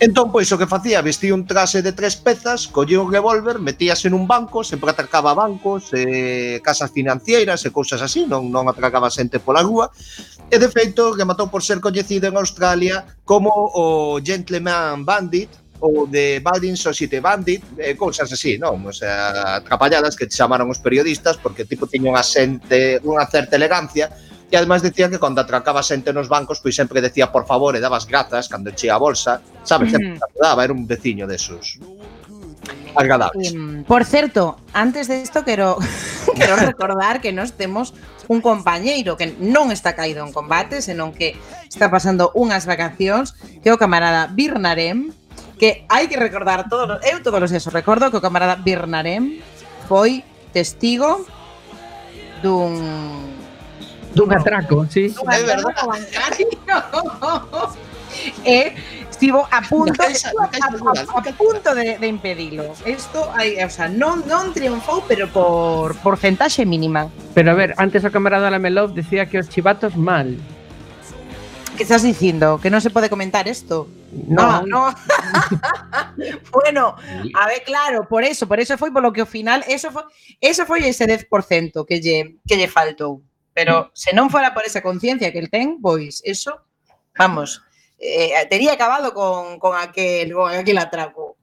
Entón, 0.01 0.33
pois, 0.33 0.49
o 0.49 0.57
que 0.57 0.65
facía, 0.65 1.05
vestía 1.05 1.37
un 1.37 1.45
traxe 1.45 1.85
de 1.85 1.93
tres 1.93 2.17
pezas, 2.17 2.65
collía 2.65 2.97
un 2.97 3.13
revólver, 3.13 3.61
metíase 3.61 4.09
nun 4.09 4.25
banco, 4.25 4.65
sempre 4.65 4.89
atracaba 4.89 5.37
bancos, 5.37 5.93
eh, 5.93 6.57
casas 6.65 6.89
financieras 6.89 7.61
e 7.61 7.69
cousas 7.69 8.01
así, 8.01 8.25
non, 8.25 8.49
non 8.49 8.65
atracaba 8.65 9.13
xente 9.13 9.37
pola 9.37 9.61
rúa, 9.61 9.93
e 10.49 10.57
de 10.57 10.73
feito 10.73 11.13
rematou 11.13 11.53
por 11.53 11.61
ser 11.61 11.77
coñecido 11.77 12.25
en 12.25 12.33
Australia 12.33 13.05
como 13.29 13.53
o 13.53 14.17
Gentleman 14.25 15.05
Bandit, 15.05 15.53
ou 15.85 16.09
de 16.09 16.41
Baldin 16.41 16.73
Society 16.73 17.21
Bandit, 17.21 17.61
eh, 17.77 17.93
cousas 17.93 18.25
así, 18.33 18.57
non? 18.57 18.81
O 18.81 18.93
sea, 18.93 19.61
atrapalladas 19.61 20.17
que 20.17 20.25
chamaron 20.25 20.65
os 20.73 20.81
periodistas 20.81 21.37
porque 21.37 21.69
tipo 21.69 21.85
tiña 21.85 22.09
unha 22.09 22.25
xente, 22.25 22.97
unha 23.05 23.29
certa 23.29 23.53
elegancia, 23.53 24.09
E 24.51 24.59
ademais 24.59 24.83
decía 24.83 25.07
que 25.07 25.15
cando 25.15 25.39
atracaba 25.39 25.79
xente 25.79 26.11
nos 26.11 26.27
bancos, 26.27 26.59
pois 26.59 26.75
sempre 26.75 26.99
decía 26.99 27.31
por 27.31 27.47
favor 27.47 27.71
e 27.73 27.79
dabas 27.79 28.03
grazas 28.03 28.51
cando 28.51 28.67
enchía 28.67 28.93
a 28.93 28.99
bolsa, 28.99 29.39
sabes, 29.63 29.95
sempre 29.95 30.19
mm. 30.19 30.35
daba, 30.35 30.67
era 30.67 30.75
un 30.75 30.83
veciño 30.83 31.23
desos. 31.23 31.79
Agradables. 32.91 33.55
Um, 33.55 33.87
por 33.87 34.03
certo, 34.03 34.59
antes 34.75 35.07
de 35.07 35.23
isto 35.23 35.47
quero 35.47 35.79
quero 36.35 36.59
recordar 36.59 37.23
que 37.23 37.31
nos 37.31 37.55
temos 37.55 37.95
un 38.27 38.43
compañeiro 38.43 39.15
que 39.15 39.31
non 39.39 39.71
está 39.71 39.95
caído 39.95 40.19
en 40.27 40.35
combate, 40.35 40.83
senón 40.83 41.15
que 41.15 41.39
está 41.71 41.87
pasando 41.87 42.35
unhas 42.35 42.67
vacacións, 42.67 43.31
que 43.63 43.71
é 43.71 43.73
o 43.73 43.79
camarada 43.79 44.27
Birnarem, 44.27 45.15
que 45.55 45.87
hai 45.87 46.11
que 46.11 46.19
recordar 46.19 46.67
todos, 46.67 46.99
eu 47.07 47.23
todos 47.23 47.39
os 47.39 47.51
días 47.55 47.63
o 47.63 47.71
recordo 47.71 48.11
que 48.11 48.19
o 48.19 48.23
camarada 48.23 48.59
Birnarem 48.59 49.39
foi 49.87 50.27
testigo 50.51 51.23
dun 52.43 53.40
Dun 54.13 54.33
atraco, 54.33 54.85
sí. 54.89 55.09
Dun 55.09 55.29
atraco 55.29 55.87
bancario. 55.87 56.47
Eh, 58.43 58.75
e 58.75 59.07
estivo 59.09 59.47
a 59.51 59.61
punto, 59.61 59.93
caixa, 59.93 60.31
a, 60.37 60.43
a, 60.43 60.49
a, 60.49 61.29
a 61.29 61.33
punto 61.33 61.75
de, 61.75 61.97
de 61.97 62.07
impedilo. 62.07 62.73
Isto 62.85 63.31
hai, 63.31 63.55
o 63.63 63.69
sea, 63.69 63.87
non 63.87 64.25
non 64.27 64.51
triunfou, 64.51 65.05
pero 65.07 65.29
por 65.29 65.95
porcentaxe 66.01 66.65
mínima. 66.65 67.07
Pero 67.33 67.51
a 67.51 67.55
ver, 67.55 67.71
antes 67.77 68.03
o 68.03 68.11
camarada 68.11 68.49
Lamelov 68.49 68.93
decía 68.97 69.29
que 69.29 69.39
os 69.39 69.47
chivatos 69.47 69.95
mal. 69.95 70.35
Que 71.77 71.83
estás 71.83 72.03
dicindo? 72.03 72.59
Que 72.59 72.69
non 72.73 72.83
se 72.83 72.91
pode 72.91 73.07
comentar 73.07 73.47
isto. 73.47 73.87
No, 74.11 74.43
ah, 74.43 74.61
no. 74.67 74.89
no. 74.89 74.93
bueno, 76.51 76.97
a 77.37 77.43
ver, 77.47 77.63
claro, 77.63 78.09
por 78.09 78.25
eso, 78.25 78.43
por 78.49 78.59
eso 78.59 78.75
foi 78.75 78.91
polo 78.91 79.13
que 79.13 79.23
ao 79.23 79.29
final, 79.29 79.63
eso 79.69 79.87
foi, 79.93 80.03
eso 80.41 80.67
foi 80.67 80.83
ese 80.83 81.07
10% 81.07 81.85
que 81.87 82.01
lle 82.01 82.41
que 82.43 82.57
lle 82.59 82.67
faltou. 82.67 83.23
Pero 83.53 83.73
mm. 83.79 83.87
se 83.93 84.11
non 84.15 84.31
fora 84.31 84.55
por 84.55 84.63
esa 84.63 84.81
conciencia 84.83 85.31
que 85.31 85.39
el 85.39 85.51
ten, 85.51 85.81
pois 85.83 86.23
eso, 86.23 86.63
vamos, 87.17 87.61
eh, 87.99 88.33
tería 88.49 88.73
acabado 88.73 89.13
con, 89.13 89.59
con, 89.59 89.77
aquel, 89.77 90.33
con 90.33 90.51
aquel 90.51 90.77
atraco. 90.77 91.37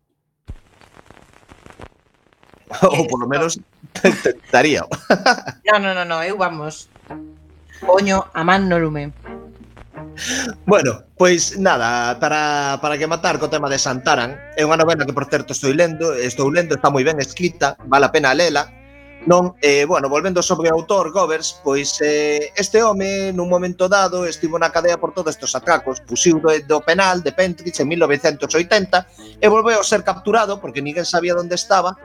Ou 2.84 3.08
polo 3.08 3.24
menos 3.24 3.56
tentaría. 3.96 4.84
non, 5.64 5.80
non, 5.84 5.94
non, 5.96 6.08
no, 6.08 6.20
eu 6.20 6.36
vamos. 6.36 6.92
Poño 7.80 8.26
a 8.34 8.42
man 8.44 8.68
no 8.68 8.76
lume. 8.76 9.14
Bueno, 10.66 11.04
pois 11.16 11.58
nada, 11.58 12.18
para, 12.18 12.78
para 12.82 12.98
que 12.98 13.06
matar 13.06 13.38
co 13.38 13.50
tema 13.50 13.70
de 13.70 13.78
Santaran, 13.78 14.34
é 14.58 14.66
unha 14.66 14.78
novela 14.78 15.06
que, 15.06 15.14
por 15.14 15.30
certo, 15.30 15.54
estou 15.54 15.70
lendo, 15.70 16.10
estou 16.14 16.50
lendo, 16.50 16.74
está 16.74 16.90
moi 16.90 17.06
ben 17.06 17.22
escrita, 17.22 17.78
vale 17.86 18.10
a 18.10 18.12
pena 18.12 18.34
lela, 18.34 18.66
Non, 19.26 19.56
eh, 19.60 19.84
bueno, 19.84 20.08
volvendo 20.08 20.42
sobre 20.42 20.70
o 20.70 20.78
autor 20.78 21.10
Govers, 21.10 21.60
pois 21.64 21.98
eh, 22.00 22.52
este 22.54 22.82
home 22.82 23.32
nun 23.34 23.50
momento 23.50 23.90
dado 23.90 24.24
estivo 24.24 24.56
na 24.56 24.70
cadea 24.70 25.00
por 25.00 25.10
todos 25.10 25.34
estes 25.34 25.58
atracos, 25.58 25.98
fusiu 26.06 26.38
do, 26.38 26.54
do 26.64 26.78
penal 26.86 27.20
de 27.20 27.34
Pentridge 27.34 27.82
en 27.82 27.90
1980 27.90 29.42
e 29.42 29.46
volveu 29.50 29.82
a 29.82 29.84
ser 29.84 30.06
capturado 30.06 30.62
porque 30.62 30.80
ninguén 30.80 31.04
sabía 31.04 31.34
onde 31.34 31.58
estaba 31.58 31.98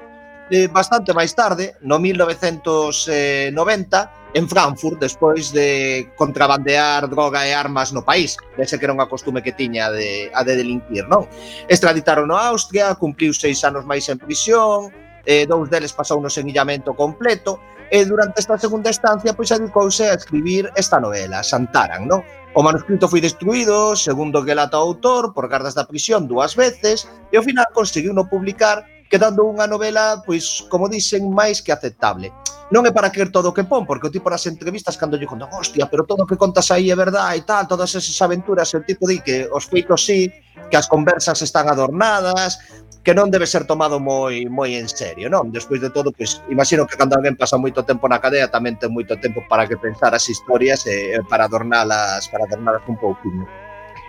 eh, 0.49 0.68
bastante 0.68 1.14
máis 1.14 1.38
tarde, 1.38 1.78
no 1.82 1.99
1990, 1.99 4.11
en 4.34 4.49
Frankfurt, 4.49 4.99
despois 4.99 5.53
de 5.53 6.09
contrabandear 6.18 7.07
droga 7.09 7.45
e 7.45 7.53
armas 7.53 7.93
no 7.93 8.03
país. 8.03 8.36
Dese 8.57 8.82
que 8.82 8.89
era 8.89 8.97
unha 8.97 9.05
costume 9.05 9.45
que 9.45 9.53
tiña 9.53 9.93
de, 9.93 10.34
a 10.34 10.41
de 10.41 10.57
delinquir, 10.57 11.05
non? 11.05 11.30
Extraditaron 11.70 12.34
a 12.34 12.49
Austria, 12.49 12.97
cumpliu 12.97 13.30
seis 13.32 13.61
anos 13.61 13.86
máis 13.86 14.09
en 14.09 14.18
prisión, 14.18 14.89
eh, 15.26 15.47
dous 15.47 15.69
deles 15.69 15.95
pasou 15.95 16.19
no 16.21 16.30
senillamento 16.30 16.93
completo, 16.93 17.59
e 17.93 18.05
durante 18.05 18.39
esta 18.41 18.57
segunda 18.57 18.89
estancia 18.89 19.38
pois 19.38 19.49
dedicouse 19.49 20.03
a 20.09 20.17
escribir 20.17 20.71
esta 20.76 20.99
novela, 20.99 21.43
Santaran, 21.43 22.09
non? 22.09 22.26
O 22.53 22.61
manuscrito 22.61 23.09
foi 23.09 23.21
destruído, 23.21 23.97
segundo 23.97 24.45
que 24.45 24.53
lata 24.53 24.78
o 24.78 24.93
autor, 24.93 25.34
por 25.34 25.49
gardas 25.49 25.74
da 25.74 25.89
prisión 25.89 26.30
dúas 26.30 26.53
veces, 26.53 27.09
e 27.34 27.38
ao 27.38 27.45
final 27.45 27.65
conseguiu 27.74 28.13
no 28.13 28.30
publicar 28.30 28.86
quedando 29.09 29.45
unha 29.45 29.69
novela, 29.69 30.21
pois, 30.26 30.65
como 30.74 30.89
dicen, 30.89 31.30
máis 31.30 31.61
que 31.61 31.69
aceptable. 31.69 32.34
Non 32.74 32.82
é 32.89 32.91
para 32.93 33.13
creer 33.13 33.30
todo 33.30 33.53
o 33.53 33.55
que 33.57 33.61
pon, 33.61 33.86
porque 33.86 34.09
o 34.09 34.13
tipo 34.13 34.26
nas 34.30 34.49
entrevistas 34.49 34.97
cando 34.97 35.17
lle 35.17 35.30
contan, 35.30 35.53
hostia, 35.53 35.86
pero 35.86 36.01
todo 36.01 36.26
o 36.26 36.30
que 36.30 36.38
contas 36.38 36.74
aí 36.74 36.89
é 36.89 36.97
verdade 36.97 37.38
e 37.38 37.45
tal, 37.45 37.69
todas 37.69 37.93
esas 37.93 38.17
aventuras, 38.26 38.74
o 38.74 38.82
tipo 38.82 39.05
di 39.05 39.21
que 39.21 39.45
os 39.53 39.69
feitos 39.69 40.01
sí, 40.01 40.34
que 40.69 40.78
as 40.78 40.89
conversas 40.89 41.45
están 41.45 41.69
adornadas, 41.69 42.57
que 43.03 43.11
non 43.11 43.27
debe 43.27 43.43
ser 43.43 43.67
tomado 43.67 43.99
moi 43.99 44.47
moi 44.47 44.79
en 44.79 44.87
serio, 44.87 45.27
non? 45.27 45.51
Despois 45.51 45.83
de 45.83 45.91
todo, 45.91 46.15
pois 46.15 46.39
imagino 46.47 46.87
que 46.87 46.95
cando 46.95 47.19
alguén 47.19 47.35
pasa 47.35 47.59
moito 47.59 47.83
tempo 47.83 48.07
na 48.07 48.23
cadea 48.23 48.47
tamén 48.47 48.79
ten 48.79 48.95
moito 48.95 49.19
tempo 49.19 49.43
para 49.51 49.67
que 49.67 49.75
pensar 49.75 50.15
as 50.15 50.23
historias 50.31 50.87
e 50.87 51.19
eh, 51.19 51.23
para 51.27 51.51
adornalas, 51.51 52.31
para 52.31 52.47
adornalas 52.47 52.79
un 52.87 52.95
pouquinho. 52.95 53.43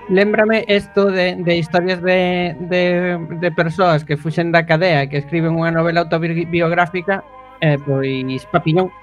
Lémbrame 0.07 0.62
isto 0.68 1.11
de, 1.11 1.34
de 1.34 1.53
historias 1.57 1.99
de, 2.03 2.55
de, 2.70 3.18
de 3.40 3.51
persoas 3.51 4.07
que 4.07 4.14
fuxen 4.14 4.55
da 4.55 4.62
cadea 4.62 5.11
que 5.11 5.18
escriben 5.18 5.59
unha 5.59 5.74
novela 5.74 6.07
autobiográfica 6.07 7.26
eh, 7.59 7.82
pois 7.82 8.47
Papiñón 8.47 8.95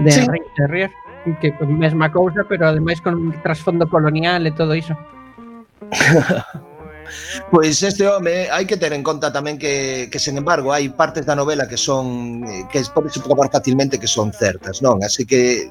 de 0.00 0.10
sí. 0.10 0.24
Terrier 0.56 0.88
que 1.44 1.52
mesma 1.68 2.08
cousa 2.08 2.40
pero 2.48 2.72
ademais 2.72 3.04
con 3.04 3.20
un 3.20 3.36
trasfondo 3.44 3.84
colonial 3.84 4.48
e 4.48 4.52
todo 4.56 4.72
iso 4.72 4.96
Pois 7.50 7.82
este 7.82 8.08
home, 8.08 8.48
hai 8.48 8.64
que 8.64 8.76
ter 8.76 8.92
en 8.92 9.02
conta 9.02 9.32
tamén 9.32 9.56
que, 9.56 10.08
que 10.08 10.20
sen 10.22 10.38
embargo, 10.38 10.72
hai 10.72 10.88
partes 10.92 11.26
da 11.26 11.36
novela 11.36 11.68
que 11.68 11.76
son 11.76 12.40
eh, 12.44 12.64
que 12.70 12.80
podes 12.92 13.18
probar 13.20 13.50
facilmente 13.52 14.00
que 14.00 14.08
son 14.08 14.32
certas, 14.32 14.80
non? 14.80 15.00
Así 15.04 15.26
que 15.26 15.68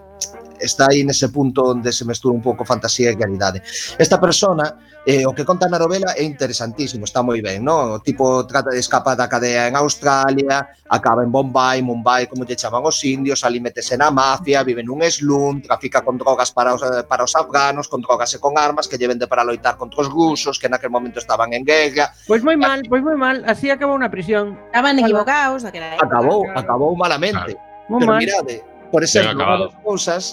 está 0.62 0.88
aí 0.90 1.04
nese 1.04 1.30
punto 1.34 1.74
onde 1.74 1.92
se 1.92 2.06
mestura 2.06 2.38
un 2.38 2.42
pouco 2.42 2.64
fantasía 2.64 3.12
e 3.12 3.18
realidade. 3.18 3.62
Esta 3.98 4.22
persona, 4.22 4.78
eh, 5.06 5.26
o 5.26 5.34
que 5.34 5.44
conta 5.44 5.68
na 5.68 5.82
novela 5.82 6.14
é 6.14 6.24
interesantísimo, 6.24 7.04
está 7.04 7.26
moi 7.26 7.42
ben, 7.42 7.66
no? 7.66 7.98
O 7.98 8.00
tipo 8.00 8.46
trata 8.46 8.70
de 8.70 8.80
escapar 8.80 9.18
da 9.18 9.28
cadea 9.28 9.68
en 9.68 9.76
Australia, 9.76 10.70
acaba 10.88 11.26
en 11.26 11.32
Bombay, 11.34 11.82
Mumbai, 11.82 12.30
como 12.30 12.46
lle 12.46 12.56
chaman 12.56 12.86
os 12.86 13.02
indios, 13.04 13.42
ali 13.44 13.60
metese 13.60 13.98
na 13.98 14.14
mafia, 14.14 14.64
vive 14.64 14.86
nun 14.86 15.02
slum, 15.10 15.60
trafica 15.60 16.06
con 16.06 16.22
drogas 16.22 16.54
para 16.54 16.78
os, 16.78 16.82
para 17.10 17.26
os 17.26 17.34
afganos, 17.36 17.90
con 17.90 18.02
drogas 18.06 18.32
e 18.36 18.40
con 18.40 18.56
armas 18.58 18.88
que 18.88 18.98
lle 19.02 19.10
vende 19.10 19.26
para 19.26 19.44
loitar 19.44 19.76
contra 19.76 20.06
os 20.06 20.08
rusos, 20.08 20.62
que 20.62 20.70
naquel 20.70 20.94
momento 20.94 21.18
estaban 21.18 21.52
en 21.58 21.66
guerra. 21.66 22.14
Pois 22.30 22.46
moi 22.46 22.56
mal, 22.56 22.86
pois 22.86 23.02
moi 23.02 23.18
mal, 23.18 23.42
así 23.50 23.74
acabou 23.74 23.98
na 23.98 24.14
prisión. 24.14 24.60
Estaban 24.70 25.02
equivocados 25.02 25.66
daquela 25.66 25.98
época. 25.98 26.06
Acabou, 26.06 26.46
acabou 26.54 26.94
malamente. 26.94 27.58
Claro. 27.58 27.72
Pero 28.00 28.16
mirade, 28.16 28.64
por 28.92 29.04
exemplo, 29.04 29.40
unha 29.40 29.68
das 29.68 29.76
cousas 29.84 30.24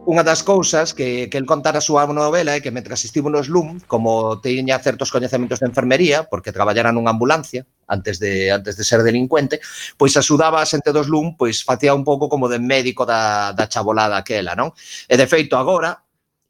Unha 0.00 0.24
das 0.24 0.40
cousas 0.40 0.96
que, 0.96 1.28
que 1.28 1.36
el 1.36 1.44
contara 1.44 1.76
a 1.76 1.84
súa 1.84 2.08
novela 2.08 2.56
é 2.56 2.64
que 2.64 2.72
mentras 2.72 3.04
estivo 3.04 3.28
nos 3.28 3.52
Slum, 3.52 3.84
como 3.84 4.40
teña 4.40 4.80
certos 4.80 5.12
coñecementos 5.12 5.60
de 5.60 5.68
enfermería, 5.68 6.24
porque 6.24 6.56
traballara 6.56 6.88
nunha 6.88 7.12
ambulancia 7.12 7.68
antes 7.84 8.16
de 8.16 8.48
antes 8.48 8.80
de 8.80 8.84
ser 8.88 9.04
delincuente, 9.04 9.60
pois 10.00 10.16
axudaba 10.16 10.64
a 10.64 10.66
xente 10.66 10.88
dos 10.96 11.12
Slum, 11.12 11.36
pois 11.36 11.60
facía 11.60 11.92
un 11.92 12.08
pouco 12.08 12.32
como 12.32 12.48
de 12.48 12.56
médico 12.56 13.04
da, 13.04 13.52
da 13.52 13.68
chabolada 13.68 14.16
aquela, 14.16 14.56
non? 14.56 14.72
E 15.04 15.20
de 15.20 15.28
feito 15.28 15.60
agora, 15.60 16.00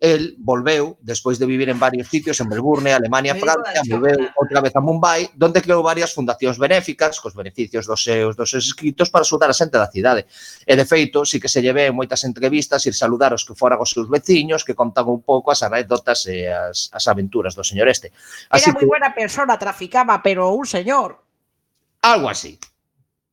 el 0.01 0.35
volveu, 0.39 0.97
despois 1.03 1.39
de 1.39 1.45
vivir 1.45 1.69
en 1.69 1.79
varios 1.79 2.09
sitios, 2.09 2.41
en 2.41 2.49
Melbourne, 2.49 2.91
Alemania, 2.91 3.37
Francia, 3.37 3.85
volveu 3.85 4.33
outra 4.35 4.65
vez 4.65 4.75
a 4.75 4.81
Mumbai, 4.81 5.29
donde 5.37 5.61
creou 5.61 5.85
varias 5.85 6.17
fundacións 6.17 6.57
benéficas 6.57 7.21
cos 7.21 7.37
beneficios 7.37 7.85
dos 7.85 8.01
seus 8.01 8.33
dos 8.33 8.49
seus 8.49 8.65
escritos 8.65 9.13
para 9.13 9.29
axudar 9.29 9.53
a 9.53 9.57
xente 9.57 9.77
da 9.77 9.93
cidade. 9.93 10.25
E, 10.65 10.73
de 10.73 10.89
feito, 10.89 11.29
si 11.29 11.37
que 11.37 11.53
se 11.53 11.61
lle 11.61 11.77
ve 11.77 11.93
en 11.93 11.95
moitas 11.95 12.25
entrevistas 12.25 12.81
ir 12.89 12.97
saludar 12.97 13.37
os 13.37 13.45
que 13.45 13.53
foran 13.53 13.77
os 13.77 13.93
seus 13.93 14.09
veciños, 14.09 14.65
que 14.65 14.73
contan 14.73 15.05
un 15.05 15.21
pouco 15.21 15.53
as 15.53 15.61
anécdotas 15.61 16.25
e 16.25 16.49
as, 16.49 16.89
as 16.97 17.05
aventuras 17.05 17.53
do 17.53 17.61
señor 17.61 17.93
este. 17.93 18.09
Así 18.49 18.73
Era 18.73 18.81
moi 18.81 18.89
buena 18.89 19.13
persona, 19.13 19.61
traficaba, 19.61 20.25
pero 20.25 20.49
un 20.57 20.65
señor. 20.65 21.21
Algo 22.01 22.33
así. 22.33 22.57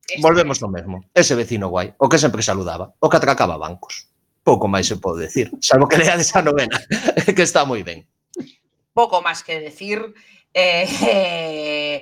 Este... 0.04 0.20
Volvemos 0.20 0.60
ao 0.60 0.68
mesmo. 0.68 1.00
Ese 1.16 1.32
vecino 1.32 1.72
guai, 1.72 1.96
o 1.96 2.12
que 2.12 2.20
sempre 2.20 2.44
saludaba, 2.44 2.92
o 3.00 3.08
que 3.08 3.16
atracaba 3.16 3.56
bancos 3.56 4.12
pouco 4.48 4.64
máis 4.64 4.88
se 4.88 4.96
pode 4.96 5.28
decir, 5.28 5.52
salvo 5.60 5.84
que 5.84 6.00
leades 6.00 6.32
esa 6.32 6.40
novela, 6.40 6.72
que 7.36 7.44
está 7.44 7.68
moi 7.68 7.84
ben. 7.84 8.08
Pouco 8.96 9.20
máis 9.20 9.44
que 9.44 9.60
decir. 9.60 10.00
Eh, 10.56 10.88
eh, 11.04 11.98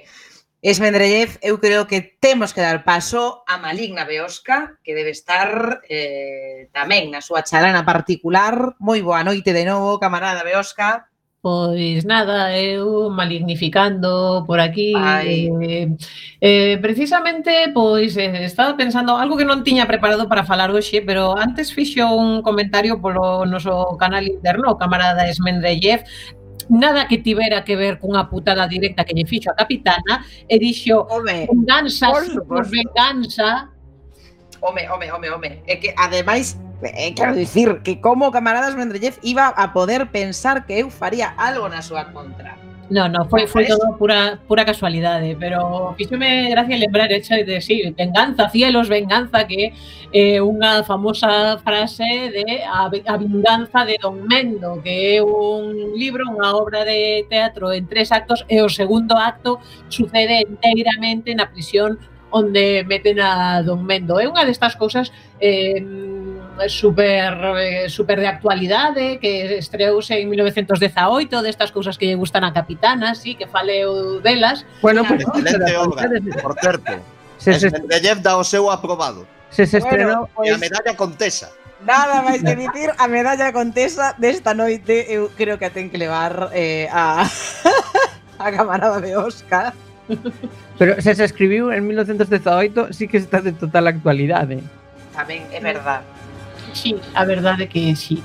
Esmendrellev, 0.63 1.43
eu 1.43 1.59
creo 1.59 1.91
que 1.91 2.19
temos 2.23 2.55
que 2.55 2.63
dar 2.63 2.87
paso 2.87 3.43
a 3.51 3.59
Maligna 3.59 4.07
Beosca, 4.07 4.79
que 4.87 4.95
debe 4.95 5.11
estar 5.11 5.83
eh, 5.91 6.71
tamén 6.71 7.11
na 7.11 7.19
súa 7.19 7.43
charana 7.43 7.83
particular. 7.83 8.79
Moi 8.79 9.03
boa 9.03 9.27
noite 9.27 9.51
de 9.51 9.67
novo, 9.67 9.99
camarada 9.99 10.47
Beosca. 10.47 11.11
Pois 11.47 12.05
nada, 12.05 12.59
eu 12.59 13.09
malignificando 13.09 14.43
por 14.49 14.59
aquí. 14.59 14.93
Ai. 14.97 15.47
Eh, 15.63 15.89
eh, 16.41 16.79
precisamente, 16.83 17.71
pois, 17.73 18.17
eh, 18.17 18.43
estaba 18.43 18.77
pensando 18.77 19.15
algo 19.15 19.39
que 19.39 19.47
non 19.47 19.63
tiña 19.63 19.87
preparado 19.87 20.27
para 20.27 20.43
falar 20.43 20.75
hoxe, 20.75 21.07
pero 21.07 21.39
antes 21.39 21.71
fixo 21.71 22.03
un 22.03 22.43
comentario 22.43 22.99
polo 22.99 23.47
noso 23.47 23.95
canal 23.95 24.27
interno, 24.27 24.75
o 24.75 24.79
camarada 24.83 25.31
Esmendrellev, 25.31 26.03
nada 26.67 27.07
que 27.07 27.23
tivera 27.23 27.63
que 27.63 27.79
ver 27.79 28.03
cunha 28.03 28.27
putada 28.27 28.67
directa 28.67 29.07
que 29.07 29.15
lle 29.15 29.23
fixo 29.23 29.47
a 29.47 29.55
capitana, 29.55 30.27
e 30.51 30.59
dixo, 30.59 31.07
Home, 31.07 31.47
venganza, 31.47 32.11
por 32.43 32.67
venganza, 32.67 33.71
Home, 34.67 34.83
home, 34.89 35.07
home, 35.13 35.31
home. 35.31 35.63
É 35.67 35.77
que 35.77 35.95
ademais 35.97 36.59
Eh, 36.83 37.15
quero 37.15 37.35
dicir 37.35 37.81
que 37.83 38.01
como 38.01 38.31
camaradas 38.31 38.77
Mendrellev 38.77 39.19
iba 39.23 39.49
a 39.49 39.73
poder 39.73 40.11
pensar 40.11 40.67
que 40.67 40.81
eu 40.81 40.91
faría 40.91 41.29
algo 41.37 41.69
na 41.69 41.81
súa 41.81 42.13
contra. 42.13 42.57
No, 42.89 43.09
no, 43.09 43.25
foi, 43.27 43.49
foi 43.49 43.67
todo 43.67 43.97
pura, 43.99 44.39
pura 44.47 44.65
casualidade, 44.65 45.37
pero 45.41 45.93
fixome 45.99 46.51
gracia 46.51 46.77
lembrar 46.77 47.11
hecho 47.11 47.35
de 47.35 47.61
sí, 47.61 47.83
venganza, 47.97 48.49
cielos, 48.49 48.89
venganza, 48.89 49.45
que 49.45 49.75
é 50.13 50.37
eh, 50.37 50.41
unha 50.41 50.87
famosa 50.87 51.59
frase 51.67 52.07
de 52.31 52.63
a, 52.63 52.87
a 52.87 53.17
vinganza 53.19 53.83
de 53.83 53.99
Don 53.99 54.23
Mendo, 54.23 54.79
que 54.87 55.19
é 55.19 55.23
un 55.23 55.99
libro, 55.99 56.31
unha 56.31 56.55
obra 56.55 56.87
de 56.87 57.27
teatro 57.27 57.75
en 57.75 57.91
tres 57.91 58.15
actos, 58.15 58.47
e 58.47 58.63
o 58.63 58.71
segundo 58.71 59.19
acto 59.19 59.59
sucede 59.91 60.47
enteiramente 60.47 61.35
na 61.35 61.51
prisión 61.51 61.99
onde 62.31 62.87
meten 62.87 63.19
a 63.19 63.67
Don 63.67 63.83
Mendo. 63.83 64.23
É 64.23 64.31
unha 64.31 64.47
destas 64.47 64.79
cousas 64.79 65.11
eh, 65.43 65.83
super, 66.69 67.35
eh, 67.59 67.89
super 67.89 68.21
de 68.21 68.27
actualidade, 68.27 69.19
que 69.19 69.59
estreouse 69.59 70.21
en 70.21 70.29
1918, 70.29 71.43
destas 71.43 71.73
cousas 71.73 71.99
que 71.99 72.07
lle 72.07 72.17
gustan 72.17 72.45
a 72.45 72.53
Capitana, 72.53 73.15
sí, 73.15 73.35
que 73.35 73.47
faleu 73.47 74.21
delas. 74.21 74.65
Bueno, 74.83 75.05
pues, 75.07 75.23
excelente 75.23 75.77
obra, 75.77 76.09
por 76.43 76.55
certo. 76.61 76.93
Se, 77.39 77.59
se, 77.61 77.69
eh, 77.69 77.71
Mendeleev 77.71 78.23
dá 78.23 78.37
o 78.37 78.45
seu 78.45 78.71
aprobado. 78.71 79.27
Se 79.51 79.67
se 79.67 79.79
estrenou... 79.79 80.27
Bueno, 80.27 80.31
pues, 80.35 80.51
e 80.51 80.55
a 80.55 80.59
medalla 80.59 80.97
contesa. 80.97 81.53
Nada 81.85 82.25
máis 82.25 82.41
que 82.41 82.57
dicir, 82.57 82.89
a 82.97 83.07
medalla 83.07 83.53
contesa 83.53 84.17
desta 84.17 84.57
noite 84.57 85.13
eu 85.13 85.29
creo 85.37 85.61
que 85.61 85.69
a 85.69 85.73
ten 85.73 85.93
que 85.93 86.01
levar 86.01 86.51
eh, 86.57 86.89
a, 86.89 87.29
a 88.43 88.47
camarada 88.49 88.99
de 88.99 89.13
Óscar. 89.15 89.77
Pero 90.79 91.01
se 91.01 91.15
se 91.15 91.25
escribiu 91.25 91.71
en 91.71 91.87
1918, 91.87 92.93
sí 92.97 93.09
que 93.09 93.21
está 93.21 93.45
de 93.45 93.53
total 93.53 93.87
actualidade. 93.93 94.65
Tamén, 95.13 95.45
é 95.53 95.61
verdade 95.61 96.16
sí, 96.77 96.95
a 97.15 97.25
verdade 97.25 97.69
que 97.69 97.97
sí. 97.97 98.23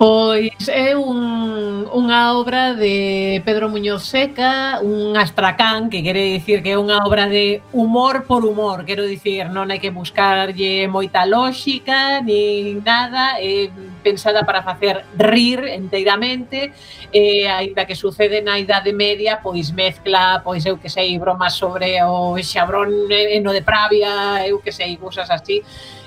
Pois 0.00 0.64
é 0.72 0.96
un, 0.96 1.84
unha 1.92 2.32
obra 2.32 2.72
de 2.72 3.44
Pedro 3.44 3.68
Muñoz 3.68 4.08
Seca, 4.08 4.80
un 4.80 5.12
astracán, 5.12 5.92
que 5.92 6.00
quere 6.00 6.40
dicir 6.40 6.64
que 6.64 6.72
é 6.72 6.80
unha 6.80 7.04
obra 7.04 7.28
de 7.28 7.60
humor 7.76 8.24
por 8.24 8.48
humor, 8.48 8.88
quero 8.88 9.04
dicir, 9.04 9.52
non 9.52 9.68
hai 9.68 9.76
que 9.76 9.92
buscarlle 9.92 10.88
moita 10.88 11.28
lóxica, 11.28 12.24
nin 12.24 12.80
nada, 12.80 13.36
é 13.44 13.68
pensada 14.00 14.40
para 14.48 14.64
facer 14.64 15.04
rir 15.20 15.68
enteiramente, 15.68 16.72
e 17.12 17.44
aínda 17.44 17.84
que 17.84 17.92
sucede 17.92 18.40
na 18.40 18.56
Idade 18.56 18.96
Media, 18.96 19.44
pois 19.44 19.68
mezcla, 19.68 20.40
pois 20.40 20.64
eu 20.64 20.80
que 20.80 20.88
sei, 20.88 21.12
bromas 21.20 21.60
sobre 21.60 22.00
o 22.00 22.40
xabrón 22.40 22.88
eno 23.12 23.52
de 23.52 23.60
pravia, 23.60 24.48
eu 24.48 24.64
que 24.64 24.72
sei, 24.72 24.96
cousas 24.96 25.28
así, 25.28 25.60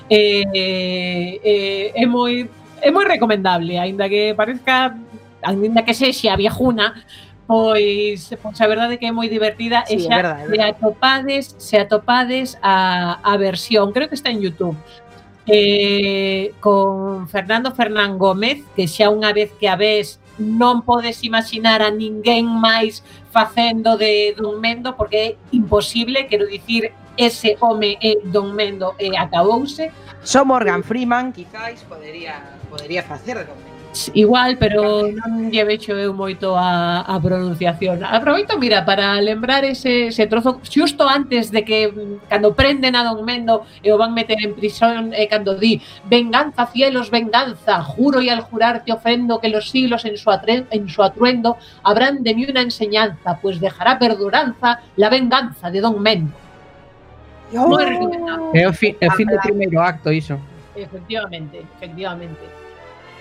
eh, 0.10 1.40
eh, 1.44 1.92
é 1.96 2.06
moi 2.06 2.50
é 2.82 2.92
moi 2.92 3.06
recomendable, 3.08 3.80
aínda 3.80 4.10
que 4.10 4.34
parezca 4.36 4.96
aínda 5.42 5.84
que 5.84 5.94
sexa 5.94 6.36
viajuna, 6.36 7.04
pois, 7.48 8.32
pois 8.42 8.60
a 8.60 8.68
verdade 8.68 8.96
é 8.96 8.98
que 8.98 9.08
é 9.08 9.12
moi 9.12 9.28
divertida 9.30 9.84
sí, 9.86 9.96
e 9.96 10.00
xa 10.04 10.20
verdade, 10.20 10.44
é 10.44 10.48
verdade. 10.48 10.56
se 10.56 10.64
atopades, 10.72 11.44
se 11.58 11.76
atopades 11.80 12.48
a, 12.62 13.20
a 13.24 13.38
versión, 13.38 13.92
creo 13.92 14.08
que 14.08 14.16
está 14.16 14.30
en 14.30 14.42
YouTube. 14.42 14.78
Eh, 15.46 16.54
con 16.62 17.28
Fernando 17.28 17.76
Fernán 17.76 18.18
Gómez, 18.18 18.64
que 18.76 18.88
xa 18.88 19.12
unha 19.12 19.36
vez 19.36 19.52
que 19.60 19.68
a 19.68 19.76
ves 19.76 20.24
non 20.40 20.82
podes 20.82 21.22
imaginar 21.22 21.84
a 21.84 21.92
ninguén 21.92 22.48
máis 22.48 23.04
facendo 23.30 24.00
de 24.00 24.34
Don 24.34 24.58
mendo 24.58 24.96
porque 24.96 25.18
é 25.18 25.30
imposible, 25.52 26.26
quero 26.26 26.48
dicir, 26.48 26.96
ese 27.18 27.58
home 27.60 27.98
é 28.02 28.18
Don 28.24 28.54
Mendo 28.54 28.96
eh, 29.00 29.10
e 29.12 29.18
acabouse. 29.18 29.92
Só 30.24 30.46
Morgan 30.46 30.84
Freeman, 30.84 31.32
quizáis, 31.32 31.82
podería, 31.84 32.58
podería 32.70 33.04
facer 33.04 33.38
de 33.38 33.46
Don 33.46 33.58
Mendo. 33.58 33.74
Igual, 34.14 34.58
pero 34.58 35.06
non 35.14 35.54
lle 35.54 35.62
vexo 35.70 35.94
eu 35.94 36.18
moito 36.18 36.58
a, 36.58 37.06
a 37.06 37.16
pronunciación. 37.22 38.02
Aproveito, 38.02 38.58
mira, 38.58 38.82
para 38.82 39.22
lembrar 39.22 39.62
ese, 39.62 40.10
ese 40.10 40.26
trozo 40.26 40.58
xusto 40.66 41.06
antes 41.06 41.54
de 41.54 41.62
que 41.62 41.94
mm, 41.94 42.26
cando 42.26 42.58
prenden 42.58 42.98
a 42.98 43.06
Don 43.06 43.22
Mendo 43.22 43.70
e 43.86 43.94
o 43.94 43.98
van 44.02 44.18
meter 44.18 44.42
en 44.42 44.58
prisión 44.58 45.14
e 45.14 45.30
cando 45.30 45.54
di 45.54 45.78
venganza, 46.10 46.66
cielos, 46.74 47.14
venganza, 47.14 47.86
juro 47.86 48.18
e 48.18 48.34
al 48.34 48.42
jurar 48.42 48.82
te 48.82 48.90
ofendo 48.90 49.38
que 49.38 49.54
los 49.54 49.70
siglos 49.70 50.10
en 50.10 50.18
su, 50.18 50.34
atre, 50.34 50.66
en 50.74 50.90
su 50.90 51.06
atruendo 51.06 51.62
habrán 51.86 52.26
de 52.26 52.34
mí 52.34 52.50
una 52.50 52.66
enseñanza, 52.66 53.38
pues 53.38 53.62
dejará 53.62 54.02
perduranza 54.02 54.82
la 54.98 55.10
venganza 55.14 55.70
de 55.70 55.82
Don 55.82 56.02
Mendo. 56.02 56.43
¡Oh! 57.58 57.78
recomendable. 57.78 58.50
Es 58.54 58.64
el 58.66 58.74
fin, 58.74 58.98
el 59.00 59.12
fin 59.12 59.28
del 59.28 59.40
primeiro 59.40 59.82
acto, 59.82 60.12
iso. 60.12 60.38
Efectivamente, 60.76 61.64
efectivamente. 61.78 62.42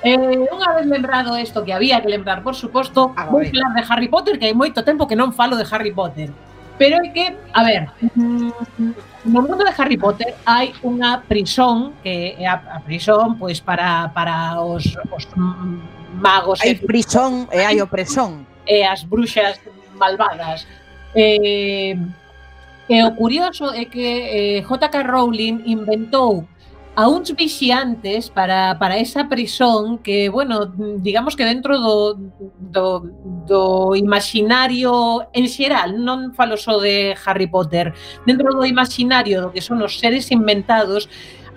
Eh, 0.03 0.19
unha 0.19 0.75
vez 0.75 0.87
lembrado 0.91 1.39
isto 1.39 1.63
que 1.63 1.71
había 1.71 2.03
que 2.03 2.11
lembrar, 2.11 2.43
por 2.43 2.59
suposto, 2.59 3.15
ah, 3.15 3.31
vou 3.31 3.45
falar 3.47 3.71
de 3.79 3.83
Harry 3.87 4.11
Potter, 4.11 4.35
que 4.35 4.51
hai 4.51 4.57
moito 4.57 4.83
tempo 4.83 5.07
que 5.07 5.15
non 5.15 5.31
falo 5.31 5.55
de 5.55 5.63
Harry 5.71 5.95
Potter. 5.95 6.35
Pero 6.75 6.99
é 6.99 7.09
que, 7.15 7.31
a 7.55 7.63
ver, 7.63 7.87
no 9.23 9.39
mundo 9.47 9.63
de 9.63 9.71
Harry 9.79 9.95
Potter 9.95 10.35
hai 10.43 10.75
unha 10.83 11.23
prisón 11.23 11.95
que 12.03 12.35
é 12.35 12.51
a, 12.51 12.59
a 12.59 12.79
prisón 12.83 13.39
pois 13.39 13.63
para 13.63 14.11
para 14.11 14.59
os, 14.59 14.91
os 15.15 15.25
magos. 16.19 16.59
Hai 16.59 16.75
prisón 16.75 17.47
e 17.55 17.63
eh, 17.63 17.67
hai 17.71 17.79
opresón. 17.79 18.43
E 18.67 18.83
eh, 18.83 18.91
as 18.91 19.07
bruxas 19.07 19.63
malvadas. 19.95 20.67
Eh, 21.15 21.95
Eh, 22.89 22.99
e 22.99 23.05
o 23.05 23.15
curioso 23.15 23.71
é 23.71 23.85
que 23.85 24.59
eh, 24.59 24.63
J.K. 24.63 25.03
Rowling 25.03 25.63
inventou 25.67 26.47
a 26.95 27.09
uns 27.09 27.31
vixiantes 27.31 28.29
para, 28.29 28.77
para 28.79 28.99
esa 28.99 29.25
prisión 29.25 29.99
que, 29.99 30.29
bueno, 30.29 30.67
digamos 30.99 31.35
que 31.35 31.45
dentro 31.45 31.79
do, 31.79 32.19
do, 32.59 33.01
do 33.47 33.97
imaginario 33.97 35.27
en 35.33 35.49
xeral, 35.49 35.97
non 35.97 36.37
falo 36.37 36.61
só 36.61 36.77
de 36.77 37.17
Harry 37.25 37.49
Potter, 37.49 37.97
dentro 38.29 38.53
do 38.53 38.69
imaginario 38.69 39.41
do 39.41 39.49
que 39.49 39.65
son 39.65 39.81
os 39.81 39.97
seres 39.97 40.29
inventados, 40.29 41.09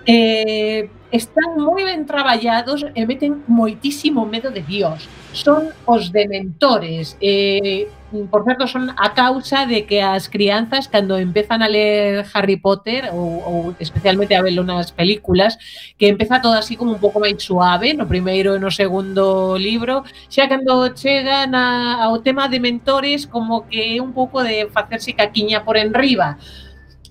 eh, 0.07 0.87
están 1.11 1.59
moi 1.59 1.83
ben 1.83 2.07
traballados 2.07 2.87
e 2.95 3.01
meten 3.03 3.43
moitísimo 3.49 4.23
medo 4.23 4.53
de 4.55 4.63
Dios. 4.63 5.09
Son 5.35 5.67
os 5.83 6.15
dementores, 6.15 7.19
eh, 7.19 7.91
por 8.31 8.43
certo, 8.45 8.67
son 8.67 8.89
a 8.95 9.13
causa 9.13 9.65
de 9.65 9.85
que 9.85 10.01
as 10.01 10.27
crianzas, 10.29 10.87
cando 10.87 11.17
empezan 11.17 11.61
a 11.61 11.67
ler 11.67 12.25
Harry 12.33 12.57
Potter, 12.57 13.11
ou, 13.11 13.43
ou 13.43 13.57
especialmente 13.79 14.33
a 14.33 14.41
verlo 14.41 14.63
nas 14.63 14.95
películas, 14.95 15.57
que 15.97 16.07
empeza 16.07 16.39
todo 16.39 16.53
así 16.53 16.79
como 16.79 16.95
un 16.95 17.03
pouco 17.03 17.19
máis 17.19 17.37
suave, 17.43 17.93
no 17.93 18.07
primeiro 18.07 18.55
e 18.55 18.61
no 18.63 18.71
segundo 18.71 19.59
libro, 19.59 20.07
xa 20.31 20.47
cando 20.47 20.95
chegan 20.95 21.51
a, 21.51 22.07
ao 22.07 22.23
tema 22.23 22.47
de 22.47 22.63
mentores, 22.63 23.27
como 23.27 23.67
que 23.67 23.97
é 23.97 24.01
un 24.01 24.15
pouco 24.15 24.39
de 24.41 24.71
facerse 24.71 25.11
caquiña 25.11 25.67
por 25.67 25.75
enriba, 25.75 26.39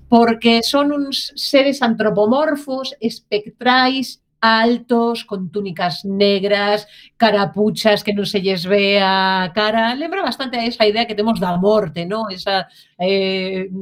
porque 0.09 0.65
son 0.65 0.97
uns 0.97 1.37
seres 1.37 1.85
antropomorfos, 1.85 2.97
espectrais, 3.01 4.24
altos, 4.45 5.24
con 5.24 5.51
túnicas 5.51 6.05
negras, 6.05 6.86
carapuchas 7.16 8.05
que 8.05 8.12
non 8.12 8.28
se 8.28 8.45
lles 8.45 8.68
ve 8.68 9.01
a 9.01 9.49
cara. 9.57 9.97
Lembra 9.97 10.20
bastante 10.20 10.61
a 10.61 10.68
esa 10.68 10.84
idea 10.84 11.09
que 11.09 11.16
temos 11.16 11.40
da 11.40 11.57
morte, 11.57 12.05
¿no? 12.05 12.28
Esa 12.28 12.68
eh, 13.01 13.72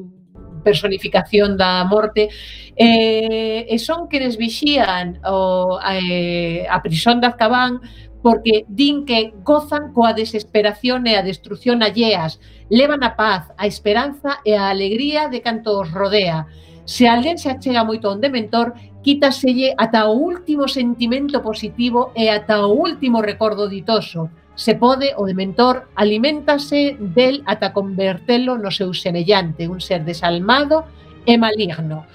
personificación 0.63 1.59
da 1.59 1.83
morte. 1.83 2.31
Eh, 2.79 3.67
e 3.67 3.77
son 3.83 4.07
quenes 4.07 4.39
vixían 4.39 5.19
o, 5.27 5.83
eh, 5.83 6.63
a 6.71 6.79
prisión 6.79 7.19
de 7.19 7.27
Azkaban 7.27 7.83
porque 8.23 8.65
din 8.71 9.03
que 9.03 9.35
gozan 9.43 9.91
coa 9.91 10.15
desesperación 10.15 11.11
e 11.11 11.19
a 11.19 11.27
destrucción 11.27 11.83
alleas, 11.83 12.39
levan 12.71 13.03
a 13.03 13.19
paz, 13.19 13.51
a 13.59 13.67
esperanza 13.67 14.39
e 14.47 14.55
a 14.55 14.71
alegría 14.71 15.27
de 15.27 15.43
canto 15.43 15.75
os 15.83 15.91
rodea. 15.91 16.47
Se 16.87 17.11
alguén 17.11 17.39
se 17.39 17.51
achega 17.51 17.83
moito 17.83 18.07
a 18.07 18.15
un 18.15 18.23
dementor, 18.23 18.79
quítaselle 19.03 19.75
ata 19.77 20.09
o 20.09 20.17
último 20.17 20.67
sentimento 20.71 21.43
positivo 21.43 22.13
e 22.15 22.31
ata 22.31 22.67
o 22.67 22.73
último 22.73 23.21
recordo 23.21 23.69
ditoso. 23.69 24.31
Se 24.55 24.77
pode, 24.77 25.13
o 25.17 25.27
dementor 25.27 25.89
alimentase 25.97 26.97
del 26.99 27.43
ata 27.47 27.73
convertelo 27.73 28.57
no 28.57 28.71
seu 28.71 28.95
semellante, 28.95 29.67
un 29.67 29.81
ser 29.81 30.05
desalmado 30.05 30.87
e 31.27 31.37
maligno. 31.37 32.07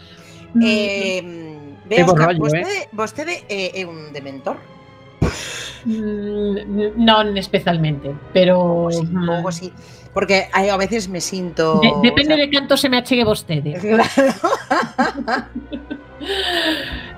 Eh, 0.56 1.22
mm. 1.22 1.28
mm, 1.28 1.90
vea, 1.90 2.06
Oscar, 2.06 2.34
rollo, 2.34 2.48
¿eh? 2.48 2.64
vostede, 2.64 2.78
eh? 2.78 2.90
vostede 2.94 3.34
é, 3.50 3.82
é 3.82 3.84
un 3.86 4.14
dementor? 4.14 4.58
Mm, 5.86 7.00
non 7.00 7.36
especialmente, 7.38 8.16
pero... 8.32 8.88
Pouco 8.88 8.92
sí, 8.92 9.06
pouco 9.08 9.50
sí 9.52 9.68
porque 10.18 10.50
aí 10.52 10.68
a 10.68 10.78
veces 10.78 11.08
me 11.08 11.22
sinto... 11.22 11.80
De, 11.80 11.94
depende 12.02 12.34
o 12.34 12.38
sea, 12.38 12.46
de 12.48 12.50
canto 12.50 12.76
se 12.76 12.90
me 12.90 12.98
achegue 12.98 13.24
vostede. 13.24 13.78
Claro. 13.86 14.10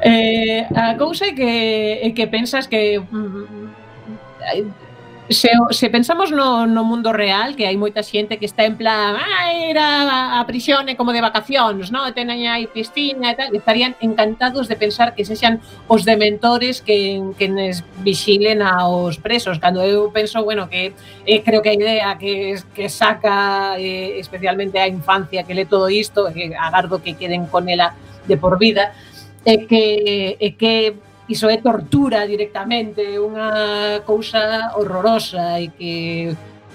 eh, 0.03 0.67
a 0.75 0.97
cousa 0.97 1.27
é 1.27 1.31
que, 1.31 1.99
é 2.03 2.11
que 2.11 2.27
pensas 2.27 2.67
que... 2.67 2.99
Mm, 2.99 3.47
mm 3.47 4.88
Se, 5.29 5.51
se 5.69 5.91
pensamos 5.91 6.31
no, 6.31 6.65
no 6.65 6.83
mundo 6.83 7.13
real, 7.13 7.55
que 7.55 7.69
hai 7.69 7.77
moita 7.77 8.01
xente 8.01 8.41
que 8.41 8.49
está 8.49 8.65
en 8.65 8.73
plan, 8.81 9.13
ah, 9.13 9.53
ir 9.53 9.77
a 9.77 10.41
prisión 10.49 10.89
é 10.89 10.97
como 10.97 11.13
de 11.13 11.21
vacacións, 11.21 11.93
no? 11.93 12.01
tenen 12.17 12.49
aí 12.49 12.65
piscina 12.65 13.29
e 13.29 13.35
tal, 13.37 13.53
estarían 13.53 13.93
encantados 14.01 14.65
de 14.65 14.73
pensar 14.73 15.13
que 15.13 15.21
sexan 15.21 15.61
os 15.85 16.01
dementores 16.01 16.81
que, 16.81 17.21
que 17.37 17.45
nes 17.45 17.85
vixilen 18.01 18.65
aos 18.65 19.21
presos. 19.21 19.61
Cando 19.61 19.85
eu 19.85 20.09
penso, 20.09 20.41
bueno, 20.41 20.65
que 20.65 20.97
eh, 21.29 21.45
creo 21.45 21.61
que 21.61 21.69
a 21.69 21.77
idea 21.77 22.17
que, 22.17 22.57
que 22.73 22.89
saca 22.89 23.77
eh, 23.77 24.17
especialmente 24.17 24.81
a 24.81 24.89
infancia 24.89 25.45
que 25.45 25.53
le 25.53 25.69
todo 25.69 25.93
isto, 25.93 26.33
que 26.33 26.57
agardo 26.57 27.05
que 27.05 27.13
queden 27.13 27.45
con 27.45 27.69
ela 27.69 27.93
de 28.25 28.33
por 28.33 28.57
vida, 28.57 28.97
é 29.45 29.57
que, 29.61 30.37
é 30.41 30.49
que 30.57 30.97
iso 31.29 31.45
é 31.47 31.61
tortura 31.61 32.25
directamente, 32.25 33.05
unha 33.21 34.01
cousa 34.03 34.73
horrorosa 34.75 35.61
e 35.61 35.69
que 35.71 35.95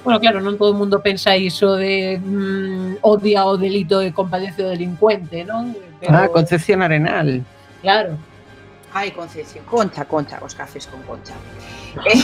Bueno, 0.04 0.20
claro, 0.20 0.44
non 0.44 0.60
todo 0.60 0.76
o 0.76 0.78
mundo 0.78 1.00
pensa 1.00 1.32
iso 1.32 1.80
de 1.80 2.20
mm, 2.20 3.00
odia 3.08 3.48
o 3.48 3.56
delito 3.56 4.04
e 4.04 4.12
compadece 4.12 4.60
o 4.60 4.68
delincuente, 4.68 5.48
non? 5.48 5.72
Pero... 5.96 6.12
Ah, 6.12 6.28
Concepción 6.28 6.84
Arenal. 6.84 7.40
Claro. 7.80 8.20
Ai, 8.92 9.16
Concepción, 9.16 9.64
Concha, 9.64 10.04
Concha, 10.04 10.36
os 10.44 10.52
cafés 10.52 10.84
con 10.84 11.00
Concha. 11.08 11.32
Eh... 12.04 12.20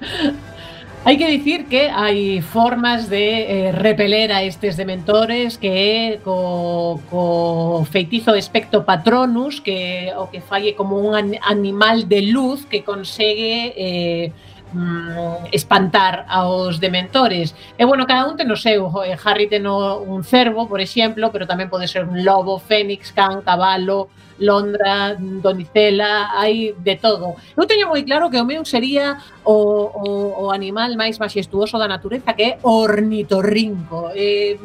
Hai 1.02 1.16
que 1.16 1.24
dicir 1.32 1.64
que 1.64 1.88
hai 1.88 2.44
formas 2.44 3.08
de 3.08 3.24
eh, 3.24 3.72
repeler 3.72 4.28
a 4.36 4.44
estes 4.44 4.76
dementores 4.76 5.56
que 5.56 5.72
é 5.72 6.20
co, 6.20 7.00
co 7.08 7.86
feitizo 7.88 8.36
espectro 8.36 8.84
patronus 8.84 9.64
que 9.64 10.12
o 10.20 10.28
que 10.28 10.44
falle 10.44 10.76
como 10.76 11.00
un 11.00 11.16
animal 11.40 12.04
de 12.04 12.20
luz 12.28 12.68
que 12.68 12.84
consegue 12.84 13.72
eh, 13.80 14.32
mm, 14.72 15.52
espantar 15.52 16.24
aos 16.28 16.80
dementores. 16.80 17.54
E 17.78 17.84
bueno, 17.84 18.06
cada 18.06 18.26
un 18.26 18.36
ten 18.36 18.50
o 18.50 18.56
seu, 18.56 18.90
eh, 19.04 19.16
Harry 19.24 19.46
ten 19.46 19.66
un 19.66 20.22
cervo, 20.24 20.68
por 20.68 20.80
exemplo, 20.80 21.30
pero 21.32 21.46
tamén 21.46 21.68
pode 21.68 21.86
ser 21.90 22.06
un 22.06 22.22
lobo, 22.24 22.58
fénix, 22.58 23.12
can, 23.12 23.42
cabalo, 23.42 24.08
Londra, 24.40 25.14
Donicela, 25.18 26.32
hai 26.32 26.72
de 26.72 26.96
todo. 26.96 27.36
Eu 27.54 27.68
teño 27.68 27.92
moi 27.92 28.02
claro 28.02 28.32
que 28.32 28.40
o 28.40 28.48
meu 28.48 28.64
sería 28.64 29.20
o, 29.44 29.52
o, 29.52 30.08
o 30.42 30.50
animal 30.50 30.96
máis 30.96 31.20
majestuoso 31.20 31.76
da 31.76 31.86
natureza 31.86 32.32
que 32.32 32.42
é 32.42 32.58
o 32.64 32.80
ornitorrinco. 32.80 34.10
Eh, 34.16 34.56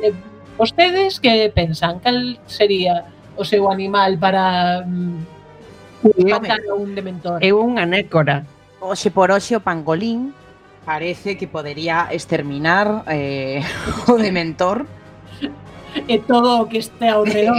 eh, 0.00 0.14
vostedes 0.54 1.18
que 1.18 1.50
pensan? 1.50 1.98
Cal 1.98 2.38
sería 2.46 3.04
o 3.34 3.42
seu 3.42 3.66
animal 3.66 4.14
para 4.16 4.86
mm, 4.86 5.18
espantar 6.14 6.62
a 6.70 6.74
un 6.78 6.94
dementor? 6.94 7.42
É 7.42 7.50
unha 7.50 7.82
nécora 7.84 8.46
hoxe 8.80 9.12
por 9.12 9.30
hoxe 9.30 9.56
o 9.56 9.60
pangolín 9.60 10.32
parece 10.84 11.36
que 11.36 11.46
podería 11.46 12.08
exterminar 12.10 13.04
eh, 13.06 13.62
o 14.08 14.16
dementor 14.16 14.88
e 16.08 16.18
todo 16.22 16.62
o 16.62 16.68
que 16.68 16.78
este 16.78 17.08
ao 17.08 17.24
redor. 17.24 17.56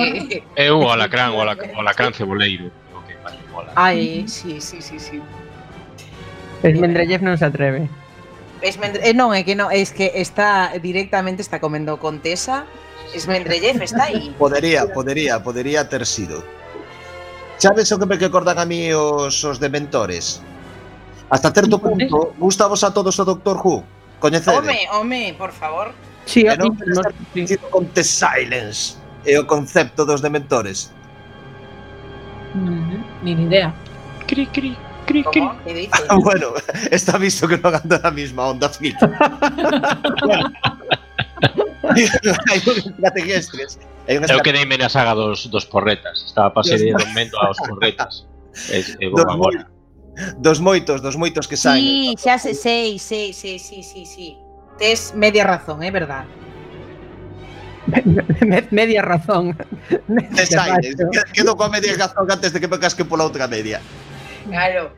é 0.55 0.71
o 0.71 0.89
alacrán, 0.89 1.35
o 1.35 1.41
alacrán, 1.41 1.75
o 1.75 1.79
alacrán 1.79 2.13
ceboleiro. 2.13 2.71
Okay, 3.03 3.15
vale, 3.23 3.37
Ai, 3.75 4.25
sí, 4.27 4.61
sí, 4.61 4.81
sí, 4.81 4.99
sí. 4.99 5.21
Esmendrellev 6.63 7.21
non 7.21 7.35
se 7.35 7.45
atreve. 7.45 7.89
Esmendre... 8.61 9.01
Eh, 9.03 9.17
non, 9.17 9.33
é 9.33 9.41
que 9.43 9.57
non, 9.57 9.73
es 9.73 9.91
que 9.91 10.13
está 10.15 10.71
directamente 10.79 11.41
está 11.41 11.59
comendo 11.59 11.97
contesa. 11.97 12.63
Esmendrellev 13.11 13.81
está 13.83 14.07
aí. 14.07 14.31
Podería, 14.39 14.87
podería, 14.87 15.43
podería 15.43 15.89
ter 15.89 16.05
sido. 16.07 16.45
Sabes 17.57 17.91
o 17.91 17.99
que 17.99 18.07
me 18.07 18.15
recordan 18.15 18.57
a 18.57 18.65
mí 18.65 18.93
os, 18.93 19.43
os 19.43 19.59
dementores? 19.59 20.39
Hasta 21.31 21.49
certo 21.55 21.79
punto, 21.79 22.35
gustamos 22.37 22.83
a 22.83 22.91
todos 22.93 23.15
o 23.19 23.23
Doctor 23.25 23.57
Who? 23.63 23.83
Coñecedes? 24.19 24.59
Home, 24.59 24.79
home, 24.91 25.35
por 25.39 25.51
favor. 25.55 25.95
Sí, 26.27 26.45
aquí 26.45 26.59
non 26.59 26.75
nos- 26.75 27.07
sí. 27.33 27.55
Con 27.71 27.87
The 27.95 28.03
Silence 28.03 28.99
e 29.25 29.39
o 29.39 29.47
concepto 29.47 30.03
dos 30.05 30.19
dementores. 30.21 30.91
Mm, 32.53 33.23
Ni 33.23 33.31
idea. 33.47 33.71
Cri, 34.27 34.45
cri, 34.51 34.75
cri, 35.07 35.23
cri. 35.23 35.41
¿Cómo? 35.41 35.55
¿Qué 35.63 35.73
dices? 35.87 36.03
bueno, 36.21 36.51
está 36.91 37.17
visto 37.17 37.47
que 37.47 37.57
non 37.57 37.73
ando 37.79 37.95
na 37.97 38.11
mesma 38.11 38.51
onda, 38.51 38.67
Fito. 38.69 39.07
bueno. 40.27 40.51
Hai 41.91 42.59
un 42.67 42.75
extraterrestres. 42.77 43.79
Hai 44.07 44.19
un 44.19 44.23
Eu 44.29 44.39
quedeime 44.45 44.77
na 44.77 44.87
saga 44.91 45.15
dos, 45.17 45.47
dos 45.49 45.65
porretas. 45.65 46.21
Estaba 46.27 46.51
para 46.53 46.63
ser 46.67 46.79
Dios. 46.79 46.99
do 46.99 47.07
mendo 47.15 47.35
aos 47.41 47.57
porretas. 47.57 48.27
E, 48.69 48.83
e 48.99 49.05
vou 49.09 49.23
dos 50.37 50.59
moitos, 50.59 51.01
dos 51.01 51.15
moitos 51.15 51.47
que 51.47 51.57
saen. 51.57 51.83
Sí, 51.83 52.15
xa 52.17 52.37
se 52.37 52.53
sei, 52.53 52.99
sei, 52.99 53.33
sei, 53.33 53.59
sí, 53.59 53.83
sí, 53.83 54.05
sí. 54.05 54.37
Tes 54.77 55.13
media 55.15 55.43
razón, 55.43 55.83
é 55.83 55.87
eh, 55.87 55.91
verdad. 55.91 56.25
Me, 58.45 58.67
media 58.71 59.01
razón. 59.01 59.57
Tes 60.35 60.55
aires, 60.55 60.95
quedo 61.33 61.57
coa 61.57 61.69
media 61.69 61.97
razón 61.97 62.29
antes 62.29 62.53
de 62.53 62.59
que 62.61 62.67
me 62.67 62.79
casque 62.79 63.05
pola 63.05 63.25
outra 63.25 63.47
media. 63.47 63.81
Claro. 64.47 64.95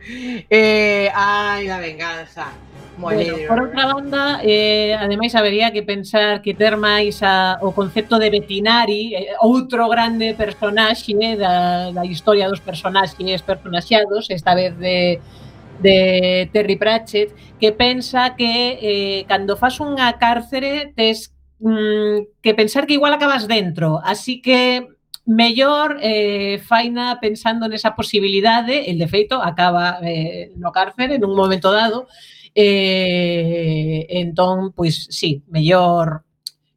Eh, 0.49 1.09
ai, 1.13 1.67
la 1.67 1.79
venganza. 1.79 2.47
Bueno, 2.97 3.35
por 3.47 3.59
outra 3.59 3.87
banda, 3.87 4.39
eh, 4.43 4.93
ademais 4.93 5.33
habería 5.33 5.71
que 5.73 5.81
pensar 5.81 6.41
que 6.43 6.53
ter 6.53 6.77
máis 6.77 7.25
a, 7.25 7.57
o 7.65 7.73
concepto 7.73 8.21
de 8.21 8.29
Betinari, 8.29 9.17
eh, 9.17 9.33
outro 9.41 9.89
grande 9.89 10.37
personaxe 10.37 11.17
eh, 11.17 11.33
da, 11.33 11.89
da 11.89 12.05
historia 12.05 12.45
dos 12.45 12.61
personaxes 12.61 13.41
personaxeados, 13.41 14.29
esta 14.29 14.53
vez 14.53 14.77
de, 14.77 15.17
de 15.81 16.49
Terry 16.53 16.77
Pratchett, 16.77 17.33
que 17.57 17.73
pensa 17.73 18.35
que 18.37 18.77
eh, 18.77 19.25
cando 19.25 19.57
fas 19.57 19.81
unha 19.81 20.13
cárcere 20.21 20.93
tes 20.93 21.33
mm, 21.65 22.45
que 22.45 22.53
pensar 22.53 22.85
que 22.85 22.93
igual 22.93 23.17
acabas 23.17 23.49
dentro, 23.49 24.05
así 24.05 24.37
que 24.37 24.92
mellor 25.25 25.97
eh, 26.01 26.59
faina 26.59 27.19
pensando 27.19 27.67
nesa 27.67 27.95
posibilidade, 27.95 28.91
el 28.91 28.99
de 28.99 29.07
feito 29.07 29.39
acaba 29.39 29.99
eh, 30.03 30.51
no 30.59 30.71
cárcere 30.75 31.15
nun 31.19 31.31
momento 31.31 31.71
dado, 31.71 32.11
eh, 32.51 34.05
entón, 34.09 34.75
pois, 34.75 35.07
sí, 35.09 35.43
mellor 35.47 36.27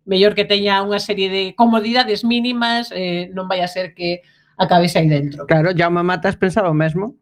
mellor 0.07 0.39
que 0.39 0.47
teña 0.47 0.87
unha 0.87 1.03
serie 1.03 1.27
de 1.27 1.43
comodidades 1.59 2.23
mínimas, 2.23 2.95
eh, 2.95 3.27
non 3.35 3.51
vai 3.51 3.61
a 3.61 3.69
ser 3.69 3.91
que 3.93 4.23
acabes 4.55 4.95
aí 4.95 5.11
dentro. 5.11 5.45
Claro, 5.51 5.75
ya 5.75 5.91
me 5.91 6.07
matas 6.07 6.39
pensaba 6.39 6.71
o 6.71 6.79
mesmo. 6.79 7.19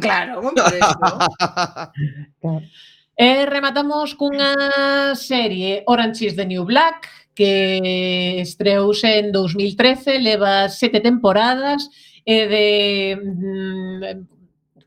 Claro, 0.00 0.40
por 0.40 0.74
eso. 0.74 0.98
Eh, 3.16 3.46
rematamos 3.46 4.18
cunha 4.18 5.14
serie 5.14 5.86
Orange 5.86 6.26
is 6.26 6.34
the 6.34 6.42
New 6.42 6.66
Black, 6.66 7.06
que 7.34 8.40
estreouse 8.40 9.18
en 9.18 9.32
2013, 9.32 10.18
leva 10.20 10.68
sete 10.68 11.00
temporadas 11.00 11.90
mm, 11.90 12.30
e 12.30 12.38
de 12.48 12.64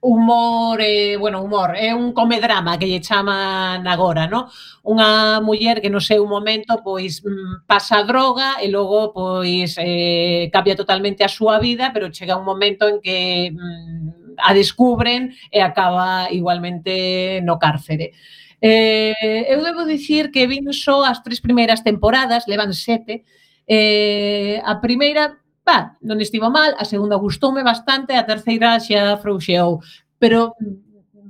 humor, 0.02 0.80
eh, 0.82 1.18
bueno, 1.18 1.41
humor, 1.41 1.76
é 1.76 1.93
un 1.93 2.14
comedrama 2.14 2.78
que 2.78 2.86
lle 2.86 3.02
chaman 3.02 3.86
agora, 3.88 4.28
no? 4.28 4.48
Unha 4.86 5.41
muller 5.41 5.82
que 5.82 5.89
no 5.89 6.00
seu 6.00 6.24
momento 6.30 6.80
pois 6.86 7.20
mm, 7.26 7.68
pasa 7.68 8.00
a 8.00 8.08
droga 8.08 8.62
e 8.64 8.70
logo 8.70 9.12
pois 9.12 9.76
eh, 9.82 10.50
cambia 10.54 10.78
totalmente 10.78 11.24
a 11.26 11.30
súa 11.30 11.60
vida, 11.60 11.91
pero 11.93 12.14
chega 12.14 12.38
un 12.38 12.45
momento 12.45 12.88
en 12.88 13.02
que 13.02 13.52
mm, 13.52 14.38
a 14.38 14.54
descubren 14.54 15.34
e 15.52 15.60
acaba 15.62 16.30
igualmente 16.32 17.41
no 17.43 17.58
cárcere. 17.58 18.14
Eh, 18.62 19.45
eu 19.53 19.62
debo 19.62 19.86
dicir 19.86 20.32
que 20.34 20.49
vin 20.49 20.66
só 20.74 21.05
as 21.05 21.22
tres 21.22 21.38
primeiras 21.38 21.86
temporadas, 21.86 22.49
levan 22.49 22.74
sete. 22.74 23.22
Eh, 23.70 24.58
a 24.66 24.82
primeira, 24.82 25.38
va, 25.62 25.97
non 26.01 26.18
estivo 26.18 26.49
mal, 26.49 26.74
a 26.80 26.86
segunda 26.88 27.22
gustoume 27.22 27.62
bastante, 27.62 28.18
a 28.18 28.26
terceira 28.26 28.82
xa 28.82 29.22
frouxeou. 29.22 29.84
Pero, 30.18 30.58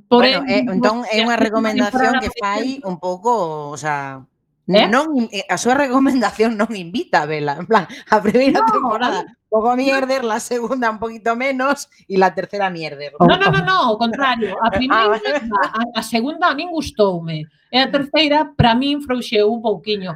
porén... 0.08 0.46
Bueno, 0.46 0.54
eh, 0.54 0.64
entón, 0.64 0.98
é 1.12 1.20
unha 1.20 1.36
recomendación 1.46 2.24
que 2.24 2.32
fai 2.40 2.80
un 2.88 2.96
pouco, 2.96 3.74
o 3.74 3.78
sea, 3.78 4.24
Eh? 4.68 4.88
Non, 4.92 5.32
eh, 5.32 5.48
a 5.48 5.56
súa 5.56 5.80
recomendación 5.80 6.60
non 6.60 6.76
invita 6.76 7.24
a 7.24 7.30
vela, 7.30 7.56
en 7.56 7.64
plan, 7.64 7.88
a 7.88 8.18
primeira 8.20 8.60
no, 8.60 8.68
temporada 8.68 9.24
pouco 9.48 9.76
mierder, 9.76 10.24
la 10.24 10.40
segunda 10.40 10.92
un 10.92 11.00
poquito 11.00 11.36
menos 11.36 11.88
e 12.08 12.20
la 12.20 12.36
terceira 12.36 12.70
mierder. 12.70 13.16
No, 13.20 13.40
no, 13.40 13.48
no, 13.48 13.62
no, 13.64 13.78
ao 13.88 13.98
contrario, 13.98 14.60
a 14.60 14.68
ah, 14.68 14.72
primeira, 14.72 15.16
a, 15.16 16.00
a 16.00 16.04
segunda 16.04 16.52
a 16.52 16.56
min 16.56 16.70
gustoume, 16.70 17.48
e 17.72 17.78
a 17.80 17.88
terceira 17.88 18.44
para 18.44 18.76
min 18.76 19.02
frouxeu 19.02 19.48
un 19.48 19.62
pouquiño. 19.64 20.16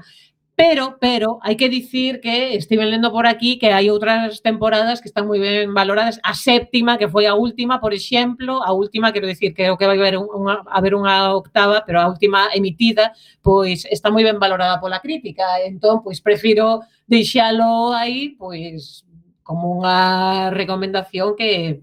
Pero, 0.63 0.85
pero, 0.99 1.39
hai 1.41 1.57
que 1.57 1.73
dicir 1.73 2.21
que 2.21 2.53
estive 2.53 2.85
lendo 2.85 3.09
por 3.09 3.25
aquí 3.25 3.57
que 3.57 3.73
hai 3.73 3.89
outras 3.89 4.45
temporadas 4.45 5.01
que 5.01 5.09
están 5.09 5.25
moi 5.25 5.41
ben 5.41 5.73
valoradas. 5.73 6.21
A 6.21 6.37
séptima, 6.37 7.01
que 7.01 7.09
foi 7.09 7.25
a 7.25 7.33
última, 7.33 7.81
por 7.81 7.97
exemplo, 7.97 8.61
a 8.61 8.69
última, 8.69 9.09
quero 9.09 9.25
dicir, 9.25 9.57
creo 9.57 9.73
que 9.73 9.89
vai 9.89 9.97
haber 9.97 10.21
unha, 10.21 10.61
haber 10.69 10.93
unha 10.93 11.33
octava, 11.33 11.81
pero 11.81 11.97
a 11.97 12.05
última 12.13 12.53
emitida, 12.53 13.09
pois 13.41 13.89
está 13.89 14.13
moi 14.13 14.21
ben 14.21 14.37
valorada 14.37 14.77
pola 14.77 15.01
crítica. 15.01 15.57
Entón, 15.65 16.05
pois 16.05 16.21
prefiro 16.21 16.85
deixalo 17.09 17.97
aí, 17.97 18.37
pois 18.37 19.01
como 19.41 19.81
unha 19.81 20.53
recomendación 20.53 21.33
que 21.33 21.81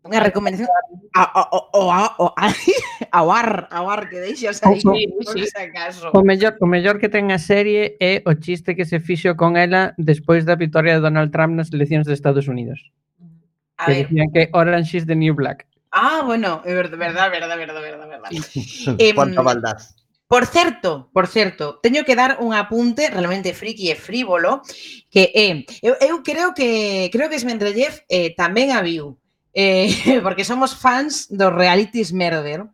Unha 0.00 0.24
recomendación 0.24 0.64
a 1.12 1.24
a 1.28 1.42
a 1.44 1.60
a 2.40 2.48
ao 3.12 3.28
ar, 3.28 3.68
ao 3.68 3.86
ar 3.92 4.08
que 4.08 4.16
deixas 4.16 4.64
aí. 4.64 4.80
O, 4.80 4.96
sí, 4.96 5.44
sí. 5.44 5.60
o, 6.12 6.22
mellor, 6.24 6.56
o 6.56 6.66
mellor 6.66 6.96
que 6.96 7.12
ten 7.12 7.28
a 7.28 7.36
serie 7.36 8.00
é 8.00 8.24
o 8.24 8.32
chiste 8.32 8.72
que 8.72 8.88
se 8.88 8.96
fixo 8.96 9.36
con 9.36 9.60
ela 9.60 9.92
despois 10.00 10.48
da 10.48 10.56
vitória 10.56 10.96
de 10.96 11.04
Donald 11.04 11.28
Trump 11.28 11.52
nas 11.52 11.68
eleccións 11.68 12.08
de 12.08 12.16
Estados 12.16 12.48
Unidos. 12.48 12.80
A 13.76 13.92
que 13.92 14.08
ver. 14.08 14.28
que 14.32 14.42
Orange 14.56 14.96
is 14.96 15.04
the 15.04 15.16
New 15.16 15.36
Black. 15.36 15.68
Ah, 15.92 16.22
bueno, 16.24 16.64
é 16.64 16.72
verdad, 16.72 16.96
verdad, 16.96 17.28
verdad, 17.28 17.56
verdad, 17.60 18.08
verdad. 18.08 18.30
eh, 18.96 19.12
Cuánta 19.14 19.42
maldad. 19.44 19.76
Por 20.30 20.46
certo, 20.46 21.10
por 21.12 21.26
certo, 21.26 21.80
teño 21.82 22.04
que 22.04 22.16
dar 22.16 22.38
un 22.40 22.54
apunte 22.54 23.10
realmente 23.10 23.52
friki 23.52 23.90
e 23.92 24.00
frívolo 24.00 24.62
que 25.12 25.28
é, 25.34 25.50
eh, 25.50 25.66
eu, 25.82 25.98
eu 26.00 26.22
creo 26.24 26.54
que 26.54 27.10
creo 27.12 27.28
que 27.28 27.36
Smendrellev 27.36 28.00
eh, 28.08 28.32
tamén 28.32 28.72
a 28.72 28.80
viu 28.80 29.19
eh, 29.54 30.20
porque 30.22 30.44
somos 30.44 30.74
fans 30.74 31.26
dos 31.30 31.52
realities 31.52 32.12
murder. 32.12 32.64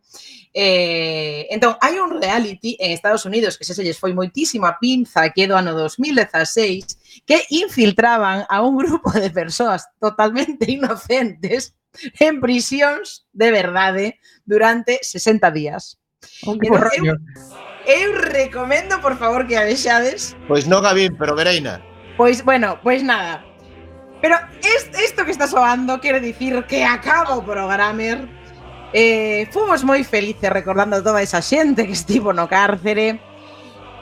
Eh, 0.53 1.45
entón, 1.53 1.77
hai 1.85 2.01
un 2.01 2.17
reality 2.17 2.73
en 2.81 2.89
Estados 2.89 3.29
Unidos 3.29 3.61
que 3.61 3.67
se 3.67 3.77
selles 3.77 4.01
foi 4.01 4.17
moitísimo 4.17 4.65
a 4.65 4.81
pinza 4.81 5.29
que 5.29 5.45
é 5.45 5.47
do 5.47 5.53
ano 5.53 5.77
2016 5.77 7.29
que 7.29 7.45
infiltraban 7.53 8.41
a 8.49 8.65
un 8.65 8.73
grupo 8.73 9.13
de 9.13 9.29
persoas 9.29 9.85
totalmente 10.01 10.65
inocentes 10.73 11.77
en 12.17 12.41
prisións 12.41 13.29
de 13.37 13.53
verdade 13.53 14.05
durante 14.49 14.97
60 15.05 15.51
días. 15.53 16.01
Oh, 16.41 16.57
entón, 16.57 16.89
eu, 17.05 17.21
eu 17.85 18.09
recomendo, 18.33 18.97
por 19.01 19.13
favor, 19.17 19.45
que 19.45 19.55
a 19.55 19.63
vexades. 19.63 20.33
Pois 20.49 20.65
non 20.65 20.81
a 20.89 20.93
vin, 20.97 21.13
pero 21.13 21.37
Vereina. 21.37 21.85
Pois, 22.17 22.41
bueno, 22.41 22.81
pois 22.81 23.05
nada, 23.05 23.45
Pero 24.21 24.35
es, 24.61 24.89
isto 25.03 25.25
que 25.25 25.31
está 25.31 25.47
soando 25.47 26.01
quere 26.01 26.19
dicir 26.19 26.63
que 26.65 26.83
acabo 26.83 27.35
o 27.35 27.45
programer. 27.45 28.27
Eh, 28.93 29.47
fomos 29.51 29.83
moi 29.83 30.01
felices 30.07 30.47
recordando 30.47 31.03
toda 31.03 31.19
esa 31.19 31.43
xente 31.43 31.85
que 31.85 31.93
estivo 31.93 32.31
no 32.31 32.47
cárcere. 32.47 33.19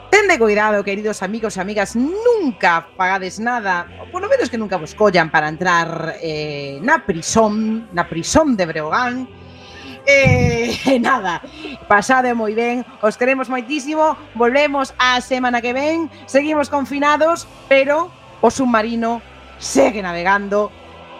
Tende 0.08 0.38
cuidado, 0.38 0.86
queridos 0.86 1.20
amigos 1.26 1.58
e 1.58 1.60
amigas, 1.60 1.98
nunca 1.98 2.86
pagades 2.94 3.42
nada, 3.42 3.90
ou 3.98 4.06
polo 4.08 4.30
menos 4.30 4.46
que 4.46 4.56
nunca 4.56 4.78
vos 4.78 4.94
collan 4.94 5.28
para 5.28 5.50
entrar 5.50 6.16
eh, 6.22 6.78
na 6.80 7.02
prisón, 7.02 7.90
na 7.90 8.06
prisón 8.06 8.54
de 8.54 8.64
Breogán. 8.70 9.26
Eh, 10.06 10.96
nada, 11.02 11.42
pasade 11.90 12.30
moi 12.32 12.54
ben, 12.54 12.86
os 13.02 13.18
queremos 13.18 13.50
moitísimo, 13.50 14.14
volvemos 14.38 14.94
a 15.02 15.18
semana 15.18 15.58
que 15.58 15.74
ven, 15.74 16.06
seguimos 16.30 16.70
confinados, 16.70 17.50
pero 17.66 18.08
o 18.38 18.48
submarino 18.54 19.18
segue 19.58 20.02
navegando, 20.02 20.70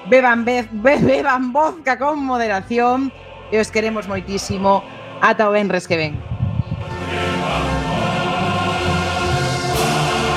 beban, 0.09 0.45
be, 0.45 0.69
be, 0.71 0.99
beban 0.99 1.53
vodka 1.53 1.99
con 1.99 2.25
moderación. 2.25 3.13
E 3.53 3.63
os 3.63 3.71
queremos 3.71 4.11
moitísimo 4.11 4.83
ata 5.23 5.47
o 5.47 5.55
venres 5.55 5.87
que 5.87 5.97
ven. 5.97 6.36